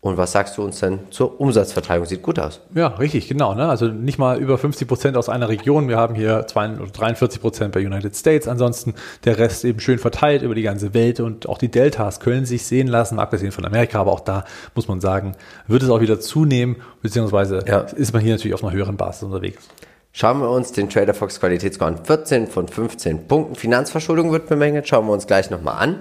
Und 0.00 0.16
was 0.16 0.32
sagst 0.32 0.56
du 0.56 0.62
uns 0.62 0.80
denn 0.80 1.00
zur 1.10 1.40
Umsatzverteilung? 1.40 2.06
Sieht 2.06 2.22
gut 2.22 2.38
aus. 2.38 2.62
Ja, 2.74 2.86
richtig, 2.88 3.28
genau. 3.28 3.54
Ne? 3.54 3.68
Also 3.68 3.88
nicht 3.88 4.18
mal 4.18 4.38
über 4.38 4.56
50 4.56 4.88
Prozent 4.88 5.18
aus 5.18 5.28
einer 5.28 5.50
Region. 5.50 5.88
Wir 5.88 5.98
haben 5.98 6.14
hier 6.14 6.46
42 6.46 6.82
oder 6.82 6.90
43 6.90 7.40
Prozent 7.40 7.72
bei 7.72 7.80
United 7.84 8.16
States. 8.16 8.48
Ansonsten 8.48 8.94
der 9.24 9.36
Rest 9.36 9.62
eben 9.66 9.78
schön 9.80 9.98
verteilt 9.98 10.40
über 10.40 10.54
die 10.54 10.62
ganze 10.62 10.94
Welt 10.94 11.20
und 11.20 11.46
auch 11.46 11.58
die 11.58 11.70
Deltas 11.70 12.18
können 12.20 12.46
sich 12.46 12.64
sehen 12.64 12.86
lassen, 12.88 13.18
abgesehen 13.18 13.52
von 13.52 13.66
Amerika. 13.66 14.00
Aber 14.00 14.12
auch 14.12 14.20
da 14.20 14.44
muss 14.74 14.88
man 14.88 15.02
sagen, 15.02 15.36
wird 15.68 15.82
es 15.82 15.90
auch 15.90 16.00
wieder 16.00 16.18
zunehmen, 16.18 16.76
beziehungsweise 17.02 17.62
Ja. 17.66 17.80
ist 17.80 18.14
man 18.14 18.22
hier 18.22 18.32
natürlich 18.32 18.54
auf 18.54 18.64
einer 18.64 18.72
höheren 18.72 18.96
Basis 18.96 19.24
unterwegs. 19.24 19.68
Schauen 20.16 20.38
wir 20.38 20.48
uns 20.48 20.70
den 20.70 20.88
Trader 20.88 21.12
Fox 21.12 21.40
Qualitätsscore 21.40 21.90
an. 21.90 22.04
14 22.04 22.46
von 22.46 22.68
15 22.68 23.26
Punkten. 23.26 23.56
Finanzverschuldung 23.56 24.30
wird 24.30 24.46
bemängelt. 24.48 24.86
Schauen 24.86 25.06
wir 25.06 25.12
uns 25.12 25.26
gleich 25.26 25.50
nochmal 25.50 25.74
an. 25.82 25.98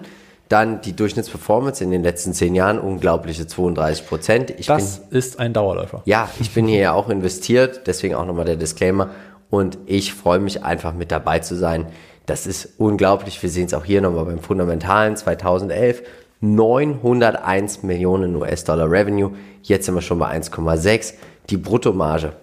Dann 0.49 0.82
die 0.82 0.95
Durchschnittsperformance 0.95 1.84
in 1.84 1.89
den 1.89 2.04
letzten 2.04 2.32
10 2.32 2.54
Jahren. 2.54 2.78
Unglaubliche 2.78 3.47
32 3.47 4.08
Prozent. 4.08 4.52
Ich 4.52 4.67
bin, 4.67 4.78
Das 4.78 4.99
ist 5.10 5.39
ein 5.39 5.52
Dauerläufer. 5.54 6.04
ja, 6.06 6.30
ich 6.39 6.54
bin 6.54 6.67
hier 6.67 6.80
ja 6.80 6.93
auch 6.93 7.10
investiert. 7.10 7.88
Deswegen 7.88 8.13
auch 8.13 8.28
nochmal 8.28 8.45
der 8.45 8.56
Disclaimer. 8.56 9.10
Und 9.49 9.80
ich 9.88 10.13
freue 10.13 10.38
mich 10.38 10.63
einfach 10.63 10.93
mit 10.93 11.12
dabei 11.12 11.39
zu 11.39 11.56
sein. 11.56 11.88
Das 12.28 12.45
ist 12.45 12.69
unglaublich. 12.78 13.41
Wir 13.41 13.49
sehen 13.49 13.65
es 13.65 13.73
auch 13.73 13.84
hier 13.84 14.02
nochmal 14.02 14.26
beim 14.26 14.41
Fundamentalen 14.41 15.17
2011. 15.17 16.04
901 16.39 17.82
Millionen 17.82 18.36
US-Dollar 18.36 18.91
Revenue. 18.91 19.32
Jetzt 19.63 19.88
sind 19.88 19.95
wir 19.95 20.02
schon 20.02 20.19
bei 20.19 20.28
1,6. 20.28 21.15
Die 21.49 21.58
Bruttomarge 21.58 22.34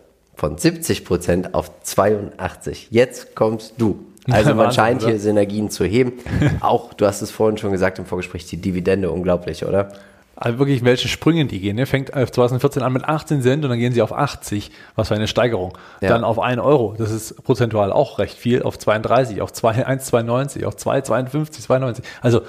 von 0.40 0.56
70 0.56 1.04
Prozent 1.04 1.54
auf 1.54 1.70
82. 1.82 2.88
Jetzt 2.90 3.34
kommst 3.34 3.74
du. 3.76 4.06
Also 4.30 4.54
man 4.54 4.72
scheint 4.72 5.04
hier 5.04 5.18
Synergien 5.18 5.68
zu 5.68 5.84
heben. 5.84 6.14
Auch, 6.60 6.94
du 6.94 7.04
hast 7.04 7.20
es 7.20 7.30
vorhin 7.30 7.58
schon 7.58 7.72
gesagt 7.72 7.98
im 7.98 8.06
Vorgespräch, 8.06 8.46
die 8.46 8.56
Dividende 8.56 9.10
unglaublich, 9.10 9.66
oder? 9.66 9.92
Also 10.36 10.58
wirklich, 10.58 10.82
welche 10.82 11.08
Sprünge 11.08 11.44
die 11.44 11.60
gehen. 11.60 11.76
Ne? 11.76 11.84
Fängt 11.84 12.16
äh, 12.16 12.26
2014 12.26 12.82
an 12.82 12.94
mit 12.94 13.04
18 13.04 13.42
Cent 13.42 13.64
und 13.64 13.70
dann 13.70 13.78
gehen 13.78 13.92
sie 13.92 14.00
auf 14.00 14.14
80. 14.14 14.70
Was 14.94 15.08
für 15.08 15.14
eine 15.14 15.28
Steigerung. 15.28 15.76
Ja. 16.00 16.08
Dann 16.08 16.24
auf 16.24 16.38
1 16.38 16.58
Euro. 16.62 16.94
Das 16.96 17.10
ist 17.10 17.44
prozentual 17.44 17.92
auch 17.92 18.18
recht 18.18 18.38
viel. 18.38 18.62
Auf 18.62 18.78
32, 18.78 19.42
auf 19.42 19.52
2, 19.52 19.86
1,92, 19.86 20.64
auf 20.64 20.76
2, 20.76 21.02
52, 21.02 21.64
92. 21.64 22.04
Also, 22.22 22.40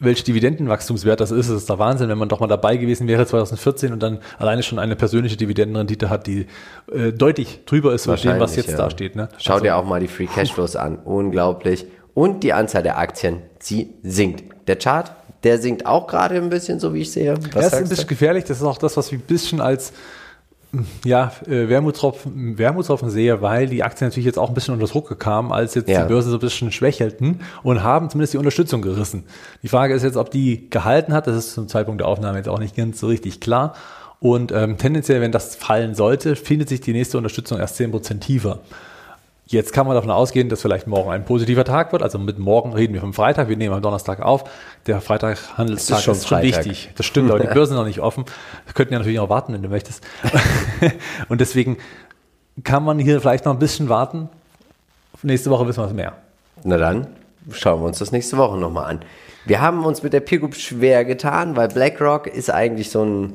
welch 0.00 0.24
Dividendenwachstumswert 0.24 1.20
das 1.20 1.30
ist, 1.30 1.48
ist 1.50 1.68
der 1.68 1.78
Wahnsinn, 1.78 2.08
wenn 2.08 2.18
man 2.18 2.28
doch 2.28 2.40
mal 2.40 2.46
dabei 2.46 2.78
gewesen 2.78 3.06
wäre 3.06 3.26
2014 3.26 3.92
und 3.92 4.02
dann 4.02 4.18
alleine 4.38 4.62
schon 4.62 4.78
eine 4.78 4.96
persönliche 4.96 5.36
Dividendenrendite 5.36 6.08
hat, 6.08 6.26
die 6.26 6.46
äh, 6.90 7.12
deutlich 7.12 7.60
drüber 7.66 7.92
ist 7.92 8.06
mit 8.06 8.24
dem, 8.24 8.40
was 8.40 8.56
jetzt 8.56 8.70
ja. 8.70 8.76
da 8.78 8.90
steht. 8.90 9.14
Ne? 9.14 9.28
Schau 9.38 9.54
Also, 9.54 9.64
dir 9.64 9.76
auch 9.76 9.84
mal 9.84 10.00
die 10.00 10.08
Free 10.08 10.26
Cashflows 10.26 10.74
an. 10.74 10.98
Unglaublich. 11.04 11.86
Und 12.14 12.42
die 12.42 12.52
Anzahl 12.54 12.82
der 12.82 12.98
Aktien, 12.98 13.42
sie 13.60 13.94
sinkt. 14.02 14.44
Der 14.66 14.76
Chart, 14.76 15.12
der 15.44 15.58
sinkt 15.58 15.86
auch 15.86 16.06
gerade 16.06 16.36
ein 16.36 16.48
bisschen, 16.48 16.80
so 16.80 16.94
wie 16.94 17.02
ich 17.02 17.12
sehe. 17.12 17.36
Was 17.36 17.50
Das 17.50 17.66
ist 17.66 17.74
ein 17.74 17.88
bisschen 17.88 18.08
gefährlich. 18.08 18.44
Das 18.44 18.56
ist 18.56 18.64
auch 18.64 18.78
das, 18.78 18.96
was 18.96 19.08
ich 19.08 19.14
ein 19.14 19.20
bisschen 19.20 19.60
als 19.60 19.92
ja, 21.04 21.32
äh, 21.46 21.68
Wermutstropfen, 21.68 22.56
Wermutstropfen 22.58 23.10
sehe, 23.10 23.42
weil 23.42 23.66
die 23.66 23.82
Aktien 23.82 24.08
natürlich 24.08 24.26
jetzt 24.26 24.38
auch 24.38 24.48
ein 24.48 24.54
bisschen 24.54 24.74
unter 24.74 24.86
Druck 24.86 25.18
kamen, 25.18 25.50
als 25.52 25.74
jetzt 25.74 25.88
Ja. 25.88 26.02
die 26.02 26.08
Börse 26.08 26.30
so 26.30 26.36
ein 26.36 26.40
bisschen 26.40 26.70
schwächelten 26.70 27.40
und 27.62 27.82
haben 27.82 28.08
zumindest 28.10 28.34
die 28.34 28.38
Unterstützung 28.38 28.80
gerissen. 28.82 29.24
Die 29.62 29.68
Frage 29.68 29.94
ist 29.94 30.02
jetzt, 30.02 30.16
ob 30.16 30.30
die 30.30 30.70
gehalten 30.70 31.12
hat. 31.12 31.26
Das 31.26 31.36
ist 31.36 31.54
zum 31.54 31.66
Zeitpunkt 31.68 32.00
der 32.00 32.08
Aufnahme 32.08 32.38
jetzt 32.38 32.48
auch 32.48 32.58
nicht 32.60 32.76
ganz 32.76 33.00
so 33.00 33.08
richtig 33.08 33.40
klar. 33.40 33.74
Und 34.20 34.52
ähm, 34.52 34.76
tendenziell, 34.78 35.20
wenn 35.20 35.32
das 35.32 35.56
fallen 35.56 35.94
sollte, 35.94 36.36
findet 36.36 36.68
sich 36.68 36.80
die 36.80 36.92
nächste 36.92 37.16
Unterstützung 37.16 37.58
erst 37.58 37.80
10% 37.80 38.20
tiefer. 38.20 38.60
Jetzt 39.50 39.72
kann 39.72 39.84
man 39.84 39.96
davon 39.96 40.12
ausgehen, 40.12 40.48
dass 40.48 40.62
vielleicht 40.62 40.86
morgen 40.86 41.10
ein 41.10 41.24
positiver 41.24 41.64
Tag 41.64 41.90
wird. 41.90 42.04
Also 42.04 42.20
mit 42.20 42.38
morgen 42.38 42.72
reden 42.72 42.94
wir 42.94 43.00
vom 43.00 43.12
Freitag. 43.12 43.48
Wir 43.48 43.56
nehmen 43.56 43.74
am 43.74 43.82
Donnerstag 43.82 44.22
auf. 44.22 44.44
Der 44.86 45.00
Freitag 45.00 45.58
Handelstag 45.58 45.94
Es 45.96 45.98
ist 45.98 46.04
schon 46.04 46.14
ist 46.14 46.28
schon 46.28 46.38
Freitag. 46.38 46.66
wichtig. 46.66 46.90
Das 46.96 47.04
stimmt, 47.04 47.32
aber 47.32 47.40
die 47.40 47.48
Börsen 47.48 47.70
sind 47.70 47.78
noch 47.78 47.84
nicht 47.84 47.98
offen. 47.98 48.26
Wir 48.66 48.74
könnten 48.74 48.92
ja 48.92 49.00
natürlich 49.00 49.18
auch 49.18 49.28
warten, 49.28 49.52
wenn 49.52 49.60
du 49.60 49.68
möchtest. 49.68 50.04
Und 51.28 51.40
deswegen 51.40 51.78
kann 52.62 52.84
man 52.84 53.00
hier 53.00 53.20
vielleicht 53.20 53.44
noch 53.44 53.52
ein 53.52 53.58
bisschen 53.58 53.88
warten. 53.88 54.28
Nächste 55.24 55.50
Woche 55.50 55.66
wissen 55.66 55.82
wir 55.82 55.86
es 55.88 55.94
mehr. 55.94 56.12
Na 56.62 56.78
dann, 56.78 57.08
schauen 57.50 57.80
wir 57.80 57.88
uns 57.88 57.98
das 57.98 58.12
nächste 58.12 58.36
Woche 58.36 58.56
nochmal 58.56 58.84
an. 58.88 59.00
Wir 59.46 59.60
haben 59.60 59.84
uns 59.84 60.04
mit 60.04 60.12
der 60.12 60.20
Peer 60.20 60.38
Group 60.38 60.54
schwer 60.54 61.04
getan, 61.04 61.56
weil 61.56 61.66
BlackRock 61.66 62.28
ist 62.28 62.52
eigentlich 62.52 62.90
so 62.90 63.04
ein 63.04 63.32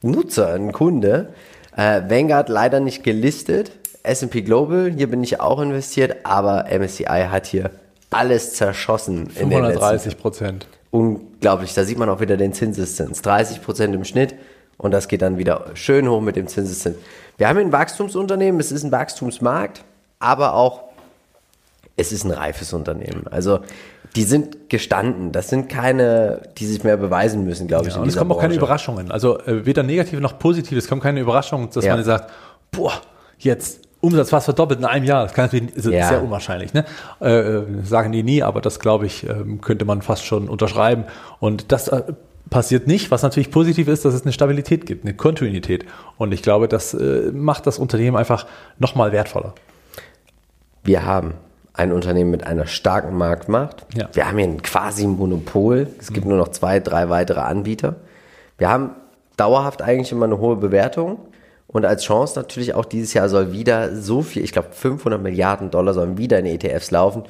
Nutzer, 0.00 0.54
ein 0.54 0.70
Kunde. 0.70 1.34
Äh, 1.76 2.02
Vanguard 2.08 2.48
leider 2.48 2.78
nicht 2.78 3.02
gelistet. 3.02 3.72
S&P 4.04 4.42
Global, 4.42 4.92
hier 4.96 5.10
bin 5.10 5.22
ich 5.24 5.40
auch 5.40 5.60
investiert, 5.60 6.16
aber 6.24 6.66
MSCI 6.70 7.26
hat 7.30 7.46
hier 7.46 7.70
alles 8.10 8.54
zerschossen 8.54 9.28
in 9.34 9.50
den 9.50 9.62
letzten 9.64 9.80
530 9.80 10.18
Prozent. 10.18 10.66
unglaublich. 10.92 11.74
Da 11.74 11.84
sieht 11.84 11.98
man 11.98 12.08
auch 12.08 12.20
wieder 12.20 12.36
den 12.36 12.52
Zinseszins. 12.52 13.22
30 13.22 13.62
Prozent 13.62 13.94
im 13.94 14.04
Schnitt 14.04 14.34
und 14.76 14.92
das 14.92 15.08
geht 15.08 15.22
dann 15.22 15.38
wieder 15.38 15.64
schön 15.74 16.08
hoch 16.08 16.20
mit 16.20 16.36
dem 16.36 16.46
Zinseszins. 16.46 16.96
Wir 17.38 17.48
haben 17.48 17.56
hier 17.56 17.66
ein 17.66 17.72
Wachstumsunternehmen, 17.72 18.60
es 18.60 18.70
ist 18.70 18.84
ein 18.84 18.92
Wachstumsmarkt, 18.92 19.82
aber 20.20 20.54
auch 20.54 20.82
es 21.96 22.12
ist 22.12 22.24
ein 22.24 22.30
reifes 22.30 22.72
Unternehmen. 22.72 23.26
Also 23.30 23.60
die 24.16 24.22
sind 24.24 24.68
gestanden. 24.68 25.32
Das 25.32 25.48
sind 25.48 25.68
keine, 25.68 26.42
die 26.58 26.66
sich 26.66 26.84
mehr 26.84 26.96
beweisen 26.96 27.44
müssen, 27.44 27.66
glaube 27.68 27.88
ich. 27.88 27.94
Ja, 27.94 28.00
und 28.00 28.08
es 28.08 28.16
kommen 28.16 28.30
auch 28.30 28.36
keine 28.38 28.54
Branche. 28.54 28.58
Überraschungen. 28.64 29.10
Also 29.10 29.38
äh, 29.40 29.64
weder 29.66 29.82
negativ 29.82 30.20
noch 30.20 30.38
positiv. 30.38 30.76
Es 30.78 30.86
kommen 30.88 31.00
keine 31.00 31.18
Überraschungen, 31.20 31.68
dass 31.72 31.84
Ja. 31.84 31.94
man 31.96 32.04
sagt, 32.04 32.30
boah, 32.70 32.92
jetzt 33.38 33.80
Umsatz 34.04 34.30
fast 34.30 34.44
verdoppelt 34.44 34.78
in 34.80 34.84
einem 34.86 35.04
Jahr. 35.04 35.24
Das 35.24 35.32
kann 35.34 35.46
natürlich 35.46 35.74
ist 35.74 35.86
Ja. 35.86 36.08
sehr 36.08 36.22
unwahrscheinlich. 36.22 36.72
Ne? 36.74 36.84
Äh, 37.20 37.62
sagen 37.84 38.12
die 38.12 38.22
nie, 38.22 38.42
aber 38.42 38.60
das 38.60 38.78
glaube 38.78 39.06
ich, 39.06 39.28
ähm, 39.28 39.60
könnte 39.60 39.84
man 39.84 40.02
fast 40.02 40.24
schon 40.24 40.48
unterschreiben. 40.48 41.04
Und 41.40 41.72
das 41.72 41.88
äh, 41.88 42.02
passiert 42.50 42.86
nicht. 42.86 43.10
Was 43.10 43.22
natürlich 43.22 43.50
positiv 43.50 43.88
ist, 43.88 44.04
dass 44.04 44.14
es 44.14 44.22
eine 44.22 44.32
Stabilität 44.32 44.86
gibt, 44.86 45.04
eine 45.04 45.14
Kontinuität. 45.14 45.84
Und 46.18 46.32
ich 46.32 46.42
glaube, 46.42 46.68
das 46.68 46.94
äh, 46.94 47.30
macht 47.32 47.66
das 47.66 47.78
Unternehmen 47.78 48.16
einfach 48.16 48.46
nochmal 48.78 49.12
wertvoller. 49.12 49.54
Wir 50.82 51.04
haben 51.04 51.34
ein 51.72 51.90
Unternehmen 51.92 52.30
mit 52.30 52.46
einer 52.46 52.66
starken 52.66 53.16
Marktmacht. 53.16 53.86
Ja. 53.96 54.08
Wir 54.12 54.28
haben 54.28 54.38
hier 54.38 54.46
ein 54.46 54.62
quasi 54.62 55.06
Monopol. 55.06 55.88
Es 55.98 56.12
gibt 56.12 56.26
nur 56.26 56.38
noch 56.38 56.48
zwei, 56.48 56.78
drei 56.78 57.08
weitere 57.08 57.40
Anbieter. 57.40 57.96
Wir 58.58 58.68
haben 58.68 58.90
dauerhaft 59.36 59.82
eigentlich 59.82 60.12
immer 60.12 60.26
eine 60.26 60.38
hohe 60.38 60.56
Bewertung. 60.56 61.18
Und 61.66 61.84
als 61.84 62.04
Chance 62.04 62.38
natürlich 62.38 62.74
auch 62.74 62.84
dieses 62.84 63.14
Jahr 63.14 63.28
soll 63.28 63.52
wieder 63.52 63.96
so 63.96 64.22
viel, 64.22 64.44
ich 64.44 64.52
glaube 64.52 64.68
500 64.72 65.20
Milliarden 65.20 65.70
Dollar 65.70 65.94
sollen 65.94 66.18
wieder 66.18 66.38
in 66.38 66.46
ETFs 66.46 66.90
laufen. 66.90 67.24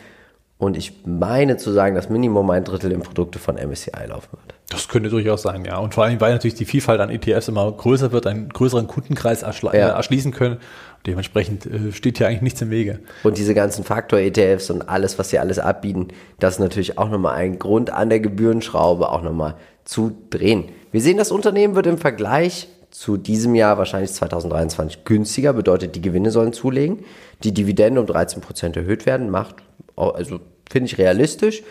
Und 0.57 0.77
ich 0.77 1.05
meine 1.05 1.57
zu 1.57 1.73
sagen, 1.73 1.95
dass 1.95 2.09
Minimum 2.09 2.49
ein 2.51 2.65
Drittel 2.65 2.93
in 2.93 3.01
Produkte 3.01 3.39
von 3.39 3.57
MSCI 3.57 4.07
laufen 4.07 4.29
wird. 4.33 4.55
Das 4.71 4.89
könnte 4.89 5.09
durchaus 5.11 5.43
sein, 5.43 5.65
ja. 5.65 5.79
Und 5.79 5.95
vor 5.95 6.05
allem, 6.05 6.21
weil 6.21 6.33
natürlich 6.33 6.55
die 6.55 6.65
Vielfalt 6.65 7.01
an 7.01 7.11
ETFs 7.11 7.49
immer 7.49 7.71
größer 7.71 8.13
wird, 8.13 8.27
einen 8.27 8.49
größeren 8.49 8.87
Kundenkreis 8.87 9.43
erschl 9.43 9.67
ja. 9.67 9.73
äh, 9.73 9.97
erschließen 9.97 10.33
können. 10.33 10.59
Dementsprechend 11.07 11.67
äh, 11.67 11.93
steht 11.93 12.19
hier 12.19 12.29
eigentlich 12.29 12.43
nichts 12.43 12.63
im 12.63 12.71
Wege. 12.71 13.01
Und 13.25 13.37
diese 13.37 13.53
ganzen 13.53 13.85
Faktor-ETFs 13.85 14.71
und 14.71 14.89
alles, 14.89 15.19
was 15.19 15.31
sie 15.31 15.39
alles 15.39 15.59
abbieten, 15.59 16.09
das 16.39 16.55
ist 16.55 16.61
natürlich 16.61 16.99
auch 16.99 17.11
nochmal 17.11 17.35
ein 17.35 17.59
Grund 17.59 17.91
an 17.91 18.09
der 18.09 18.21
Gebührenschraube 18.21 19.11
auch 19.11 19.23
nochmal 19.23 19.57
zu 19.85 20.17
drehen. 20.31 20.65
Wir 20.93 21.01
sehen, 21.01 21.19
das 21.19 21.31
Unternehmen 21.31 21.75
wird 21.75 21.87
im 21.87 21.99
Vergleich 21.99 22.69
zu 22.95 23.17
diesem 23.17 23.57
Jahr 23.57 23.77
wahrscheinlich 23.77 24.13
2023 24.13 25.05
günstiger, 25.05 25.53
bedeutet, 25.53 25.97
die 25.97 26.01
Gewinne 26.01 26.31
sollen 26.31 26.53
zulegen. 26.53 27.01
Die 27.43 27.53
Dividende 27.53 28.01
um 28.01 28.07
13% 28.07 28.77
erhöht 28.77 29.05
werden, 29.05 29.31
macht, 29.31 29.57
also 29.97 30.39
finde 30.71 30.87
ich 30.87 30.97
realistisch. 30.97 31.65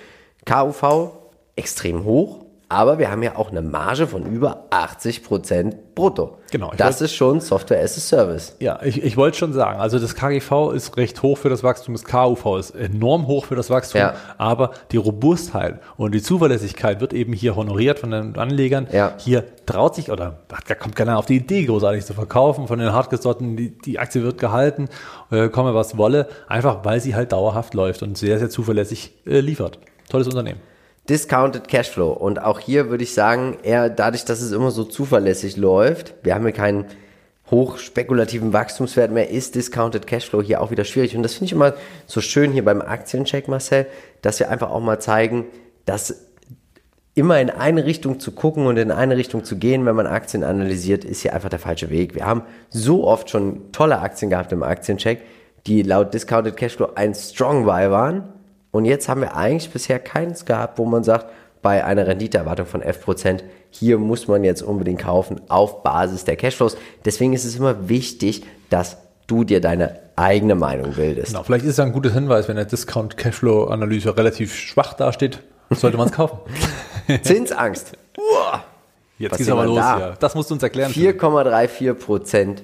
KUV 0.46 1.14
extrem 1.56 2.04
hoch, 2.04 2.43
aber 2.74 2.98
wir 2.98 3.12
haben 3.12 3.22
ja 3.22 3.36
auch 3.36 3.52
eine 3.52 3.62
Marge 3.62 4.08
von 4.08 4.26
über 4.26 4.66
80 4.72 5.24
Prozent 5.24 5.96
brutto. 5.96 6.40
Genau. 6.52 6.72
Das 6.76 7.00
wollt, 7.00 7.10
ist 7.10 7.16
schon 7.16 7.40
Software 7.40 7.84
as 7.84 7.98
a 7.98 8.00
Service. 8.00 8.56
Ja, 8.60 8.80
ich, 8.84 9.04
ich 9.04 9.16
wollte 9.16 9.38
schon 9.38 9.54
sagen, 9.54 9.80
also 9.80 10.00
das 10.00 10.16
KGV 10.16 10.72
ist 10.74 10.98
recht 10.98 11.22
hoch 11.22 11.38
für 11.38 11.50
das 11.50 11.64
Wachstum, 11.64 11.94
das 11.94 12.04
KUV 12.04 12.58
ist 12.58 12.72
enorm 12.72 13.28
hoch 13.28 13.46
für 13.46 13.56
das 13.56 13.70
Wachstum, 13.70 14.02
ja. 14.02 14.16
aber 14.38 14.72
die 14.92 14.98
Robustheit 14.98 15.80
und 15.98 16.14
die 16.14 16.22
Zuverlässigkeit 16.22 17.00
wird 17.00 17.14
eben 17.14 17.34
hier 17.34 17.56
honoriert 17.56 18.00
von 18.00 18.12
den 18.12 18.38
Anlegern. 18.38 18.88
Ja. 18.92 19.14
Hier 19.18 19.46
traut 19.66 19.96
sich 19.96 20.12
oder 20.12 20.40
da 20.68 20.76
kommt 20.76 20.96
keiner 20.96 21.18
auf 21.18 21.26
die 21.26 21.38
Idee, 21.38 21.66
großartig 21.66 22.06
zu 22.06 22.14
verkaufen 22.14 22.68
von 22.68 22.80
den 22.80 22.92
Hartgesotten, 22.92 23.56
die, 23.56 23.78
die 23.78 24.00
Aktie 24.00 24.24
wird 24.24 24.40
gehalten, 24.40 24.90
äh, 25.32 25.50
komme 25.50 25.76
was 25.76 25.98
wolle, 25.98 26.28
einfach 26.48 26.84
weil 26.84 27.00
sie 27.00 27.16
halt 27.16 27.32
dauerhaft 27.32 27.74
läuft 27.74 28.02
und 28.02 28.18
sehr, 28.18 28.40
sehr 28.40 28.50
zuverlässig 28.50 29.14
äh, 29.26 29.40
liefert. 29.40 29.80
Tolles 30.10 30.28
Unternehmen. 30.28 30.73
Discounted 31.10 31.68
Cashflow. 31.68 32.12
Und 32.12 32.42
auch 32.42 32.60
hier 32.60 32.90
würde 32.90 33.04
ich 33.04 33.14
sagen, 33.14 33.58
eher 33.64 33.90
dadurch, 33.90 34.26
dass 34.26 34.42
es 34.42 34.52
immer 34.52 34.72
so 34.72 34.84
zuverlässig 34.84 35.58
läuft, 35.58 36.16
wir 36.24 36.34
haben 36.34 36.44
hier 36.44 36.54
keinen 36.54 36.86
hochspekulativen 37.52 38.54
Wachstumswert 38.54 39.12
mehr, 39.12 39.30
ist 39.30 39.56
Discounted 39.56 40.08
Cashflow 40.08 40.42
hier 40.42 40.62
auch 40.62 40.72
wieder 40.72 40.86
schwierig. 40.86 41.16
Und 41.16 41.24
das 41.24 41.34
finde 41.34 41.46
ich 41.46 41.52
immer 41.52 41.74
so 42.08 42.22
schön 42.22 42.52
hier 42.52 42.64
beim 42.64 42.82
Aktiencheck, 42.82 43.48
Marcel, 43.48 43.86
dass 44.22 44.40
wir 44.40 44.50
einfach 44.50 44.72
auch 44.72 44.80
mal 44.80 45.00
zeigen, 45.00 45.46
dass 45.86 46.30
immer 47.16 47.40
in 47.40 47.50
eine 47.50 47.86
Richtung 47.86 48.20
zu 48.20 48.32
gucken 48.32 48.66
und 48.66 48.78
in 48.78 48.90
eine 48.90 49.18
Richtung 49.18 49.44
zu 49.44 49.58
gehen, 49.58 49.86
wenn 49.86 49.96
man 49.96 50.08
Aktien 50.08 50.44
analysiert, 50.44 51.06
ist 51.06 51.22
hier 51.22 51.34
einfach 51.34 51.50
der 51.50 51.60
falsche 51.60 51.90
Weg. 51.90 52.16
Wir 52.16 52.26
haben 52.26 52.44
so 52.70 53.06
oft 53.06 53.30
schon 53.30 53.72
tolle 53.72 54.00
Aktien 54.00 54.32
gehabt 54.32 54.52
im 54.52 54.64
Aktiencheck, 54.64 55.22
die 55.68 55.84
laut 55.84 56.14
Discounted 56.14 56.58
Cashflow 56.58 56.90
ein 56.96 57.14
Strong 57.14 57.66
Buy 57.66 57.92
waren 57.92 58.33
und 58.74 58.86
jetzt 58.86 59.08
haben 59.08 59.22
wir 59.22 59.38
eigentlich 59.38 59.72
bisher 59.72 60.00
keins 60.00 60.46
gehabt, 60.46 60.80
wo 60.80 60.86
man 60.86 61.04
sagt, 61.04 61.28
bei 61.62 61.86
einer 61.86 62.08
Renditeerwartung 62.08 62.66
von 62.66 62.82
11%, 62.82 63.42
hier 63.70 64.00
muss 64.00 64.28
man 64.28 64.44
jetzt 64.44 64.64
unbedingt 64.64 65.00
kaufen 65.00 65.40
auf 65.48 65.84
Basis 65.84 66.26
der 66.26 66.36
Cashflows. 66.36 66.76
Deswegen 67.06 67.34
ist 67.34 67.46
es 67.46 67.56
immer 67.56 67.88
wichtig, 67.88 68.44
dass 68.72 68.98
du 69.28 69.44
dir 69.44 69.62
deine 69.62 70.00
eigene 70.16 70.56
Meinung 70.56 70.94
bildest. 70.94 71.28
Genau, 71.28 71.44
vielleicht 71.44 71.66
ist 71.66 71.74
es 71.74 71.80
ein 71.80 71.94
guter 71.94 72.12
Hinweis, 72.12 72.48
wenn 72.48 72.56
der 72.56 72.66
Discount 72.66 73.16
Cashflow 73.16 73.66
Analyse 73.66 74.18
relativ 74.18 74.56
schwach 74.56 74.96
dasteht, 74.96 75.40
sollte 75.70 75.98
man 75.98 76.08
es 76.08 76.14
kaufen. 76.14 76.40
Zinsangst. 77.22 77.96
Uah. 78.18 78.64
Jetzt 79.20 79.38
geht's 79.38 79.50
aber 79.52 79.66
los, 79.66 79.78
da? 79.78 80.00
ja. 80.00 80.14
Das 80.20 80.34
musst 80.34 80.50
du 80.50 80.56
uns 80.56 80.64
erklären. 80.64 80.92
4,34% 80.92 82.58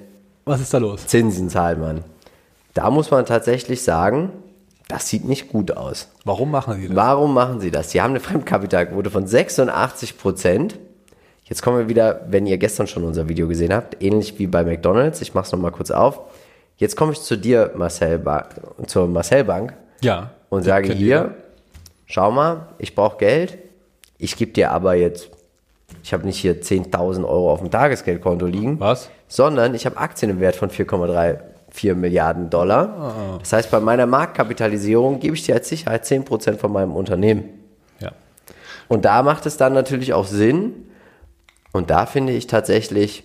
Was 0.44 0.60
ist 0.60 0.74
da 0.74 0.78
los? 0.78 1.06
Zinsen 1.06 1.48
zahlt 1.48 1.78
man. 1.78 2.02
Da 2.74 2.90
muss 2.90 3.12
man 3.12 3.24
tatsächlich 3.24 3.82
sagen, 3.82 4.30
das 4.90 5.08
sieht 5.08 5.24
nicht 5.24 5.48
gut 5.48 5.76
aus. 5.76 6.08
Warum 6.24 6.50
machen 6.50 6.80
Sie 6.80 6.88
das? 6.88 6.96
Warum 6.96 7.32
machen 7.32 7.60
Sie 7.60 7.70
das? 7.70 7.90
Sie 7.90 8.02
haben 8.02 8.10
eine 8.10 8.20
Fremdkapitalquote 8.20 9.10
von 9.10 9.26
86 9.26 10.18
Prozent. 10.18 10.78
Jetzt 11.44 11.62
kommen 11.62 11.78
wir 11.78 11.88
wieder, 11.88 12.26
wenn 12.28 12.46
ihr 12.46 12.58
gestern 12.58 12.86
schon 12.86 13.04
unser 13.04 13.28
Video 13.28 13.48
gesehen 13.48 13.72
habt, 13.72 14.02
ähnlich 14.02 14.38
wie 14.38 14.46
bei 14.46 14.64
McDonalds. 14.64 15.20
Ich 15.20 15.34
mache 15.34 15.46
es 15.46 15.52
nochmal 15.52 15.72
kurz 15.72 15.90
auf. 15.90 16.20
Jetzt 16.76 16.96
komme 16.96 17.12
ich 17.12 17.20
zu 17.20 17.36
dir, 17.36 17.72
Marcel, 17.76 18.18
ba 18.18 18.48
zur 18.86 19.06
Marcel 19.06 19.44
Bank. 19.44 19.74
Ja. 20.00 20.30
Und 20.48 20.64
sage 20.64 20.92
hier, 20.92 21.34
schau 22.06 22.30
mal, 22.30 22.68
ich 22.78 22.94
brauche 22.94 23.18
Geld. 23.18 23.58
Ich 24.18 24.36
gebe 24.36 24.52
dir 24.52 24.70
aber 24.70 24.94
jetzt, 24.94 25.30
ich 26.02 26.12
habe 26.12 26.26
nicht 26.26 26.38
hier 26.38 26.62
10.000 26.62 27.24
Euro 27.24 27.52
auf 27.52 27.60
dem 27.60 27.70
Tagesgeldkonto 27.70 28.46
liegen. 28.46 28.80
Was? 28.80 29.10
Sondern 29.28 29.74
ich 29.74 29.86
habe 29.86 29.96
Aktien 29.98 30.30
im 30.30 30.40
Wert 30.40 30.56
von 30.56 30.70
4,3 30.70 31.38
4 31.70 31.94
Milliarden 31.94 32.50
Dollar. 32.50 33.34
Oh. 33.34 33.38
Das 33.38 33.52
heißt, 33.52 33.70
bei 33.70 33.80
meiner 33.80 34.06
Marktkapitalisierung 34.06 35.20
gebe 35.20 35.34
ich 35.36 35.44
dir 35.44 35.54
als 35.54 35.68
Sicherheit 35.68 36.04
10% 36.04 36.56
von 36.56 36.72
meinem 36.72 36.94
Unternehmen. 36.94 37.44
Ja. 38.00 38.12
Und 38.88 39.04
da 39.04 39.22
macht 39.22 39.46
es 39.46 39.56
dann 39.56 39.72
natürlich 39.72 40.12
auch 40.12 40.26
Sinn. 40.26 40.88
Und 41.72 41.90
da 41.90 42.06
finde 42.06 42.32
ich 42.32 42.46
tatsächlich, 42.46 43.24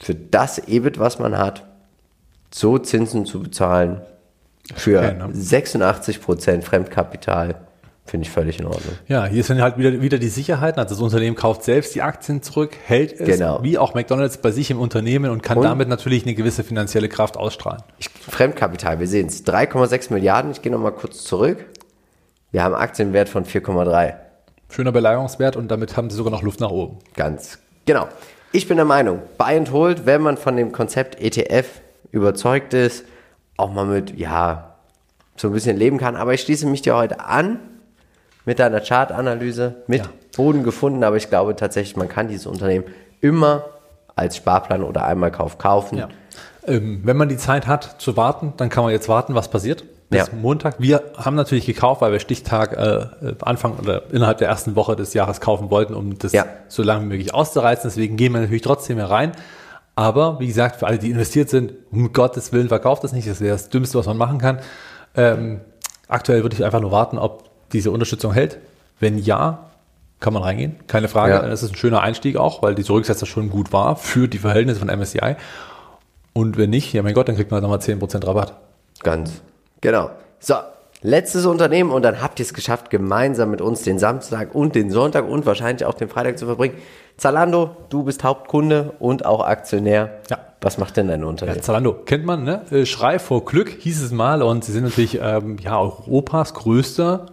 für 0.00 0.14
das 0.14 0.58
EBIT, 0.58 0.98
was 0.98 1.18
man 1.18 1.38
hat, 1.38 1.64
so 2.52 2.78
Zinsen 2.78 3.26
zu 3.26 3.42
bezahlen, 3.42 4.00
für 4.74 4.98
okay, 4.98 5.14
ne? 5.14 5.28
86% 5.28 6.62
Fremdkapital, 6.62 7.54
Finde 8.06 8.24
ich 8.24 8.32
völlig 8.32 8.60
in 8.60 8.66
Ordnung. 8.66 8.94
Ja, 9.08 9.26
hier 9.26 9.42
sind 9.42 9.60
halt 9.60 9.78
wieder, 9.78 10.00
wieder 10.00 10.18
die 10.18 10.28
Sicherheiten. 10.28 10.78
Also 10.78 10.94
das 10.94 11.02
Unternehmen 11.02 11.34
kauft 11.34 11.64
selbst 11.64 11.92
die 11.96 12.02
Aktien 12.02 12.40
zurück, 12.40 12.76
hält 12.84 13.20
es, 13.20 13.26
genau. 13.26 13.60
wie 13.64 13.78
auch 13.78 13.94
McDonalds 13.94 14.38
bei 14.38 14.52
sich 14.52 14.70
im 14.70 14.78
Unternehmen 14.78 15.30
und 15.30 15.42
kann 15.42 15.58
und 15.58 15.64
damit 15.64 15.88
natürlich 15.88 16.24
eine 16.24 16.34
gewisse 16.34 16.62
finanzielle 16.62 17.08
Kraft 17.08 17.36
ausstrahlen. 17.36 17.82
Ich, 17.98 18.08
Fremdkapital, 18.08 19.00
wir 19.00 19.08
sehen 19.08 19.26
es. 19.26 19.44
3,6 19.44 20.12
Milliarden, 20.12 20.52
ich 20.52 20.62
gehe 20.62 20.70
nochmal 20.70 20.92
kurz 20.92 21.24
zurück. 21.24 21.66
Wir 22.52 22.62
haben 22.62 22.74
Aktienwert 22.74 23.28
von 23.28 23.44
4,3. 23.44 24.14
Schöner 24.70 24.92
Beleihungswert 24.92 25.56
und 25.56 25.68
damit 25.68 25.96
haben 25.96 26.08
sie 26.08 26.16
sogar 26.16 26.30
noch 26.30 26.42
Luft 26.42 26.60
nach 26.60 26.70
oben. 26.70 26.98
Ganz 27.14 27.58
genau. 27.86 28.06
Ich 28.52 28.68
bin 28.68 28.76
der 28.76 28.86
Meinung, 28.86 29.20
Buy 29.36 29.56
and 29.56 29.72
Hold, 29.72 30.06
wenn 30.06 30.22
man 30.22 30.36
von 30.36 30.56
dem 30.56 30.70
Konzept 30.70 31.20
ETF 31.20 31.66
überzeugt 32.12 32.72
ist, 32.72 33.04
auch 33.56 33.72
mal 33.72 33.84
mit, 33.84 34.16
ja, 34.16 34.76
so 35.36 35.48
ein 35.48 35.52
bisschen 35.52 35.76
leben 35.76 35.98
kann. 35.98 36.14
Aber 36.14 36.34
ich 36.34 36.42
schließe 36.42 36.66
mich 36.66 36.82
dir 36.82 36.94
heute 36.94 37.20
an 37.20 37.58
mit 38.46 38.58
deiner 38.58 38.80
Chartanalyse, 38.80 39.74
mit 39.86 40.04
ja. 40.04 40.10
Boden 40.36 40.62
gefunden, 40.62 41.04
aber 41.04 41.16
ich 41.16 41.28
glaube 41.28 41.54
tatsächlich, 41.56 41.96
man 41.96 42.08
kann 42.08 42.28
dieses 42.28 42.46
Unternehmen 42.46 42.84
immer 43.20 43.64
als 44.14 44.36
Sparplan 44.36 44.82
oder 44.82 45.04
Einmalkauf 45.04 45.58
kaufen. 45.58 45.98
Ja. 45.98 46.08
Ähm, 46.66 47.02
wenn 47.04 47.16
man 47.16 47.28
die 47.28 47.36
Zeit 47.36 47.66
hat 47.66 48.00
zu 48.00 48.16
warten, 48.16 48.54
dann 48.56 48.70
kann 48.70 48.84
man 48.84 48.92
jetzt 48.92 49.08
warten, 49.08 49.34
was 49.34 49.48
passiert. 49.48 49.84
Bis 50.08 50.28
ja. 50.28 50.34
Montag. 50.40 50.76
Wir 50.78 51.02
haben 51.16 51.34
natürlich 51.34 51.66
gekauft, 51.66 52.00
weil 52.00 52.12
wir 52.12 52.20
Stichtag 52.20 52.72
äh, 52.74 53.34
Anfang 53.40 53.76
oder 53.76 54.04
innerhalb 54.12 54.38
der 54.38 54.48
ersten 54.48 54.76
Woche 54.76 54.94
des 54.94 55.14
Jahres 55.14 55.40
kaufen 55.40 55.68
wollten, 55.70 55.94
um 55.94 56.16
das 56.16 56.32
so 56.68 56.84
lange 56.84 57.02
wie 57.02 57.08
möglich 57.08 57.34
auszureizen. 57.34 57.90
Deswegen 57.90 58.16
gehen 58.16 58.32
wir 58.32 58.40
natürlich 58.40 58.62
trotzdem 58.62 58.98
herein. 58.98 59.32
Aber 59.96 60.38
wie 60.38 60.46
gesagt, 60.46 60.76
für 60.76 60.86
alle, 60.86 60.98
die 60.98 61.10
investiert 61.10 61.50
sind, 61.50 61.72
um 61.90 62.12
Gottes 62.12 62.52
Willen 62.52 62.68
verkauft 62.68 63.02
das 63.02 63.12
nicht. 63.12 63.28
Das 63.28 63.40
wäre 63.40 63.52
das 63.52 63.68
Dümmste, 63.68 63.98
was 63.98 64.06
man 64.06 64.16
machen 64.16 64.38
kann. 64.38 64.60
Ähm, 65.16 65.60
aktuell 66.06 66.42
würde 66.42 66.54
ich 66.54 66.64
einfach 66.64 66.80
nur 66.80 66.92
warten, 66.92 67.18
ob 67.18 67.45
diese 67.76 67.90
Unterstützung 67.90 68.32
hält? 68.32 68.58
Wenn 69.00 69.18
ja, 69.18 69.70
kann 70.20 70.32
man 70.32 70.42
reingehen, 70.42 70.76
keine 70.86 71.08
Frage. 71.08 71.34
Ja. 71.34 71.46
Das 71.46 71.62
ist 71.62 71.72
ein 71.72 71.76
schöner 71.76 72.00
Einstieg 72.00 72.36
auch, 72.36 72.62
weil 72.62 72.74
diese 72.74 72.92
Rücksetzer 72.92 73.26
schon 73.26 73.50
gut 73.50 73.72
war 73.72 73.96
für 73.96 74.28
die 74.28 74.38
Verhältnisse 74.38 74.80
von 74.80 74.88
MSCI. 74.88 75.36
Und 76.32 76.56
wenn 76.56 76.70
nicht, 76.70 76.92
ja 76.92 77.02
mein 77.02 77.14
Gott, 77.14 77.28
dann 77.28 77.36
kriegt 77.36 77.50
man 77.50 77.62
nochmal 77.62 77.78
10% 77.78 78.26
Rabatt. 78.26 78.54
Ganz 79.02 79.42
genau. 79.80 80.10
So, 80.38 80.54
letztes 81.02 81.46
Unternehmen 81.46 81.90
und 81.90 82.02
dann 82.02 82.20
habt 82.22 82.40
ihr 82.40 82.44
es 82.44 82.54
geschafft, 82.54 82.90
gemeinsam 82.90 83.50
mit 83.50 83.60
uns 83.60 83.82
den 83.82 83.98
Samstag 83.98 84.54
und 84.54 84.74
den 84.74 84.90
Sonntag 84.90 85.28
und 85.28 85.46
wahrscheinlich 85.46 85.86
auch 85.86 85.94
den 85.94 86.08
Freitag 86.08 86.38
zu 86.38 86.46
verbringen. 86.46 86.74
Zalando, 87.16 87.76
du 87.88 88.02
bist 88.02 88.24
Hauptkunde 88.24 88.92
und 88.98 89.24
auch 89.24 89.44
Aktionär. 89.46 90.20
Ja. 90.30 90.38
Was 90.60 90.78
macht 90.78 90.96
denn 90.96 91.08
dein 91.08 91.22
Unternehmen? 91.22 91.58
Ja, 91.58 91.62
Zalando 91.62 91.92
kennt 91.92 92.24
man, 92.24 92.42
ne? 92.42 92.62
Äh, 92.70 92.86
Schrei 92.86 93.18
vor 93.18 93.44
Glück 93.44 93.68
hieß 93.68 94.02
es 94.02 94.10
mal 94.10 94.42
und 94.42 94.64
sie 94.64 94.72
sind 94.72 94.84
natürlich 94.84 95.18
ähm, 95.22 95.58
ja, 95.58 95.78
Europas 95.78 96.54
größter 96.54 97.26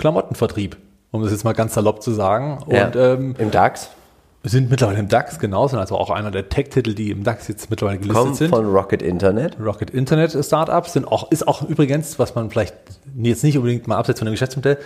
Klamottenvertrieb, 0.00 0.76
um 1.12 1.22
das 1.22 1.30
jetzt 1.30 1.44
mal 1.44 1.52
ganz 1.52 1.74
salopp 1.74 2.02
zu 2.02 2.12
sagen. 2.12 2.58
Ja, 2.68 2.86
und, 2.86 2.96
ähm, 2.96 3.34
Im 3.38 3.50
DAX? 3.50 3.90
Sind 4.42 4.70
mittlerweile 4.70 4.98
im 4.98 5.08
DAX, 5.08 5.38
genau, 5.38 5.68
sind 5.68 5.78
also 5.78 5.98
auch 5.98 6.08
einer 6.08 6.30
der 6.30 6.48
Tech-Titel, 6.48 6.94
die 6.94 7.10
im 7.10 7.24
DAX 7.24 7.46
jetzt 7.48 7.68
mittlerweile 7.68 7.98
gelistet 7.98 8.24
Kommt 8.24 8.36
sind. 8.36 8.48
von 8.48 8.64
Rocket 8.64 9.02
Internet. 9.02 9.58
Rocket 9.62 9.90
Internet 9.90 10.32
Startups 10.42 10.94
sind 10.94 11.06
auch, 11.06 11.30
ist 11.30 11.46
auch 11.46 11.68
übrigens, 11.68 12.18
was 12.18 12.34
man 12.34 12.48
vielleicht 12.50 12.74
jetzt 13.22 13.44
nicht 13.44 13.58
unbedingt 13.58 13.86
mal 13.86 13.98
absetzt 13.98 14.20
von 14.20 14.26
dem 14.26 14.32
Geschäftsmodell, 14.32 14.78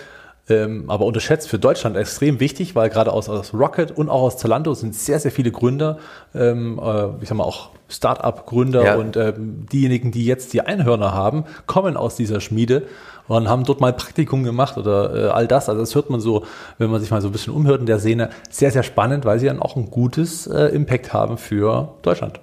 ähm, 0.49 0.85
aber 0.89 1.07
unterschätzt 1.07 1.49
für 1.49 1.59
Deutschland 1.59 1.97
extrem 1.97 2.39
wichtig, 2.41 2.75
weil 2.75 2.91
gerade 2.91 3.13
aus, 3.13 3.29
aus 3.29 3.55
Rocket 3.55 3.91
und 3.91 4.11
auch 4.11 4.23
aus 4.23 4.37
Zalando 4.37 4.75
sind 4.75 4.95
sehr, 4.95 5.19
sehr 5.19 5.31
viele 5.31 5.51
Gründer, 5.51 5.99
ähm, 6.35 6.79
äh, 6.83 7.23
ich 7.23 7.29
sag 7.29 7.39
mal 7.39 7.45
auch 7.45 7.71
Start-up-Gründer 7.89 8.85
ja. 8.85 8.97
und 8.97 9.17
ähm, 9.17 9.67
diejenigen, 9.73 10.11
die 10.11 10.25
jetzt 10.25 10.53
die 10.53 10.61
Einhörner 10.61 11.15
haben, 11.15 11.45
kommen 11.67 11.97
aus 11.97 12.17
dieser 12.17 12.41
Schmiede 12.41 12.85
und 13.29 13.49
haben 13.49 13.65
dort 13.65 13.81
mal 13.81 13.93
Praktikum 13.93 14.45
gemacht 14.45 14.77
oder 14.77 15.15
äh, 15.15 15.29
all 15.29 15.47
das. 15.47 15.69
Also 15.69 15.81
das 15.81 15.95
hört 15.95 16.11
man 16.11 16.21
so, 16.21 16.45
wenn 16.79 16.91
man 16.91 17.01
sich 17.01 17.11
mal 17.11 17.21
so 17.23 17.29
ein 17.29 17.33
bisschen 17.33 17.55
umhört 17.55 17.81
in 17.81 17.87
der 17.87 17.99
Szene, 17.99 18.31
sehr, 18.51 18.71
sehr 18.71 18.83
spannend, 18.83 19.25
weil 19.25 19.39
sie 19.39 19.47
dann 19.47 19.61
auch 19.61 19.77
ein 19.77 19.91
gutes 19.91 20.47
äh, 20.47 20.67
Impact 20.67 21.13
haben 21.13 21.39
für 21.39 21.95
Deutschland. 22.03 22.41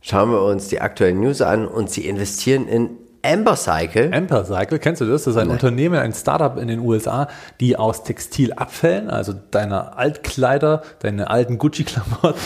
Schauen 0.00 0.30
wir 0.30 0.42
uns 0.42 0.68
die 0.68 0.80
aktuellen 0.80 1.20
News 1.20 1.42
an 1.42 1.68
und 1.68 1.88
sie 1.88 2.08
investieren 2.08 2.66
in 2.66 2.90
Amber 3.24 3.56
Cycle. 3.56 4.10
Amper 4.12 4.44
Cycle, 4.44 4.78
kennst 4.80 5.00
du 5.00 5.04
das? 5.04 5.24
Das 5.24 5.34
ist 5.34 5.40
ein 5.40 5.46
Nein. 5.46 5.54
Unternehmen, 5.54 5.98
ein 5.98 6.12
Startup 6.12 6.58
in 6.58 6.66
den 6.66 6.80
USA, 6.80 7.28
die 7.60 7.76
aus 7.76 8.02
Textilabfällen, 8.02 9.10
also 9.10 9.32
deiner 9.52 9.96
Altkleider, 9.96 10.82
deine 11.00 11.30
alten 11.30 11.58
Gucci-Klamotten, 11.58 12.40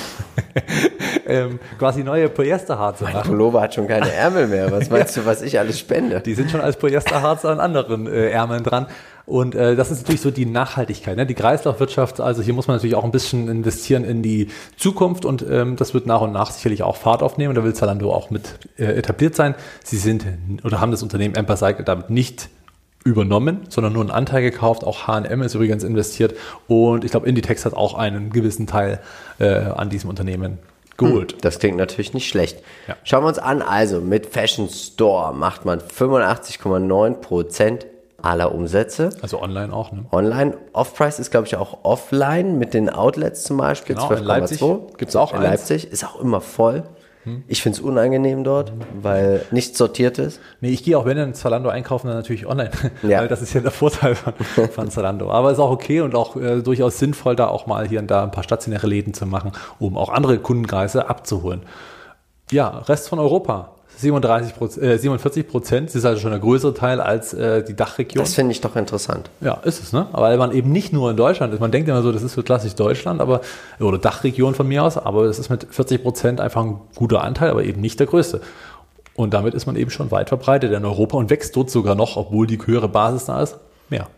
ähm, 1.27 1.61
quasi 1.79 2.05
neue 2.05 2.29
Polyesterharze 2.29 3.05
Mein 3.05 3.15
machen. 3.15 3.31
Pullover 3.31 3.63
hat 3.63 3.75
schon 3.75 3.89
keine 3.89 4.13
Ärmel 4.13 4.49
mehr. 4.49 4.71
Was 4.71 4.91
meinst 4.91 5.17
du, 5.17 5.25
was 5.25 5.41
ich 5.41 5.59
alles 5.59 5.79
spende? 5.79 6.21
Die 6.21 6.35
sind 6.35 6.51
schon 6.51 6.61
als 6.61 6.77
Polyesterharze 6.77 7.49
an 7.49 7.59
anderen 7.59 8.07
äh, 8.07 8.31
Ärmeln 8.31 8.63
dran. 8.63 8.87
Und 9.27 9.57
äh, 9.57 9.75
das 9.75 9.91
ist 9.91 10.03
natürlich 10.03 10.21
so 10.21 10.31
die 10.31 10.47
Nachhaltigkeit, 10.47 11.17
ne? 11.17 11.27
die 11.27 11.35
Kreislaufwirtschaft. 11.35 12.21
Also 12.21 12.43
hier 12.43 12.55
muss 12.55 12.69
man 12.69 12.77
natürlich 12.77 12.95
auch 12.95 13.03
ein 13.03 13.11
bisschen 13.11 13.49
investieren 13.49 14.05
in 14.05 14.23
die 14.23 14.51
Zukunft 14.77 15.25
und 15.25 15.45
ähm, 15.51 15.75
das 15.75 15.95
wird 15.95 16.07
nach 16.07 16.21
und 16.21 16.31
nach 16.31 16.53
sicherlich 16.53 16.85
auch 16.85 16.97
Fahrt 16.97 17.25
aufnehmen. 17.25 17.57
Da 17.57 17.65
will 17.65 17.75
Zalando 17.75 18.13
auch 18.13 18.31
mit 18.31 18.61
äh, 18.79 18.85
etabliert 18.85 19.35
sein. 19.35 19.57
Sie 19.83 19.97
sind 19.97 20.25
oder 20.63 20.81
haben 20.81 20.93
das 20.93 21.03
Unternehmen 21.03 21.35
Empire 21.35 21.59
Cycle 21.59 21.85
damit 21.85 22.09
nicht 22.09 22.51
übernommen, 23.03 23.63
sondern 23.69 23.95
nur 23.95 24.03
einen 24.03 24.13
Anteil 24.13 24.43
gekauft. 24.43 24.85
Auch 24.85 25.09
H&M 25.09 25.43
ist 25.43 25.55
übrigens 25.55 25.83
investiert 25.83 26.37
und 26.69 27.05
ich 27.05 27.11
glaube 27.11 27.29
Inditex 27.29 27.65
hat 27.65 27.75
auch 27.75 27.95
einen 27.95 28.31
gewissen 28.31 28.69
Teil 28.69 29.01
äh, 29.41 29.49
an 29.49 29.91
diesem 29.91 30.09
Unternehmen 30.09 30.59
geholt. 30.97 31.39
Das 31.43 31.59
klingt 31.59 31.79
natürlich 31.79 32.15
nicht 32.15 32.29
schlecht. 32.29 32.63
Ja. 32.87 32.97
Schauen 33.03 33.25
wir 33.25 33.29
uns 33.29 33.41
an. 33.41 33.61
Also 33.61 34.01
mit 34.01 34.27
Fashion 34.27 34.69
Store 34.69 35.35
macht 35.35 35.65
man 35.65 35.81
85,9% 35.81 37.87
aller 38.27 38.55
Umsätze. 38.55 39.11
Also 39.23 39.41
online 39.41 39.73
auch. 39.73 39.93
Ne? 39.93 40.05
Online. 40.13 40.57
Off-Price 40.73 41.19
ist, 41.19 41.31
glaube 41.31 41.47
ich, 41.47 41.57
auch 41.57 41.79
offline 41.85 42.59
mit 42.59 42.75
den 42.75 42.91
Outlets 42.91 43.45
zum 43.45 43.57
Beispiel. 43.57 43.97
Genau, 43.97 44.11
in 44.11 44.25
Leipzig 44.25 44.61
12,2. 44.61 44.97
gibt's 44.97 45.17
auch 45.17 45.33
In 45.33 45.39
eins. 45.39 45.47
Leipzig 45.47 45.91
ist 45.93 46.05
auch 46.05 46.21
immer 46.21 46.41
voll. 46.41 46.85
Ich 47.49 47.61
finde 47.61 47.79
es 47.79 47.85
unangenehm 47.85 48.45
dort, 48.45 48.73
weil 49.03 49.45
nichts 49.51 49.77
sortiert 49.77 50.19
ist. 50.19 50.41
Nee, 50.61 50.69
ich 50.69 50.85
gehe 50.85 50.97
auch, 50.97 51.07
wenn 51.07 51.19
in 51.19 51.35
Zalando 51.35 51.69
einkaufen, 51.69 52.07
dann 52.07 52.17
natürlich 52.17 52.47
online. 52.47 52.71
Ja. 53.03 53.21
Weil 53.21 53.29
das 53.29 53.43
ist 53.43 53.53
ja 53.53 53.61
der 53.61 53.73
Vorteil 53.73 54.15
von, 54.15 54.33
von 54.71 54.91
Zalando. 54.91 55.31
Aber 55.31 55.51
ist 55.51 55.59
auch 55.59 55.71
okay 55.71 56.01
und 56.01 56.15
auch 56.15 56.37
äh, 56.37 56.63
durchaus 56.63 56.99
sinnvoll, 56.99 57.35
da 57.35 57.49
auch 57.49 57.67
mal 57.67 57.87
hier 57.89 57.99
und 57.99 58.11
da 58.11 58.23
ein 58.23 58.31
paar 58.31 58.45
stationäre 58.45 58.87
Läden 58.87 59.13
zu 59.13 59.27
machen, 59.27 59.53
um 59.81 59.97
auch 59.99 60.09
andere 60.09 60.39
Kundenkreise 60.39 61.09
abzuholen. 61.11 61.63
Ja, 62.53 62.69
Rest 62.69 63.09
von 63.09 63.19
Europa. 63.19 63.76
37 63.97 64.55
Proz- 64.55 64.77
äh, 64.77 64.99
47 64.99 65.49
Prozent, 65.49 65.89
das 65.89 65.97
ist 65.97 66.05
also 66.05 66.21
schon 66.21 66.33
ein 66.33 66.41
größerer 66.41 66.75
Teil 66.75 67.01
als 67.01 67.33
äh, 67.33 67.65
die 67.65 67.75
Dachregion. 67.75 68.23
Das 68.23 68.35
finde 68.35 68.53
ich 68.53 68.61
doch 68.61 68.77
interessant. 68.77 69.31
Ja, 69.41 69.55
ist 69.65 69.83
es, 69.83 69.93
ne? 69.93 70.07
Weil 70.13 70.37
man 70.37 70.53
eben 70.53 70.71
nicht 70.71 70.93
nur 70.93 71.11
in 71.11 71.17
Deutschland 71.17 71.55
ist. 71.55 71.61
Man 71.61 71.71
denkt 71.71 71.89
immer 71.89 72.03
so, 72.03 72.13
das 72.13 72.23
ist 72.23 72.35
so 72.35 72.43
klassisch 72.43 72.75
Deutschland, 72.75 73.21
aber, 73.21 73.41
oder 73.81 73.99
Dachregion 73.99 74.55
von 74.55 74.69
mir 74.69 74.85
aus, 74.85 74.99
aber 74.99 75.25
es 75.25 75.39
ist 75.39 75.49
mit 75.49 75.67
40 75.71 76.03
Prozent 76.03 76.41
einfach 76.41 76.63
ein 76.63 76.81
guter 76.95 77.23
Anteil, 77.23 77.51
aber 77.51 77.65
eben 77.65 77.81
nicht 77.81 77.99
der 77.99 78.07
größte. 78.07 78.41
Und 79.15 79.33
damit 79.33 79.55
ist 79.55 79.65
man 79.67 79.77
eben 79.77 79.91
schon 79.91 80.11
weit 80.11 80.29
verbreitet 80.29 80.73
in 80.73 80.85
Europa 80.85 81.17
und 81.17 81.31
wächst 81.31 81.57
dort 81.57 81.71
sogar 81.71 81.95
noch, 81.95 82.17
obwohl 82.19 82.47
die 82.47 82.59
höhere 82.65 82.89
Basis 82.89 83.25
da 83.25 83.43
ist, 83.43 83.57
mehr. 83.89 84.09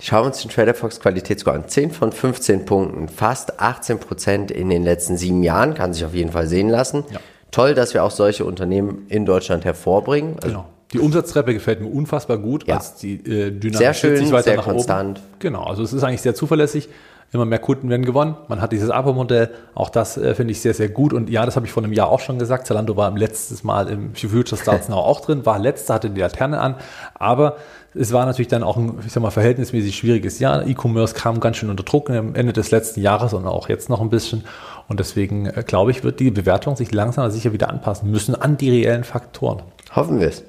Schauen 0.00 0.22
wir 0.22 0.26
uns 0.26 0.42
den 0.42 0.50
Trader 0.50 0.74
Fox 0.74 0.98
Qualitätsscore 0.98 1.54
an. 1.54 1.68
10 1.68 1.92
von 1.92 2.10
15 2.10 2.64
Punkten, 2.64 3.08
fast 3.08 3.60
18 3.60 4.00
Prozent 4.00 4.50
in 4.50 4.68
den 4.68 4.82
letzten 4.82 5.16
sieben 5.16 5.44
Jahren, 5.44 5.74
kann 5.74 5.94
sich 5.94 6.04
auf 6.04 6.14
jeden 6.14 6.32
Fall 6.32 6.48
sehen 6.48 6.68
lassen. 6.68 7.04
Ja. 7.12 7.20
Toll, 7.54 7.74
dass 7.74 7.94
wir 7.94 8.02
auch 8.04 8.10
solche 8.10 8.44
Unternehmen 8.44 9.06
in 9.08 9.24
Deutschland 9.26 9.64
hervorbringen. 9.64 10.34
Also 10.36 10.48
Genau. 10.48 10.64
Die 10.92 10.98
Umsatztreppe 11.00 11.52
gefällt 11.54 11.80
mir 11.80 11.88
unfassbar 11.88 12.38
gut, 12.38 12.66
Ja. 12.68 12.76
als 12.76 12.94
die 12.96 13.14
äh, 13.14 13.50
Dynamik 13.50 13.76
Sehr 13.78 13.94
schön, 13.94 14.16
sich 14.16 14.30
weiter 14.32 14.42
sehr 14.44 14.56
nach 14.56 14.64
konstant. 14.64 15.18
Oben. 15.18 15.26
Genau, 15.40 15.64
also 15.64 15.82
es 15.82 15.92
ist 15.92 16.04
eigentlich 16.04 16.20
sehr 16.22 16.34
zuverlässig. 16.34 16.88
Immer 17.32 17.44
mehr 17.44 17.58
Kunden 17.58 17.90
werden 17.90 18.04
gewonnen. 18.04 18.36
Man 18.48 18.60
hat 18.60 18.72
dieses 18.72 18.90
Abo-Modell. 18.90 19.50
Auch 19.74 19.90
das 19.90 20.16
äh, 20.16 20.34
finde 20.34 20.52
ich 20.52 20.60
sehr, 20.60 20.74
sehr 20.74 20.88
gut. 20.88 21.12
Und 21.12 21.28
ja, 21.28 21.44
das 21.44 21.56
habe 21.56 21.66
ich 21.66 21.72
vor 21.72 21.82
einem 21.82 21.92
Jahr 21.92 22.08
auch 22.08 22.20
schon 22.20 22.38
gesagt. 22.38 22.66
Zalando 22.66 22.96
war 22.96 23.08
im 23.08 23.16
letztes 23.16 23.64
Mal 23.64 23.88
im 23.88 24.14
Future 24.14 24.60
Starts 24.60 24.88
Now 24.88 24.98
auch 24.98 25.20
drin, 25.20 25.44
war 25.44 25.58
letzter, 25.58 25.94
hatte 25.94 26.10
die 26.10 26.20
Laterne 26.20 26.60
an. 26.60 26.76
Aber 27.14 27.56
es 27.94 28.12
war 28.12 28.26
natürlich 28.26 28.48
dann 28.48 28.62
auch 28.62 28.76
ein, 28.76 28.98
ich 29.04 29.12
sag 29.12 29.22
mal, 29.22 29.30
verhältnismäßig 29.30 29.96
schwieriges 29.96 30.38
Jahr. 30.38 30.66
E-Commerce 30.66 31.14
kam 31.14 31.40
ganz 31.40 31.56
schön 31.56 31.70
unter 31.70 31.82
Druck 31.84 32.10
am 32.10 32.34
Ende 32.34 32.52
des 32.52 32.70
letzten 32.70 33.00
Jahres 33.00 33.34
und 33.34 33.46
auch 33.46 33.68
jetzt 33.68 33.88
noch 33.88 34.00
ein 34.00 34.10
bisschen. 34.10 34.44
Und 34.88 35.00
deswegen 35.00 35.46
äh, 35.46 35.64
glaube 35.66 35.90
ich, 35.90 36.04
wird 36.04 36.20
die 36.20 36.30
Bewertung 36.30 36.76
sich 36.76 36.92
langsam 36.92 37.24
aber 37.24 37.32
sicher 37.32 37.52
wieder 37.52 37.68
anpassen 37.68 38.10
müssen 38.10 38.34
an 38.34 38.56
die 38.56 38.70
reellen 38.70 39.04
Faktoren. 39.04 39.62
Hoffen 39.94 40.20
wir 40.20 40.28
es. 40.28 40.42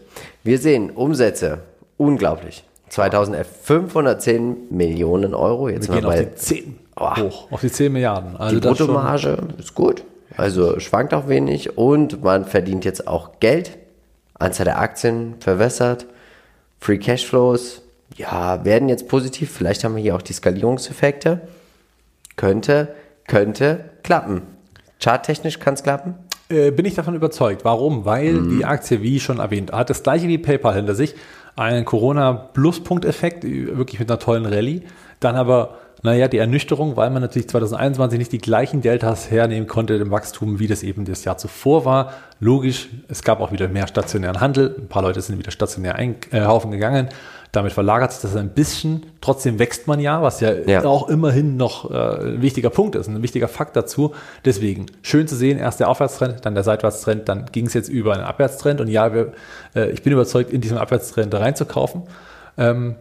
Wir 0.44 0.60
sehen 0.60 0.90
Umsätze, 0.92 1.60
unglaublich. 1.98 2.64
2011 2.96 3.48
510 3.64 4.58
Millionen 4.70 5.34
Euro. 5.34 5.68
Jetzt 5.70 5.90
Wir 5.90 5.96
sind 5.96 5.96
gehen 5.96 6.04
wir 6.04 6.10
auf 6.10 6.16
bei 6.16 6.24
die 6.26 6.36
10 6.36 6.80
Oh. 6.98 7.18
hoch, 7.18 7.52
auf 7.52 7.60
die 7.60 7.70
10 7.72 7.92
Milliarden. 7.92 8.38
Also 8.38 8.58
die 8.58 8.66
Bruttomarge 8.66 9.38
ist 9.58 9.76
gut. 9.76 10.06
Also 10.38 10.80
schwankt 10.80 11.14
auch 11.14 11.28
wenig 11.28 11.78
und 11.78 12.24
man 12.24 12.46
verdient 12.46 12.86
jetzt 12.86 13.06
auch 13.06 13.42
Geld. 13.42 13.78
Anzahl 14.40 14.64
der 14.64 14.80
Aktien 14.80 15.36
verwässert. 15.42 16.06
Free 16.80 16.98
Cashflows, 16.98 17.82
ja, 18.16 18.64
werden 18.64 18.88
jetzt 18.88 19.10
positiv. 19.10 19.52
Vielleicht 19.52 19.84
haben 19.84 19.96
wir 19.98 20.02
hier 20.02 20.16
auch 20.16 20.22
die 20.22 20.32
Skalierungseffekte. 20.34 21.42
Könnte, 22.38 22.96
könnte 23.28 23.90
klappen. 24.04 24.44
Charttechnisch 25.04 25.60
kann 25.60 25.74
es 25.74 25.84
klappen. 25.84 26.16
Äh, 26.48 26.72
bin 26.72 26.86
ich 26.86 26.94
davon 26.96 27.16
überzeugt. 27.16 27.66
Warum? 27.66 28.06
Weil 28.06 28.34
Mhm. 28.34 28.58
die 28.58 28.66
Aktie, 28.66 29.02
wie 29.02 29.20
schon 29.20 29.40
erwähnt, 29.40 29.72
hat 29.74 29.90
das 29.90 30.02
gleiche 30.04 30.28
wie 30.30 30.38
PayPal 30.38 30.76
hinter 30.76 30.96
sich. 30.96 31.16
Einen 31.56 31.86
Corona-Pluspunkteffekt, 31.86 33.44
wirklich 33.44 34.00
mit 34.00 34.10
einer 34.10 34.20
tollen 34.20 34.46
Rallye. 34.46 34.84
Dann 35.20 35.36
aber, 35.36 35.78
naja, 36.04 36.28
die 36.28 36.38
Ernüchterung, 36.38 36.98
weil 36.98 37.10
man 37.10 37.22
natürlich 37.22 37.48
2021 37.48 38.20
nicht 38.20 38.32
die 38.32 38.40
gleichen 38.40 38.82
Deltas 38.82 39.32
hernehmen 39.32 39.68
konnte 39.68 39.96
im 39.96 40.12
Wachstum, 40.12 40.60
wie 40.60 40.68
das 40.68 40.84
eben 40.84 41.06
das 41.06 41.24
Jahr 41.24 41.38
zuvor 41.38 41.86
war. 41.86 42.14
Logisch, 42.40 42.90
es 43.08 43.24
gab 43.24 43.40
auch 43.40 43.52
wieder 43.52 43.70
mehr 43.70 43.88
stationären 43.88 44.42
Handel. 44.42 44.76
Ein 44.78 44.88
paar 44.88 45.02
Leute 45.02 45.22
sind 45.22 45.40
wieder 45.40 45.52
stationär 45.52 45.96
einkaufen 45.96 46.72
gegangen. 46.72 47.10
Damit 47.56 47.72
verlagert 47.72 48.12
sich 48.12 48.22
das 48.22 48.36
ein 48.36 48.50
bisschen. 48.50 49.06
Trotzdem 49.22 49.60
wächst 49.60 49.88
man 49.88 50.00
ja, 50.02 50.22
was 50.22 50.42
ja, 50.42 50.54
Ja. 50.54 50.84
auch 50.84 51.08
immerhin 51.08 51.56
noch 51.56 51.90
äh, 51.90 51.96
ein 52.34 52.42
wichtiger 52.42 52.70
Punkt 52.70 52.96
ist, 52.96 53.08
ein 53.08 53.22
wichtiger 53.24 53.48
Fakt 53.48 53.76
dazu. 53.76 54.14
Deswegen 54.44 54.88
schön 55.04 55.28
zu 55.28 55.36
sehen, 55.36 55.58
erst 55.58 55.80
der 55.80 55.90
Aufwärtstrend, 55.90 56.46
dann 56.46 56.54
der 56.54 56.64
Seitwärtstrend, 56.66 57.30
dann 57.30 57.46
ging 57.52 57.68
es 57.68 57.74
jetzt 57.74 57.88
über 57.88 58.14
einen 58.14 58.24
Abwärtstrend. 58.24 58.82
Und 58.82 58.90
ja, 58.90 59.14
wir, 59.14 59.32
äh, 59.76 59.90
ich 59.92 60.04
bin 60.04 60.12
überzeugt, 60.12 60.52
in 60.52 60.60
diesem 60.60 60.78
Abwärtstrend 60.78 61.34
reinzukaufen. 61.34 62.04
Ähm, 62.58 62.96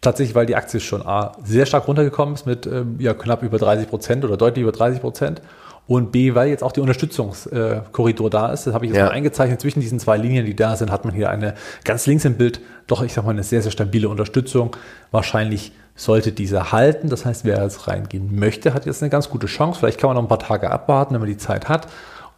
tatsächlich, 0.00 0.34
weil 0.34 0.46
die 0.46 0.56
Aktie 0.56 0.80
schon 0.80 1.02
A, 1.06 1.32
sehr 1.44 1.66
stark 1.66 1.86
runtergekommen 1.86 2.34
ist 2.34 2.46
mit 2.46 2.66
ähm, 2.66 2.96
ja, 2.98 3.14
knapp 3.14 3.42
über 3.42 3.58
30 3.58 3.88
Prozent 3.88 4.24
oder 4.24 4.36
deutlich 4.36 4.62
über 4.62 4.72
30 4.72 5.00
Prozent. 5.00 5.40
Und 5.88 6.12
B, 6.12 6.34
weil 6.34 6.48
jetzt 6.50 6.62
auch 6.62 6.72
die 6.72 6.80
Unterstützungskorridor 6.80 8.30
da 8.30 8.52
ist. 8.52 8.66
Das 8.66 8.74
habe 8.74 8.84
ich 8.84 8.90
jetzt 8.92 8.98
Ja. 8.98 9.06
mal 9.06 9.12
eingezeichnet. 9.12 9.60
Zwischen 9.60 9.80
diesen 9.80 9.98
zwei 9.98 10.16
Linien, 10.18 10.44
die 10.46 10.54
da 10.54 10.76
sind, 10.76 10.90
hat 10.92 11.04
man 11.04 11.14
hier 11.14 11.30
eine 11.30 11.54
ganz 11.84 12.06
links 12.06 12.24
im 12.24 12.34
Bild, 12.36 12.60
doch 12.86 13.02
ich 13.02 13.12
sag 13.14 13.24
mal, 13.24 13.30
eine 13.30 13.42
sehr, 13.42 13.62
sehr 13.62 13.72
stabile 13.72 14.08
Unterstützung. 14.08 14.76
Wahrscheinlich 15.10 15.72
sollte 15.96 16.30
diese 16.32 16.72
halten. 16.72 17.08
Das 17.08 17.24
heißt, 17.24 17.44
wer 17.44 17.62
jetzt 17.62 17.88
reingehen 17.88 18.38
möchte, 18.38 18.74
hat 18.74 18.86
jetzt 18.86 19.02
eine 19.02 19.10
ganz 19.10 19.30
gute 19.30 19.46
Chance. 19.46 19.80
Vielleicht 19.80 19.98
kann 19.98 20.08
man 20.08 20.16
noch 20.16 20.22
ein 20.22 20.28
paar 20.28 20.38
Tage 20.38 20.70
abwarten, 20.70 21.14
wenn 21.14 21.20
man 21.22 21.28
die 21.30 21.38
Zeit 21.38 21.68
hat 21.70 21.88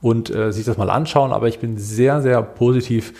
und 0.00 0.30
äh, 0.34 0.52
sich 0.52 0.64
das 0.64 0.76
mal 0.78 0.88
anschauen. 0.88 1.32
Aber 1.32 1.48
ich 1.48 1.58
bin 1.58 1.76
sehr, 1.76 2.22
sehr 2.22 2.40
positiv 2.42 3.12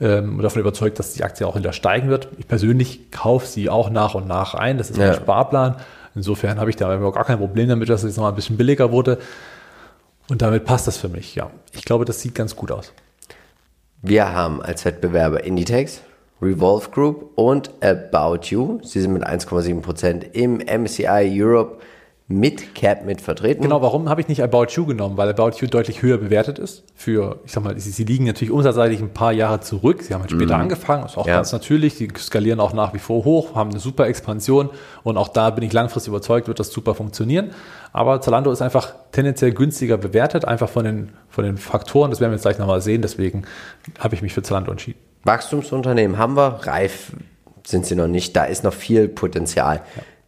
ähm, 0.00 0.40
davon 0.40 0.60
überzeugt, 0.60 0.98
dass 0.98 1.12
die 1.12 1.22
Aktie 1.24 1.46
auch 1.46 1.56
wieder 1.56 1.72
steigen 1.74 2.08
wird. 2.08 2.28
Ich 2.38 2.48
persönlich 2.48 3.10
kaufe 3.12 3.46
sie 3.46 3.68
auch 3.68 3.90
nach 3.90 4.14
und 4.14 4.26
nach 4.26 4.54
ein. 4.54 4.78
Das 4.78 4.88
ist 4.90 4.96
mein 4.96 5.08
Ja. 5.08 5.14
Sparplan. 5.14 5.76
Insofern 6.16 6.58
habe 6.58 6.70
ich 6.70 6.76
da 6.76 6.96
gar 6.96 7.24
kein 7.24 7.38
Problem 7.38 7.68
damit, 7.68 7.88
dass 7.90 8.02
es 8.02 8.10
jetzt 8.10 8.16
noch 8.16 8.24
mal 8.24 8.30
ein 8.30 8.34
bisschen 8.34 8.56
billiger 8.56 8.90
wurde. 8.90 9.18
Und 10.28 10.42
damit 10.42 10.64
passt 10.64 10.86
das 10.86 10.96
für 10.96 11.08
mich, 11.08 11.34
ja. 11.34 11.50
Ich 11.72 11.84
glaube, 11.84 12.04
das 12.04 12.20
sieht 12.20 12.34
ganz 12.34 12.56
gut 12.56 12.70
aus. 12.70 12.92
Wir 14.02 14.32
haben 14.32 14.62
als 14.62 14.84
Wettbewerber 14.84 15.44
Inditex, 15.44 16.00
Revolve 16.40 16.90
Group 16.90 17.32
und 17.36 17.70
About 17.82 18.46
You. 18.48 18.80
Sie 18.82 19.00
sind 19.00 19.12
mit 19.12 19.26
1,7% 19.26 20.32
im 20.32 20.58
MSCI 20.58 21.30
Europe 21.42 21.78
mit 22.26 22.74
Cap 22.74 23.04
mit 23.04 23.20
vertreten. 23.20 23.62
Genau, 23.62 23.82
warum 23.82 24.08
habe 24.08 24.18
ich 24.22 24.28
nicht 24.28 24.42
About 24.42 24.68
You 24.70 24.86
genommen? 24.86 25.18
Weil 25.18 25.28
About 25.28 25.58
You 25.58 25.66
deutlich 25.66 26.00
höher 26.00 26.16
bewertet 26.16 26.58
ist. 26.58 26.82
Für, 26.94 27.40
ich 27.44 27.52
sag 27.52 27.62
mal, 27.62 27.78
sie, 27.78 27.90
sie 27.90 28.04
liegen 28.04 28.24
natürlich 28.24 28.50
umsatzseitig 28.50 29.00
ein 29.00 29.10
paar 29.10 29.32
Jahre 29.32 29.60
zurück. 29.60 30.02
Sie 30.02 30.14
haben 30.14 30.22
halt 30.22 30.30
später 30.30 30.56
angefangen, 30.56 31.04
ist 31.04 31.18
auch 31.18 31.26
Ja. 31.26 31.36
ganz 31.36 31.52
natürlich. 31.52 31.98
Die 31.98 32.08
skalieren 32.16 32.60
auch 32.60 32.72
nach 32.72 32.94
wie 32.94 32.98
vor 32.98 33.26
hoch, 33.26 33.54
haben 33.54 33.70
eine 33.70 33.78
super 33.78 34.06
Expansion 34.06 34.70
und 35.02 35.18
auch 35.18 35.28
da 35.28 35.50
bin 35.50 35.64
ich 35.64 35.72
langfristig 35.74 36.08
überzeugt, 36.08 36.48
wird 36.48 36.58
das 36.58 36.70
super 36.70 36.94
funktionieren. 36.94 37.50
Aber 37.92 38.22
Zalando 38.22 38.50
ist 38.50 38.62
einfach 38.62 38.94
tendenziell 39.12 39.52
günstiger 39.52 39.98
bewertet, 39.98 40.46
einfach 40.46 40.70
von 40.70 40.84
den, 40.84 41.12
von 41.28 41.44
den 41.44 41.58
Faktoren. 41.58 42.10
Das 42.10 42.20
werden 42.20 42.30
wir 42.30 42.36
jetzt 42.36 42.42
gleich 42.44 42.58
nochmal 42.58 42.80
sehen. 42.80 43.02
Deswegen 43.02 43.42
habe 43.98 44.14
ich 44.14 44.22
mich 44.22 44.32
für 44.32 44.42
Zalando 44.42 44.70
entschieden. 44.70 44.98
Wachstumsunternehmen 45.24 46.16
haben 46.16 46.36
wir, 46.36 46.60
reif 46.62 47.12
sind 47.66 47.84
sie 47.86 47.96
noch 47.96 48.08
nicht, 48.08 48.34
da 48.36 48.44
ist 48.44 48.64
noch 48.64 48.74
viel 48.74 49.08
Potenzial 49.08 49.82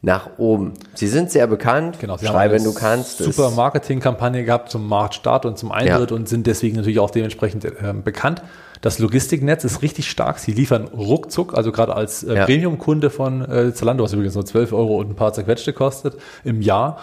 nach 0.07 0.31
oben. 0.39 0.75
Sie 0.95 1.09
sind 1.09 1.33
sehr 1.33 1.49
bekannt, 1.49 1.99
Genau, 1.99 2.17
sie 2.17 2.27
schrei, 2.27 2.53
wenn 2.53 2.63
du 2.63 2.73
kannst. 2.73 3.19
Super 3.19 3.51
Marketingkampagne 3.51 4.45
gehabt 4.45 4.71
zum 4.71 4.87
Marktstart 4.87 5.45
und 5.45 5.59
zum 5.59 5.73
Eintritt 5.73 6.11
Ja. 6.13 6.17
und 6.17 6.29
sind 6.29 6.47
deswegen 6.47 6.77
natürlich 6.77 7.01
auch 7.01 7.11
dementsprechend 7.11 7.67
ähm, 7.83 8.05
bekannt. 8.05 8.41
Das 8.83 9.01
Logistiknetz 9.01 9.65
ist 9.65 9.83
richtig 9.83 10.09
stark. 10.09 10.39
Sie 10.39 10.53
liefern 10.53 10.85
ruckzuck, 10.97 11.55
also 11.57 11.73
gerade 11.73 11.97
als 11.97 12.23
äh, 12.23 12.37
Ja. 12.37 12.45
Premium-Kunde 12.45 13.11
von 13.11 13.43
äh, 13.51 13.75
Zalando, 13.75 14.05
was 14.05 14.13
übrigens 14.13 14.37
nur 14.37 14.47
12 14.47 14.73
Euro 14.75 14.97
und 14.99 15.11
ein 15.11 15.17
paar 15.17 15.33
zerquetschte 15.33 15.73
kostet 15.73 16.15
im 16.45 16.63
Jahr, 16.63 16.99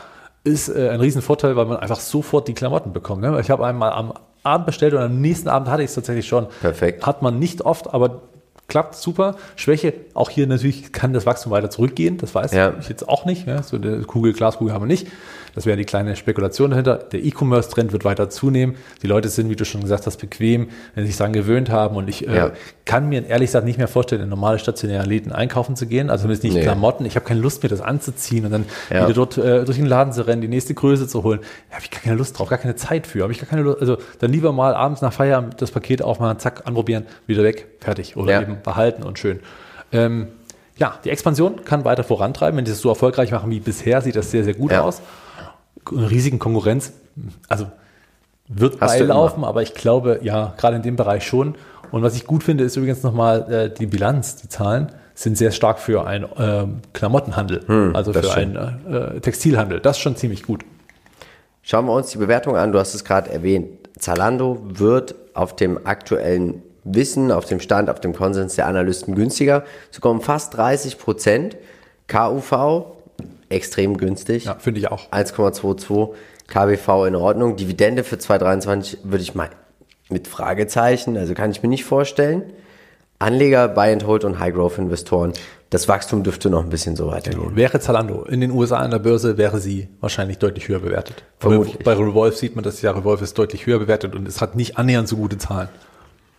ist 0.46 0.70
äh, 0.70 0.88
ein 0.88 1.02
Riesenvorteil, 1.02 1.58
weil 1.58 1.66
man 1.66 1.78
einfach 1.78 2.00
sofort 2.00 2.48
die 2.48 2.54
Klamotten 2.54 2.94
bekommt. 2.94 3.22
Ne? 3.22 3.38
Ich 3.42 3.50
habe 3.50 3.66
einmal 3.66 3.92
am 3.92 4.14
Abend 4.44 4.66
bestellt 4.66 4.94
und 4.94 5.02
am 5.02 5.20
nächsten 5.20 5.50
Abend 5.50 5.68
hatte 5.70 5.84
ich 5.84 5.90
es 5.90 5.96
tatsächlich 5.96 6.28
schon. 6.28 6.48
Perfekt. 6.62 7.06
Hat 7.06 7.22
man 7.22 7.38
nicht 7.38 7.64
oft, 7.64 7.94
aber 7.94 8.22
klappt 8.74 8.96
super. 8.96 9.36
Schwäche, 9.56 9.94
auch 10.16 10.32
hier 10.32 10.48
natürlich 10.48 10.92
kann 10.92 11.14
das 11.14 11.28
Wachstum 11.28 11.52
weiter 11.52 11.70
zurückgehen. 11.70 12.18
Das 12.18 12.34
weiß 12.34 12.54
Ja. 12.54 12.74
ich 12.80 12.90
jetzt 12.90 13.08
auch 13.08 13.24
nicht. 13.26 13.46
Ja? 13.46 13.62
So 13.62 13.78
eine 13.78 14.00
Kugel, 14.02 14.34
Glaskugel 14.34 14.74
haben 14.74 14.82
wir 14.82 14.88
nicht. 14.88 15.06
Das 15.56 15.66
wäre 15.68 15.78
die 15.78 15.86
kleine 15.86 16.16
Spekulation 16.16 16.72
dahinter. 16.72 16.96
Der 16.98 17.24
E-Commerce-Trend 17.24 17.92
wird 17.94 18.06
weiter 18.06 18.30
zunehmen. 18.30 18.76
Die 19.04 19.08
Leute 19.08 19.30
sind, 19.30 19.50
wie 19.50 19.56
du 19.56 19.66
schon 19.66 19.82
gesagt 19.82 20.08
hast, 20.08 20.18
bequem, 20.18 20.70
wenn 20.96 21.04
sie 21.04 21.12
sich 21.12 21.18
daran 21.18 21.34
gewöhnt 21.34 21.70
haben. 21.70 21.96
Und 21.96 22.08
ich 22.10 22.28
äh, 22.28 22.36
Ja. 22.36 22.52
kann 22.86 23.08
mir 23.10 23.26
ehrlich 23.28 23.50
gesagt 23.50 23.66
nicht 23.66 23.78
mehr 23.78 23.88
vorstellen, 23.88 24.22
in 24.24 24.30
normale 24.30 24.58
stationäre 24.58 25.06
Läden 25.06 25.32
einkaufen 25.32 25.76
zu 25.76 25.86
gehen. 25.86 26.10
Also 26.10 26.24
zumindest 26.24 26.44
nicht 26.44 26.56
Nee. 26.56 26.62
Klamotten. 26.64 27.06
Ich 27.06 27.16
habe 27.16 27.26
keine 27.26 27.40
Lust, 27.40 27.62
mir 27.62 27.70
das 27.70 27.82
anzuziehen 27.82 28.46
und 28.46 28.52
dann 28.52 28.66
Ja. 28.90 29.04
wieder 29.04 29.14
dort 29.14 29.38
äh, 29.38 29.64
durch 29.64 29.78
den 29.78 29.86
Laden 29.86 30.12
zu 30.12 30.26
rennen, 30.26 30.42
die 30.42 30.48
nächste 30.48 30.74
Größe 30.74 31.08
zu 31.08 31.24
holen. 31.24 31.40
Da 31.70 31.76
habe 31.76 31.86
ich 31.86 31.92
gar 31.92 32.02
keine 32.02 32.16
Lust 32.16 32.40
drauf, 32.40 32.50
gar 32.50 32.58
keine 32.58 32.76
Zeit 32.76 33.06
für. 33.06 33.22
Habe 33.22 33.32
ich 33.32 33.40
gar 33.40 33.48
keine 33.48 33.62
Lust. 33.62 33.80
Also 33.80 33.98
dann 34.20 34.32
lieber 34.32 34.52
mal 34.54 34.74
abends 34.74 35.02
nach 35.02 35.14
Feierabend 35.14 35.62
das 35.62 35.70
Paket 35.72 36.02
aufmachen, 36.02 36.40
zack, 36.40 36.64
anprobieren, 36.66 37.06
wieder 37.28 37.44
weg, 37.44 37.68
fertig. 37.80 38.18
Oder 38.18 38.32
Ja. 38.34 38.42
eben 38.42 38.58
behalten 38.64 39.04
und 39.04 39.20
schön. 39.20 39.40
Ähm, 39.92 40.30
ja, 40.78 40.96
die 41.06 41.12
Expansion 41.12 41.64
kann 41.66 41.86
weiter 41.86 42.04
vorantreiben. 42.04 42.58
Wenn 42.58 42.66
sie 42.66 42.72
es 42.72 42.82
so 42.82 42.90
erfolgreich 42.90 43.32
machen 43.32 43.52
wie 43.52 43.60
bisher, 43.60 44.02
sieht 44.02 44.16
das 44.16 44.32
sehr, 44.32 44.44
sehr 44.44 44.56
gut 44.56 44.72
Ja. 44.72 44.82
aus. 44.82 45.02
Eine 45.92 46.10
riesigen 46.10 46.40
Konkurrenz, 46.40 46.94
also 47.50 47.68
wird 48.48 48.80
Hast 48.82 49.00
beilaufen, 49.00 49.44
aber 49.44 49.62
ich 49.62 49.74
glaube, 49.74 50.20
ja, 50.22 50.54
gerade 50.58 50.76
in 50.76 50.82
dem 50.82 50.96
Bereich 50.96 51.26
schon. 51.26 51.56
Und 51.92 52.04
was 52.04 52.16
ich 52.16 52.26
gut 52.26 52.44
finde, 52.44 52.64
ist 52.64 52.76
übrigens 52.76 53.04
nochmal 53.04 53.52
äh, 53.52 53.74
die 53.74 53.86
Bilanz, 53.86 54.36
die 54.38 54.50
Zahlen 54.50 54.92
sind 55.16 55.38
sehr 55.38 55.52
stark 55.52 55.80
für 55.80 56.08
einen 56.08 56.26
ähm, 56.38 56.80
Klamottenhandel, 56.94 57.64
also 57.94 58.14
Hm, 58.14 58.22
das 58.22 58.32
für 58.32 58.34
einen 58.34 58.56
äh, 58.56 59.20
Textilhandel. 59.20 59.80
Das 59.80 59.98
ist 59.98 60.02
schon 60.02 60.16
ziemlich 60.16 60.44
gut. 60.44 60.66
Schauen 61.62 61.86
wir 61.86 61.94
uns 61.94 62.10
die 62.10 62.18
Bewertung 62.18 62.58
an. 62.58 62.72
Du 62.72 62.80
hast 62.80 62.94
es 62.94 63.06
gerade 63.06 63.30
erwähnt. 63.30 63.68
Zalando 63.98 64.60
wird 64.64 65.16
auf 65.34 65.56
dem 65.56 65.86
aktuellen 65.86 66.64
Wissen, 66.84 67.32
auf 67.32 67.46
dem 67.46 67.60
Stand, 67.60 67.90
auf 67.90 68.02
dem 68.02 68.14
Konsens 68.14 68.56
der 68.56 68.68
Analysten 68.68 69.16
günstiger. 69.16 69.64
Sogar 69.92 70.12
um 70.12 70.22
fast 70.22 70.58
30 70.58 70.98
Prozent. 70.98 71.56
KUV 72.08 72.86
extrem 73.54 73.98
günstig. 73.98 74.46
Ja, 74.46 74.56
finde 74.56 74.80
ich 74.80 74.92
auch. 74.92 75.12
1,22. 75.12 76.14
KBV 76.48 77.06
in 77.08 77.16
Ordnung. 77.16 77.56
Dividende 77.56 78.04
für 78.04 78.18
2023 78.18 79.00
würde 79.04 79.24
ich 79.24 79.34
mal 79.36 79.50
mit 80.10 80.28
Fragezeichen, 80.28 81.18
also 81.18 81.34
kann 81.34 81.52
ich 81.52 81.64
mir 81.64 81.70
nicht 81.70 81.86
vorstellen. 81.86 82.44
Anleger, 83.20 83.70
Buy 83.70 83.94
and 83.94 84.06
Hold 84.06 84.26
und 84.26 84.40
High 84.40 84.54
Growth 84.54 84.78
Investoren. 84.78 85.34
Das 85.70 85.88
Wachstum 85.88 86.24
dürfte 86.24 86.50
noch 86.50 86.62
ein 86.62 86.70
bisschen 86.70 86.96
so 86.96 87.08
weitergehen. 87.08 87.56
Wäre 87.56 87.80
Zalando 87.80 88.26
in 88.26 88.42
den 88.42 88.52
USA 88.52 88.78
an 88.78 88.92
der 88.92 89.00
Börse, 89.00 89.38
wäre 89.38 89.60
sie 89.60 89.88
wahrscheinlich 90.02 90.38
deutlich 90.38 90.68
höher 90.68 90.80
bewertet. 90.80 91.24
Vermutlich. 91.40 91.80
Bei 91.80 91.94
Revolve 91.94 92.36
sieht 92.36 92.56
man 92.56 92.64
das 92.64 92.82
ja, 92.82 92.92
Revolve 92.92 93.24
ist 93.24 93.38
deutlich 93.38 93.66
höher 93.66 93.80
bewertet 93.80 94.14
und 94.14 94.28
es 94.28 94.42
hat 94.42 94.56
nicht 94.56 94.78
annähernd 94.78 95.08
so 95.08 95.16
gute 95.16 95.38
Zahlen. 95.38 95.70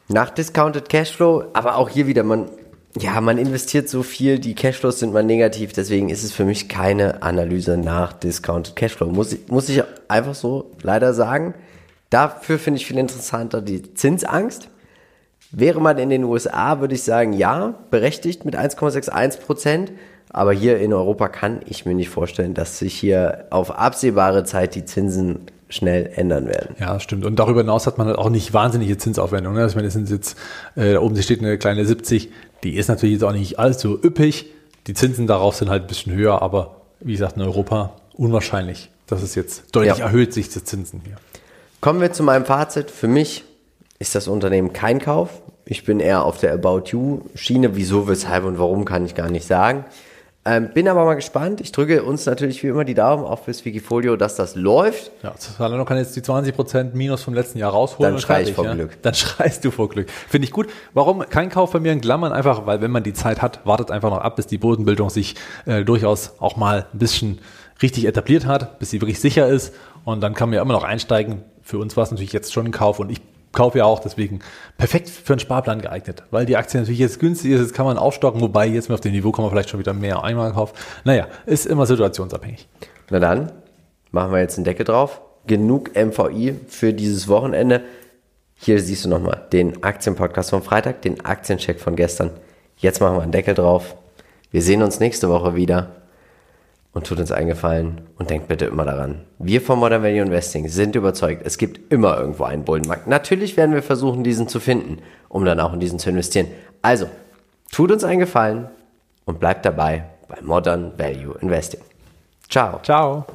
Nach 0.09 0.31
Discounted 0.31 0.89
Cashflow, 0.89 1.45
aber 1.55 1.77
auch 1.77 1.89
hier 1.89 2.07
wieder, 2.07 2.23
man, 2.23 2.49
ja, 3.01 3.21
man 3.21 3.39
investiert 3.39 3.89
so 3.89 4.03
viel, 4.03 4.39
die 4.39 4.55
Cashflows 4.55 5.01
sind 5.01 5.13
mal 5.13 5.25
negativ, 5.25 5.73
deswegen 5.73 6.11
ist 6.11 6.23
es 6.23 6.33
für 6.33 6.45
mich 6.45 6.69
keine 6.69 7.23
Analyse 7.23 7.77
nach 7.77 8.13
Discounted 8.13 8.77
Cashflow. 8.77 9.07
Muss 9.07 9.33
ich, 9.33 9.49
muss 9.49 9.69
ich 9.69 9.83
einfach 10.07 10.35
so 10.35 10.71
leider 10.83 11.13
sagen. 11.13 11.55
Dafür 12.11 12.59
finde 12.59 12.79
ich 12.79 12.87
viel 12.87 12.99
interessanter 12.99 13.61
die 13.61 13.95
Zinsangst. 13.95 14.69
Wäre 15.51 15.81
man 15.81 15.99
in 15.99 16.11
den 16.11 16.25
USA, 16.25 16.81
würde 16.81 16.95
ich 16.95 17.03
sagen, 17.03 17.33
ja, 17.33 17.75
berechtigt 17.91 18.45
mit 18.45 18.57
1,61 18.57 19.41
Prozent. 19.41 19.93
Aber 20.31 20.53
hier 20.53 20.79
in 20.79 20.93
Europa 20.93 21.29
kann 21.29 21.61
ich 21.67 21.87
mir 21.87 21.95
nicht 21.95 22.11
vorstellen, 22.11 22.55
dass 22.55 22.79
sich 22.79 22.95
hier 22.95 23.47
auf 23.51 23.71
absehbare 23.71 24.45
Zeit 24.45 24.75
die 24.75 24.85
Zinsen 24.85 25.47
schnell 25.69 26.11
ändern 26.15 26.47
werden. 26.47 26.77
Ja, 26.79 27.01
stimmt. 27.01 27.25
Und 27.25 27.39
darüber 27.39 27.61
hinaus 27.61 27.87
hat 27.87 27.99
man 27.99 28.07
halt 28.07 28.19
auch 28.19 28.31
nicht 28.31 28.53
wahnsinnige 28.53 28.97
Zinsaufwendungen. 28.97 29.61
ne? 29.61 29.67
Ich 29.69 29.75
meine, 29.75 29.87
das 29.87 29.95
sind 29.95 30.11
jetzt, 30.11 30.39
äh, 30.77 30.95
da 30.95 31.01
oben 31.01 31.21
steht 31.21 31.41
eine 31.41 31.59
kleine 31.59 31.85
70, 31.85 32.31
die 32.65 32.77
ist 32.77 32.89
natürlich 32.89 33.15
jetzt 33.15 33.25
auch 33.25 33.33
nicht 33.33 33.59
allzu 33.59 33.99
üppig. 34.03 34.47
Die 34.87 34.95
Zinsen 34.95 35.27
darauf 35.27 35.55
sind 35.55 35.71
halt 35.71 35.85
ein 35.85 35.87
bisschen 35.87 36.15
höher, 36.15 36.43
aber 36.43 36.77
wie 37.01 37.13
gesagt, 37.13 37.37
in 37.37 37.43
Europa 37.43 37.93
unwahrscheinlich, 38.15 38.91
dass 39.07 39.23
es 39.23 39.35
jetzt 39.35 39.75
deutlich 39.77 39.99
Ja. 39.99 40.07
erhöht 40.07 40.33
sich 40.33 40.49
die 40.49 40.65
Zinsen 40.65 41.03
hier. 41.05 41.17
Kommen 41.81 42.01
wir 42.01 42.13
zu 42.13 42.23
meinem 42.23 42.45
Fazit. 42.45 42.91
Für 42.91 43.09
mich 43.09 43.45
ist 43.99 44.15
das 44.15 44.27
Unternehmen 44.29 44.73
kein 44.73 44.99
Kauf. 44.99 45.31
Ich 45.67 45.85
bin 45.85 46.01
eher 46.01 46.25
auf 46.25 46.39
der 46.39 46.53
About 46.53 46.85
You 46.87 47.21
Schiene. 47.35 47.77
Wieso, 47.77 48.09
weshalb 48.09 48.45
und 48.45 48.59
warum 48.59 48.85
kann 48.85 49.05
ich 49.07 49.15
gar 49.15 49.31
nicht 49.31 49.47
sagen. 49.47 49.85
Ähm, 50.47 50.69
bin 50.75 50.89
aber 50.89 51.05
mal 51.07 51.15
gespannt. 51.15 51.63
Ich 51.63 51.73
drücke 51.73 52.03
uns 52.03 52.27
natürlich 52.27 52.63
wie 52.63 52.67
immer 52.67 52.85
die 52.85 52.95
Daumen 52.95 53.25
auf 53.25 53.45
fürs 53.45 53.65
Wikifolio, 53.65 54.17
dass 54.17 54.37
das 54.37 54.55
läuft. 54.57 55.11
Ja, 55.23 55.35
Zalando 55.37 55.87
kann 55.87 55.97
jetzt 55.97 56.15
die 56.17 56.21
20% 56.21 56.91
Minus 56.93 57.23
vom 57.23 57.33
letzten 57.33 57.59
Jahr 57.59 57.73
rausholen. 57.73 58.09
Dann 58.09 58.15
und 58.15 58.21
schrei 58.21 58.43
ich 58.43 58.53
vor 58.53 58.67
ja? 58.67 58.75
Glück. 58.75 59.01
Dann 59.01 59.15
schreist 59.15 59.65
du 59.65 59.71
vor 59.71 59.89
Glück. 59.89 60.11
Finde 60.11 60.45
ich 60.45 60.53
gut. 60.53 60.69
Warum 60.93 61.21
kein 61.21 61.49
Kauf 61.49 61.73
bei 61.73 61.81
mir 61.81 61.93
in 61.93 62.03
Klammern? 62.03 62.33
Einfach, 62.33 62.67
weil 62.67 62.83
wenn 62.83 62.91
man 62.91 63.03
die 63.03 63.15
Zeit 63.15 63.41
hat, 63.41 63.65
wartet 63.65 63.91
einfach 63.91 64.11
noch 64.11 64.19
ab, 64.19 64.37
bis 64.37 64.47
die 64.47 64.59
Bodenbildung 64.59 65.09
sich 65.09 65.35
äh, 65.65 65.83
durchaus 65.83 66.35
auch 66.41 66.57
mal 66.57 66.87
ein 66.93 66.99
bisschen 66.99 67.39
richtig 67.81 68.05
etabliert 68.05 68.45
hat, 68.45 68.79
bis 68.79 68.91
sie 68.91 69.01
wirklich 69.01 69.21
sicher 69.21 69.49
ist. 69.49 69.75
Und 70.05 70.21
dann 70.21 70.35
kann 70.35 70.51
man 70.51 70.57
ja 70.57 70.63
immer 70.63 70.75
noch 70.75 70.85
einsteigen. 70.85 71.43
Für 71.63 71.79
uns 71.79 71.97
war 71.97 72.05
es 72.05 72.11
natürlich 72.11 72.35
jetzt 72.35 72.53
schon 72.53 72.67
ein 72.67 72.73
Kauf 72.73 73.01
und 73.01 73.11
ich 73.11 73.23
kaufe 73.55 73.79
ja 73.79 73.85
auch, 73.85 74.01
deswegen 74.01 74.41
perfekt 74.77 75.09
für 75.09 75.33
einen 75.33 75.41
Sparplan 75.41 75.81
geeignet, 75.81 76.23
weil 76.31 76.47
die 76.47 76.57
Aktie 76.57 76.79
natürlich 76.79 77.01
jetzt 77.01 77.19
günstig 77.21 77.53
ist, 77.53 77.61
jetzt 77.61 77.75
kann 77.75 77.87
man 77.87 77.97
aufstocken, 77.97 78.41
wobei 78.41 78.67
jetzt 78.67 78.91
auf 78.91 79.01
dem 79.01 79.13
Niveau 79.13 79.33
kann 79.33 79.45
man 79.45 79.51
vielleicht 79.51 79.71
schon 79.71 79.81
wieder 79.81 79.95
mehr 79.95 80.23
einmal 80.23 80.53
kaufen. 80.53 80.75
Naja, 81.05 81.29
ist 81.47 81.67
immer 81.67 81.87
situationsabhängig. 81.87 82.69
Na 83.11 83.19
dann, 83.19 83.53
machen 84.11 84.33
wir 84.33 84.41
jetzt 84.41 84.59
einen 84.59 84.65
Deckel 84.65 84.85
drauf. 84.85 85.21
Genug 85.47 85.91
MVI 85.95 86.55
für 86.69 86.93
dieses 86.93 87.29
Wochenende. 87.29 87.83
Hier 88.55 88.81
siehst 88.81 89.05
du 89.05 89.09
nochmal 89.09 89.47
den 89.53 89.83
Aktienpodcast 89.83 90.51
vom 90.51 90.63
Freitag, 90.63 91.03
den 91.03 91.25
Aktiencheck 91.25 91.81
von 91.81 91.97
gestern. 91.97 92.31
Jetzt 92.77 93.01
machen 93.01 93.17
wir 93.17 93.23
einen 93.23 93.33
Deckel 93.33 93.55
drauf. 93.55 93.97
Wir 94.51 94.63
sehen 94.63 94.83
uns 94.83 95.01
nächste 95.01 95.29
Woche 95.29 95.55
wieder. 95.55 95.91
Und 96.95 97.07
tut 97.07 97.19
uns 97.19 97.33
eingefallen 97.33 98.03
und 98.19 98.31
denkt 98.31 98.47
bitte 98.47 98.67
immer 98.67 98.85
daran. 98.85 99.23
Wir 99.39 99.61
von 99.61 99.81
Modern 99.81 100.05
Value 100.05 100.23
Investing 100.23 100.69
sind 100.69 100.95
überzeugt, 100.95 101.43
es 101.45 101.59
gibt 101.59 101.93
immer 101.93 102.17
irgendwo 102.17 102.45
einen 102.45 102.65
Bullenmarkt. 102.65 103.09
Natürlich 103.09 103.57
werden 103.57 103.75
wir 103.75 103.83
versuchen, 103.83 104.23
diesen 104.23 104.47
zu 104.47 104.61
finden, 104.61 104.99
um 105.29 105.45
dann 105.45 105.59
auch 105.59 105.73
in 105.73 105.81
diesen 105.81 105.99
zu 105.99 106.11
investieren. 106.11 106.47
Also, 106.83 107.07
tut 107.73 107.91
uns 107.91 108.05
einen 108.05 108.21
Gefallen 108.21 108.69
und 109.25 109.41
bleibt 109.41 109.67
dabei 109.67 110.05
bei 110.29 110.41
Modern 110.41 110.93
Value 110.97 111.37
Investing. 111.41 111.81
Ciao. 112.49 112.79
Ciao. 112.83 113.27